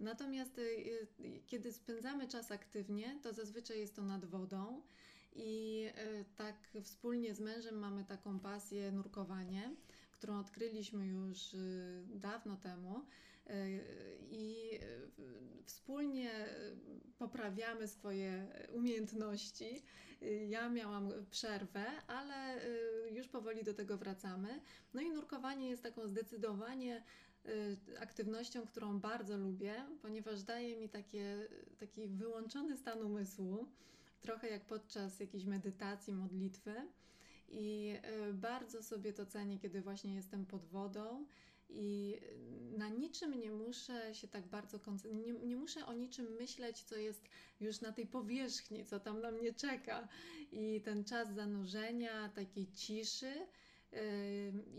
Natomiast 0.00 0.58
y, 0.58 0.62
y, 1.20 1.42
kiedy 1.46 1.72
spędzamy 1.72 2.28
czas 2.28 2.50
aktywnie, 2.50 3.18
to 3.22 3.32
zazwyczaj 3.32 3.78
jest 3.78 3.96
to 3.96 4.02
nad 4.02 4.24
wodą. 4.24 4.82
I 5.34 5.84
y, 6.20 6.24
tak 6.36 6.56
wspólnie 6.82 7.34
z 7.34 7.40
mężem 7.40 7.78
mamy 7.78 8.04
taką 8.04 8.40
pasję 8.40 8.92
nurkowanie, 8.92 9.76
którą 10.12 10.38
odkryliśmy 10.38 11.06
już 11.06 11.38
dawno 12.14 12.56
temu 12.56 13.04
i 14.30 14.78
wspólnie 15.64 16.30
poprawiamy 17.18 17.88
swoje 17.88 18.46
umiejętności. 18.72 19.82
Ja 20.48 20.68
miałam 20.68 21.12
przerwę, 21.30 21.84
ale 22.06 22.60
już 23.10 23.28
powoli 23.28 23.64
do 23.64 23.74
tego 23.74 23.98
wracamy. 23.98 24.60
No 24.94 25.00
i 25.00 25.10
nurkowanie 25.10 25.70
jest 25.70 25.82
taką 25.82 26.08
zdecydowanie 26.08 27.02
Y, 27.48 27.98
aktywnością, 28.00 28.66
którą 28.66 29.00
bardzo 29.00 29.36
lubię, 29.36 29.74
ponieważ 30.02 30.42
daje 30.42 30.76
mi 30.76 30.88
takie, 30.88 31.48
taki 31.78 32.08
wyłączony 32.08 32.76
stan 32.76 33.02
umysłu, 33.02 33.68
trochę 34.20 34.50
jak 34.50 34.64
podczas 34.64 35.20
jakiejś 35.20 35.44
medytacji, 35.44 36.12
modlitwy. 36.12 36.74
I 37.48 37.94
bardzo 38.32 38.82
sobie 38.82 39.12
to 39.12 39.26
cenię, 39.26 39.58
kiedy 39.58 39.82
właśnie 39.82 40.14
jestem 40.14 40.46
pod 40.46 40.64
wodą 40.64 41.26
i 41.74 42.20
na 42.78 42.88
niczym 42.88 43.40
nie 43.40 43.52
muszę 43.52 44.14
się 44.14 44.28
tak 44.28 44.46
bardzo 44.46 44.78
nie, 45.04 45.32
nie 45.32 45.56
muszę 45.56 45.86
o 45.86 45.92
niczym 45.92 46.26
myśleć, 46.40 46.82
co 46.82 46.96
jest 46.96 47.28
już 47.60 47.80
na 47.80 47.92
tej 47.92 48.06
powierzchni, 48.06 48.84
co 48.84 49.00
tam 49.00 49.20
na 49.20 49.30
mnie 49.30 49.54
czeka. 49.54 50.08
I 50.52 50.80
ten 50.84 51.04
czas 51.04 51.34
zanurzenia, 51.34 52.28
takiej 52.28 52.72
ciszy 52.72 53.46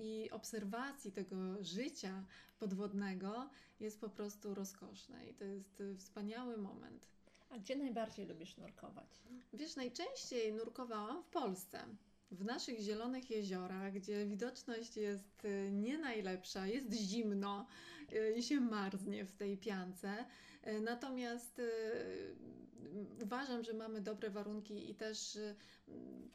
i 0.01 0.29
obserwacji 0.31 1.11
tego 1.11 1.63
życia 1.63 2.25
podwodnego 2.59 3.49
jest 3.79 4.01
po 4.01 4.09
prostu 4.09 4.53
rozkoszne 4.53 5.29
i 5.29 5.33
to 5.33 5.43
jest 5.43 5.83
wspaniały 5.97 6.57
moment. 6.57 7.07
A 7.49 7.57
gdzie 7.57 7.75
najbardziej 7.75 8.25
lubisz 8.25 8.57
nurkować? 8.57 9.21
Wiesz, 9.53 9.75
najczęściej 9.75 10.53
nurkowałam 10.53 11.23
w 11.23 11.27
Polsce. 11.27 11.85
W 12.31 12.45
naszych 12.45 12.79
zielonych 12.79 13.29
jeziorach, 13.29 13.93
gdzie 13.93 14.25
widoczność 14.25 14.97
jest 14.97 15.45
y, 15.45 15.71
nie 15.71 15.97
najlepsza, 15.97 16.67
jest 16.67 16.93
zimno 16.93 17.67
y, 18.13 18.33
i 18.37 18.43
się 18.43 18.59
marznie 18.59 19.25
w 19.25 19.31
tej 19.31 19.57
piance. 19.57 20.25
Natomiast 20.81 21.61
uważam, 23.23 23.63
że 23.63 23.73
mamy 23.73 24.01
dobre 24.01 24.29
warunki 24.29 24.91
i 24.91 24.95
też 24.95 25.35
y, 25.35 25.55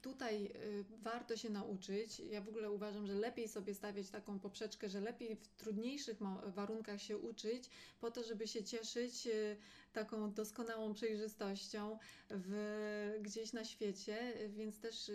tutaj 0.02 0.46
y, 0.46 0.84
warto 1.02 1.36
się 1.36 1.50
nauczyć. 1.50 2.20
Ja 2.20 2.40
w 2.40 2.48
ogóle 2.48 2.70
uważam, 2.70 3.06
że 3.06 3.14
lepiej 3.14 3.48
sobie 3.48 3.74
stawiać 3.74 4.10
taką 4.10 4.38
poprzeczkę, 4.38 4.88
że 4.88 5.00
lepiej 5.00 5.36
w 5.36 5.48
trudniejszych 5.48 6.18
warunkach 6.46 7.02
się 7.02 7.18
uczyć, 7.18 7.70
po 8.00 8.10
to, 8.10 8.22
żeby 8.24 8.48
się 8.48 8.64
cieszyć 8.64 9.26
y, 9.26 9.56
taką 9.92 10.32
doskonałą 10.32 10.94
przejrzystością 10.94 11.98
w, 12.30 13.18
gdzieś 13.22 13.52
na 13.52 13.64
świecie, 13.64 14.32
więc 14.48 14.80
też 14.80 15.10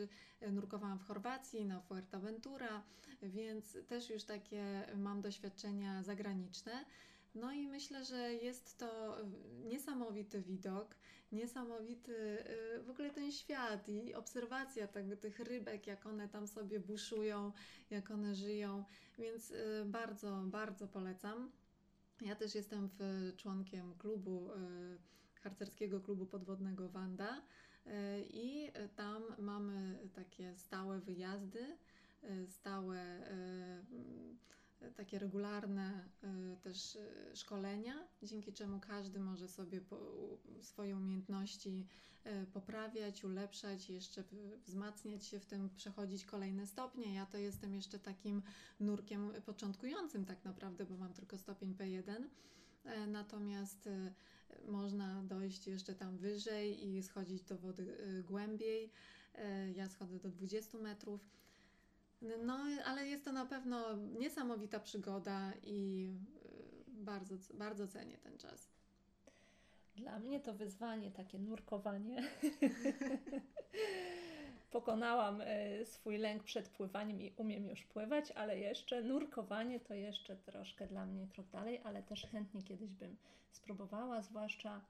nurkowałam 0.52 1.00
w 1.00 1.04
Chorwacji, 1.06 1.66
na 1.66 1.82
Fuerteventura, 1.82 2.84
więc 3.22 3.78
też 3.88 4.10
już 4.10 4.24
takie 4.24 4.88
mam 4.96 5.22
doświadczenia 5.22 6.04
zagraniczne. 6.04 6.86
No 7.36 7.54
i 7.54 7.68
myślę, 7.68 8.06
że 8.06 8.34
jest 8.34 8.78
to 8.78 9.18
niesamowity 9.64 10.42
widok, 10.42 10.96
niesamowity 11.32 12.14
y, 12.80 12.84
w 12.84 12.90
ogóle 12.90 13.10
ten 13.10 13.32
świat 13.32 13.90
i 13.90 14.14
obserwacja 14.14 14.88
tego, 14.88 15.18
tych 15.18 15.40
rybek, 15.40 15.88
jak 15.88 16.06
one 16.06 16.30
tam 16.30 16.48
sobie 16.48 16.80
buszują, 16.80 17.52
jak 17.90 18.12
one 18.12 18.36
żyją, 18.36 18.86
więc 19.18 19.52
y, 19.52 19.84
bardzo, 19.86 20.44
bardzo 20.46 20.88
polecam. 20.88 21.52
Ja 22.22 22.36
też 22.36 22.56
jestem 22.56 22.90
członkiem 23.38 23.96
klubu, 23.98 24.50
y, 24.52 25.40
harcerskiego 25.42 26.02
klubu 26.02 26.26
podwodnego 26.26 26.90
Wanda 26.90 27.42
i 28.30 28.72
tam 28.96 29.24
mamy 29.40 30.00
takie 30.14 30.58
stałe 30.58 31.00
wyjazdy, 31.00 31.78
stałe 32.48 33.28
takie 34.92 35.20
regularne 35.20 36.10
y, 36.24 36.58
też 36.62 36.96
y, 36.96 37.36
szkolenia, 37.36 38.08
dzięki 38.24 38.54
czemu 38.54 38.80
każdy 38.80 39.20
może 39.20 39.48
sobie 39.48 39.82
swoje 40.62 40.98
umiejętności 40.98 41.88
y, 42.26 42.46
poprawiać, 42.46 43.24
ulepszać, 43.24 43.90
jeszcze 43.90 44.24
wzmacniać 44.66 45.26
się 45.26 45.40
w 45.40 45.46
tym, 45.46 45.70
przechodzić 45.76 46.26
kolejne 46.26 46.68
stopnie. 46.68 47.14
Ja 47.14 47.26
to 47.26 47.38
jestem 47.38 47.76
jeszcze 47.76 48.00
takim 48.00 48.42
nurkiem 48.80 49.32
początkującym 49.46 50.26
tak 50.26 50.44
naprawdę, 50.46 50.86
bo 50.86 50.98
mam 50.98 51.14
tylko 51.14 51.38
stopień 51.38 51.76
P1. 51.76 52.28
E, 52.84 53.08
natomiast 53.08 53.90
można 54.68 55.24
dojść 55.24 55.68
jeszcze 55.68 55.96
tam 55.96 56.18
wyżej 56.18 56.88
i 56.88 57.04
schodzić 57.04 57.44
do 57.44 57.58
wody 57.58 57.98
głębiej. 58.28 58.92
E, 59.36 59.72
ja 59.72 59.90
schodzę 59.90 60.20
do 60.20 60.30
20 60.30 60.78
metrów 60.78 61.22
no, 62.46 62.60
ale 62.86 63.08
jest 63.08 63.26
to 63.26 63.32
na 63.32 63.46
pewno 63.46 63.98
niesamowita 63.98 64.80
przygoda 64.80 65.54
i 65.64 66.10
y, 66.46 67.04
bardzo, 67.04 67.36
bardzo 67.54 67.88
cenię 67.88 68.18
ten 68.18 68.38
czas. 68.38 68.70
Dla 69.96 70.20
mnie 70.20 70.40
to 70.40 70.54
wyzwanie, 70.54 71.12
takie 71.12 71.40
nurkowanie. 71.40 72.24
Pokonałam 74.72 75.42
y, 75.42 75.86
swój 75.86 76.18
lęk 76.18 76.44
przed 76.44 76.70
pływaniem 76.70 77.22
i 77.22 77.34
umiem 77.38 77.68
już 77.68 77.84
pływać, 77.84 78.32
ale 78.32 78.60
jeszcze 78.60 79.02
nurkowanie 79.02 79.80
to 79.80 79.94
jeszcze 79.94 80.36
troszkę 80.36 80.88
dla 80.88 81.06
mnie 81.06 81.28
krok 81.28 81.48
dalej, 81.48 81.82
ale 81.84 82.04
też 82.04 82.28
chętnie 82.32 82.64
kiedyś 82.64 82.94
bym 82.94 83.18
spróbowała, 83.52 84.22
zwłaszcza 84.22 84.82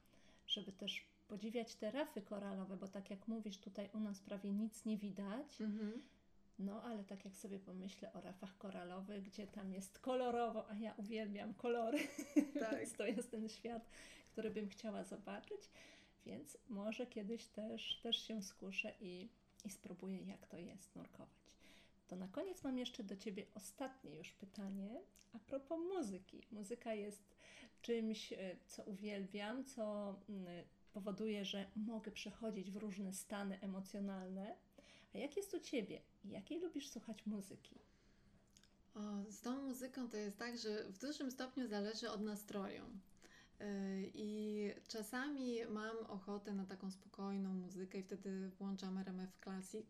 żeby 0.47 0.71
też 0.71 1.05
podziwiać 1.27 1.75
te 1.75 1.91
rafy 1.91 2.21
koralowe, 2.21 2.77
bo 2.77 2.87
tak 2.87 3.09
jak 3.09 3.27
mówisz, 3.27 3.57
tutaj 3.57 3.89
u 3.93 3.99
nas 3.99 4.19
prawie 4.19 4.51
nic 4.51 4.85
nie 4.85 4.97
widać. 4.97 5.61
Mhm 5.61 6.01
no, 6.59 6.83
ale 6.83 7.03
tak 7.03 7.25
jak 7.25 7.35
sobie 7.35 7.59
pomyślę 7.59 8.13
o 8.13 8.21
rafach 8.21 8.57
koralowych, 8.57 9.23
gdzie 9.23 9.47
tam 9.47 9.73
jest 9.73 9.99
kolorowo, 9.99 10.69
a 10.69 10.75
ja 10.75 10.93
uwielbiam 10.97 11.53
kolory, 11.53 11.99
tak. 12.59 12.77
więc 12.79 12.93
to 12.93 13.05
jest 13.05 13.31
ten 13.31 13.49
świat, 13.49 13.89
który 14.31 14.51
bym 14.51 14.69
chciała 14.69 15.03
zobaczyć, 15.03 15.61
więc 16.25 16.57
może 16.69 17.07
kiedyś 17.07 17.45
też, 17.45 17.99
też 18.03 18.27
się 18.27 18.41
skuszę 18.43 18.93
i, 18.99 19.29
i 19.65 19.69
spróbuję, 19.69 20.21
jak 20.21 20.47
to 20.47 20.57
jest 20.57 20.95
nurkować. 20.95 21.43
To 22.07 22.15
na 22.15 22.27
koniec 22.27 22.63
mam 22.63 22.77
jeszcze 22.77 23.03
do 23.03 23.17
Ciebie 23.17 23.45
ostatnie 23.55 24.15
już 24.15 24.31
pytanie 24.31 25.01
a 25.33 25.39
propos 25.39 25.79
muzyki. 25.95 26.41
Muzyka 26.51 26.93
jest 26.93 27.35
czymś, 27.81 28.33
e, 28.33 28.37
co 28.65 28.83
uwielbiam, 28.83 29.65
co 29.65 30.15
mm, 30.29 30.63
powoduje, 30.93 31.45
że 31.45 31.65
mogę 31.75 32.11
przechodzić 32.11 32.71
w 32.71 32.75
różne 32.75 33.13
stany 33.13 33.59
emocjonalne. 33.61 34.55
A 35.15 35.17
jak 35.17 35.37
jest 35.37 35.53
u 35.53 35.59
Ciebie? 35.59 36.01
Jakiej 36.25 36.59
lubisz 36.59 36.89
słuchać 36.89 37.25
muzyki? 37.25 37.75
O, 38.95 39.31
z 39.31 39.41
tą 39.41 39.61
muzyką 39.61 40.09
to 40.09 40.17
jest 40.17 40.37
tak, 40.37 40.57
że 40.57 40.83
w 40.83 40.99
dużym 40.99 41.31
stopniu 41.31 41.67
zależy 41.67 42.11
od 42.11 42.21
nastroju. 42.21 42.83
Yy, 43.59 43.65
I 44.13 44.69
czasami 44.87 45.65
mam 45.69 45.97
ochotę 45.97 46.53
na 46.53 46.65
taką 46.65 46.91
spokojną 46.91 47.53
muzykę 47.53 47.99
i 47.99 48.03
wtedy 48.03 48.49
włączam 48.49 48.97
RMF 48.97 49.37
Classic 49.43 49.85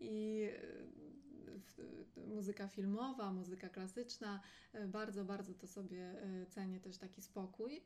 i 0.00 0.38
yy, 0.38 2.26
muzyka 2.26 2.68
filmowa, 2.68 3.32
muzyka 3.32 3.68
klasyczna, 3.68 4.40
bardzo, 4.88 5.24
bardzo 5.24 5.54
to 5.54 5.66
sobie 5.66 6.14
cenię 6.50 6.80
też 6.80 6.98
taki 6.98 7.22
spokój 7.22 7.82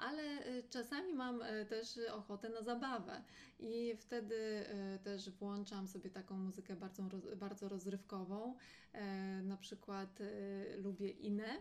ale 0.00 0.22
czasami 0.70 1.14
mam 1.14 1.42
też 1.68 1.98
ochotę 2.12 2.48
na 2.48 2.62
zabawę 2.62 3.22
i 3.58 3.96
wtedy 3.96 4.64
też 5.04 5.30
włączam 5.30 5.88
sobie 5.88 6.10
taką 6.10 6.36
muzykę 6.36 6.76
bardzo, 6.76 7.02
bardzo 7.36 7.68
rozrywkową. 7.68 8.54
Na 9.42 9.56
przykład 9.56 10.18
lubię 10.76 11.10
Inę. 11.10 11.60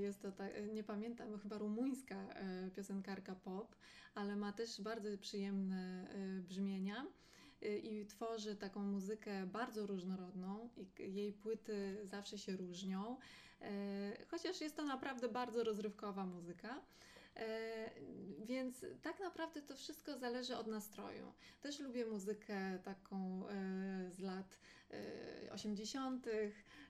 Jest 0.00 0.22
to 0.22 0.32
tak, 0.32 0.52
nie 0.72 0.84
pamiętam, 0.84 1.38
chyba 1.38 1.58
rumuńska 1.58 2.26
piosenkarka 2.76 3.34
pop, 3.34 3.76
ale 4.14 4.36
ma 4.36 4.52
też 4.52 4.80
bardzo 4.80 5.18
przyjemne 5.18 6.06
brzmienia 6.48 7.06
i 7.82 8.06
tworzy 8.06 8.56
taką 8.56 8.82
muzykę 8.82 9.46
bardzo 9.46 9.86
różnorodną 9.86 10.68
jej 10.98 11.32
płyty 11.32 11.98
zawsze 12.04 12.38
się 12.38 12.56
różnią, 12.56 13.16
chociaż 14.28 14.60
jest 14.60 14.76
to 14.76 14.84
naprawdę 14.84 15.28
bardzo 15.28 15.64
rozrywkowa 15.64 16.26
muzyka. 16.26 16.80
E, 17.36 17.90
więc 18.44 18.86
tak 19.02 19.20
naprawdę 19.20 19.62
to 19.62 19.76
wszystko 19.76 20.18
zależy 20.18 20.56
od 20.56 20.66
nastroju. 20.66 21.32
Też 21.60 21.80
lubię 21.80 22.06
muzykę 22.06 22.78
taką 22.84 23.48
e, 23.48 24.10
z 24.10 24.18
lat 24.18 24.58
80. 25.52 26.26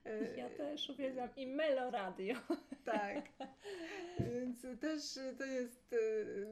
E, 0.05 0.37
ja 0.37 0.51
też 0.51 0.91
uwielbiam 0.91 1.29
i 1.37 1.47
meloradio. 1.47 2.35
Tak. 2.85 3.29
Więc 4.19 4.81
też 4.81 5.19
to 5.39 5.45
jest 5.45 5.95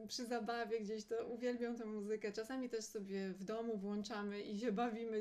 przy 0.08 0.26
zabawie 0.26 0.80
gdzieś 0.80 1.04
to 1.04 1.26
uwielbiam 1.26 1.76
tę 1.76 1.84
muzykę. 1.84 2.32
Czasami 2.32 2.68
też 2.68 2.84
sobie 2.84 3.28
w 3.28 3.44
domu 3.44 3.76
włączamy 3.76 4.42
i 4.42 4.58
się 4.58 4.72
bawimy 4.72 5.20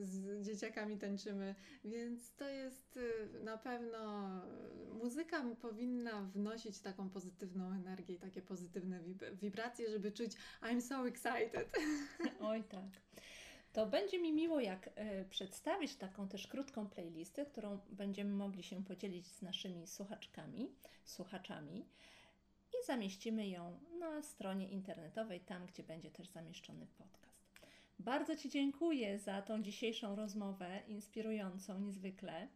z 0.00 0.42
dzieciakami, 0.46 0.98
tańczymy. 0.98 1.54
Więc 1.84 2.34
to 2.34 2.48
jest 2.48 2.98
na 3.44 3.58
pewno 3.58 4.30
muzyka 5.02 5.44
powinna 5.62 6.22
wnosić 6.22 6.78
taką 6.78 7.10
pozytywną 7.10 7.72
energię 7.72 8.14
i 8.14 8.18
takie 8.18 8.42
pozytywne 8.42 9.00
wibracje, 9.32 9.90
żeby 9.90 10.12
czuć 10.12 10.32
I'm 10.62 10.80
so 10.80 11.08
excited. 11.08 11.78
Oj 12.40 12.64
tak. 12.64 13.22
To 13.72 13.86
będzie 13.86 14.18
mi 14.18 14.32
miło, 14.32 14.60
jak 14.60 14.86
y, 14.86 15.24
przedstawić 15.30 15.94
taką 15.96 16.28
też 16.28 16.46
krótką 16.46 16.88
playlistę, 16.88 17.46
którą 17.46 17.78
będziemy 17.90 18.30
mogli 18.30 18.62
się 18.62 18.84
podzielić 18.84 19.26
z 19.26 19.42
naszymi 19.42 19.86
słuchaczkami, 19.86 20.70
słuchaczami 21.04 21.86
i 22.72 22.86
zamieścimy 22.86 23.48
ją 23.48 23.80
na 23.98 24.22
stronie 24.22 24.68
internetowej, 24.68 25.40
tam 25.40 25.66
gdzie 25.66 25.82
będzie 25.82 26.10
też 26.10 26.28
zamieszczony 26.28 26.86
podcast. 26.86 27.30
Bardzo 27.98 28.36
Ci 28.36 28.48
dziękuję 28.48 29.18
za 29.18 29.42
tą 29.42 29.62
dzisiejszą 29.62 30.16
rozmowę, 30.16 30.82
inspirującą 30.88 31.80
niezwykle. 31.80 32.48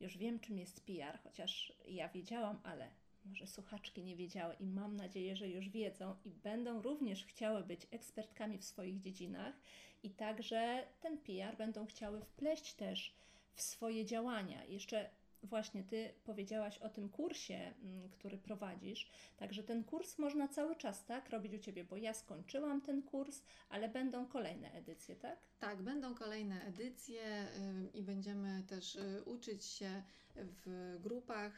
Już 0.00 0.18
wiem, 0.18 0.40
czym 0.40 0.58
jest 0.58 0.86
PR, 0.86 1.18
chociaż 1.22 1.72
ja 1.88 2.08
wiedziałam, 2.08 2.60
ale 2.64 2.88
może 3.24 3.46
słuchaczki 3.46 4.02
nie 4.02 4.16
wiedziały 4.16 4.54
i 4.60 4.66
mam 4.66 4.96
nadzieję, 4.96 5.36
że 5.36 5.48
już 5.48 5.68
wiedzą 5.68 6.16
i 6.24 6.30
będą 6.30 6.82
również 6.82 7.24
chciały 7.24 7.64
być 7.64 7.86
ekspertkami 7.90 8.58
w 8.58 8.64
swoich 8.64 9.00
dziedzinach 9.00 9.54
i 10.02 10.10
także 10.10 10.86
ten 11.00 11.18
PR 11.18 11.56
będą 11.56 11.86
chciały 11.86 12.20
wpleść 12.20 12.74
też 12.74 13.14
w 13.54 13.62
swoje 13.62 14.04
działania. 14.04 14.64
Jeszcze 14.64 15.10
właśnie 15.42 15.84
Ty 15.84 16.14
powiedziałaś 16.24 16.78
o 16.78 16.88
tym 16.88 17.08
kursie, 17.08 17.74
mm, 17.82 18.08
który 18.08 18.38
prowadzisz, 18.38 19.10
także 19.36 19.62
ten 19.62 19.84
kurs 19.84 20.18
można 20.18 20.48
cały 20.48 20.76
czas 20.76 21.04
tak 21.04 21.30
robić 21.30 21.54
u 21.54 21.58
Ciebie, 21.58 21.84
bo 21.84 21.96
ja 21.96 22.14
skończyłam 22.14 22.80
ten 22.80 23.02
kurs, 23.02 23.42
ale 23.68 23.88
będą 23.88 24.26
kolejne 24.26 24.72
edycje, 24.72 25.16
tak? 25.16 25.38
Tak, 25.58 25.82
będą 25.82 26.14
kolejne 26.14 26.64
edycje 26.64 27.46
i 27.94 28.02
będziemy 28.02 28.62
też 28.62 28.96
y, 28.96 29.22
uczyć 29.24 29.64
się 29.64 30.02
w 30.36 30.96
grupach 31.00 31.52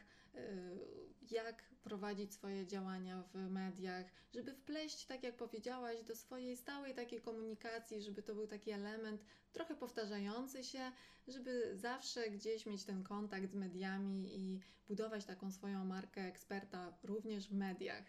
jak 1.30 1.62
prowadzić 1.82 2.34
swoje 2.34 2.66
działania 2.66 3.22
w 3.22 3.34
mediach, 3.34 4.06
żeby 4.34 4.54
wpleść, 4.54 5.06
tak 5.06 5.22
jak 5.22 5.36
powiedziałaś, 5.36 6.02
do 6.02 6.16
swojej 6.16 6.56
stałej 6.56 6.94
takiej 6.94 7.20
komunikacji, 7.20 8.02
żeby 8.02 8.22
to 8.22 8.34
był 8.34 8.46
taki 8.46 8.70
element 8.70 9.24
trochę 9.52 9.74
powtarzający 9.74 10.64
się, 10.64 10.92
żeby 11.28 11.72
zawsze 11.74 12.30
gdzieś 12.30 12.66
mieć 12.66 12.84
ten 12.84 13.02
kontakt 13.02 13.50
z 13.50 13.54
mediami 13.54 14.38
i 14.38 14.60
budować 14.88 15.24
taką 15.24 15.50
swoją 15.50 15.84
markę 15.84 16.20
eksperta 16.20 16.98
również 17.02 17.48
w 17.48 17.54
mediach. 17.54 18.04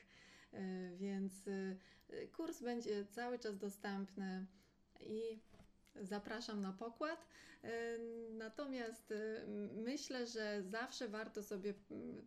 Y, 0.54 0.98
więc 0.98 1.48
y, 1.48 1.78
kurs 2.34 2.62
będzie 2.62 3.06
cały 3.06 3.40
czas 3.40 3.58
dostępny 3.58 4.46
i 5.00 5.40
zapraszam 6.02 6.62
na 6.62 6.74
pokład. 6.74 7.26
E, 7.64 7.98
natomiast 8.32 9.12
e, 9.12 9.48
myślę, 9.76 10.28
że 10.28 10.64
zawsze 10.64 11.08
warto 11.08 11.44
sobie 11.44 11.74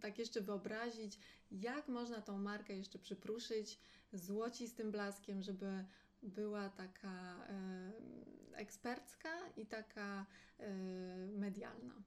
tak 0.01 0.19
jeszcze 0.19 0.41
wyobrazić, 0.41 1.19
jak 1.51 1.89
można 1.89 2.21
tą 2.21 2.39
markę 2.39 2.77
jeszcze 2.77 2.99
przypruszyć 2.99 3.79
złocistym 4.13 4.91
blaskiem, 4.91 5.43
żeby 5.43 5.85
była 6.23 6.69
taka 6.69 7.47
e, 7.49 7.93
ekspercka 8.55 9.31
i 9.57 9.67
taka 9.67 10.27
medialna. 11.39 12.03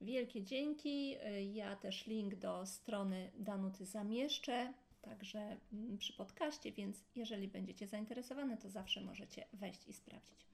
Wielkie 0.00 0.42
dzięki. 0.42 1.16
Ja 1.52 1.76
też 1.76 2.06
link 2.06 2.34
do 2.34 2.66
strony 2.66 3.30
Danuty 3.38 3.86
zamieszczę 3.86 4.72
także 5.04 5.56
mm, 5.72 5.98
przy 5.98 6.12
podcaście, 6.12 6.72
więc 6.72 7.04
jeżeli 7.16 7.48
będziecie 7.48 7.86
zainteresowane, 7.86 8.56
to 8.56 8.70
zawsze 8.70 9.00
możecie 9.00 9.46
wejść 9.52 9.88
i 9.88 9.92
sprawdzić. 9.92 10.46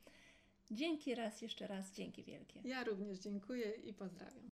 Dzięki 0.70 1.14
raz, 1.14 1.42
jeszcze 1.42 1.66
raz, 1.66 1.92
dzięki 1.92 2.24
wielkie. 2.24 2.60
Ja 2.64 2.84
również 2.84 3.18
dziękuję 3.18 3.70
i 3.70 3.94
pozdrawiam. 3.94 4.49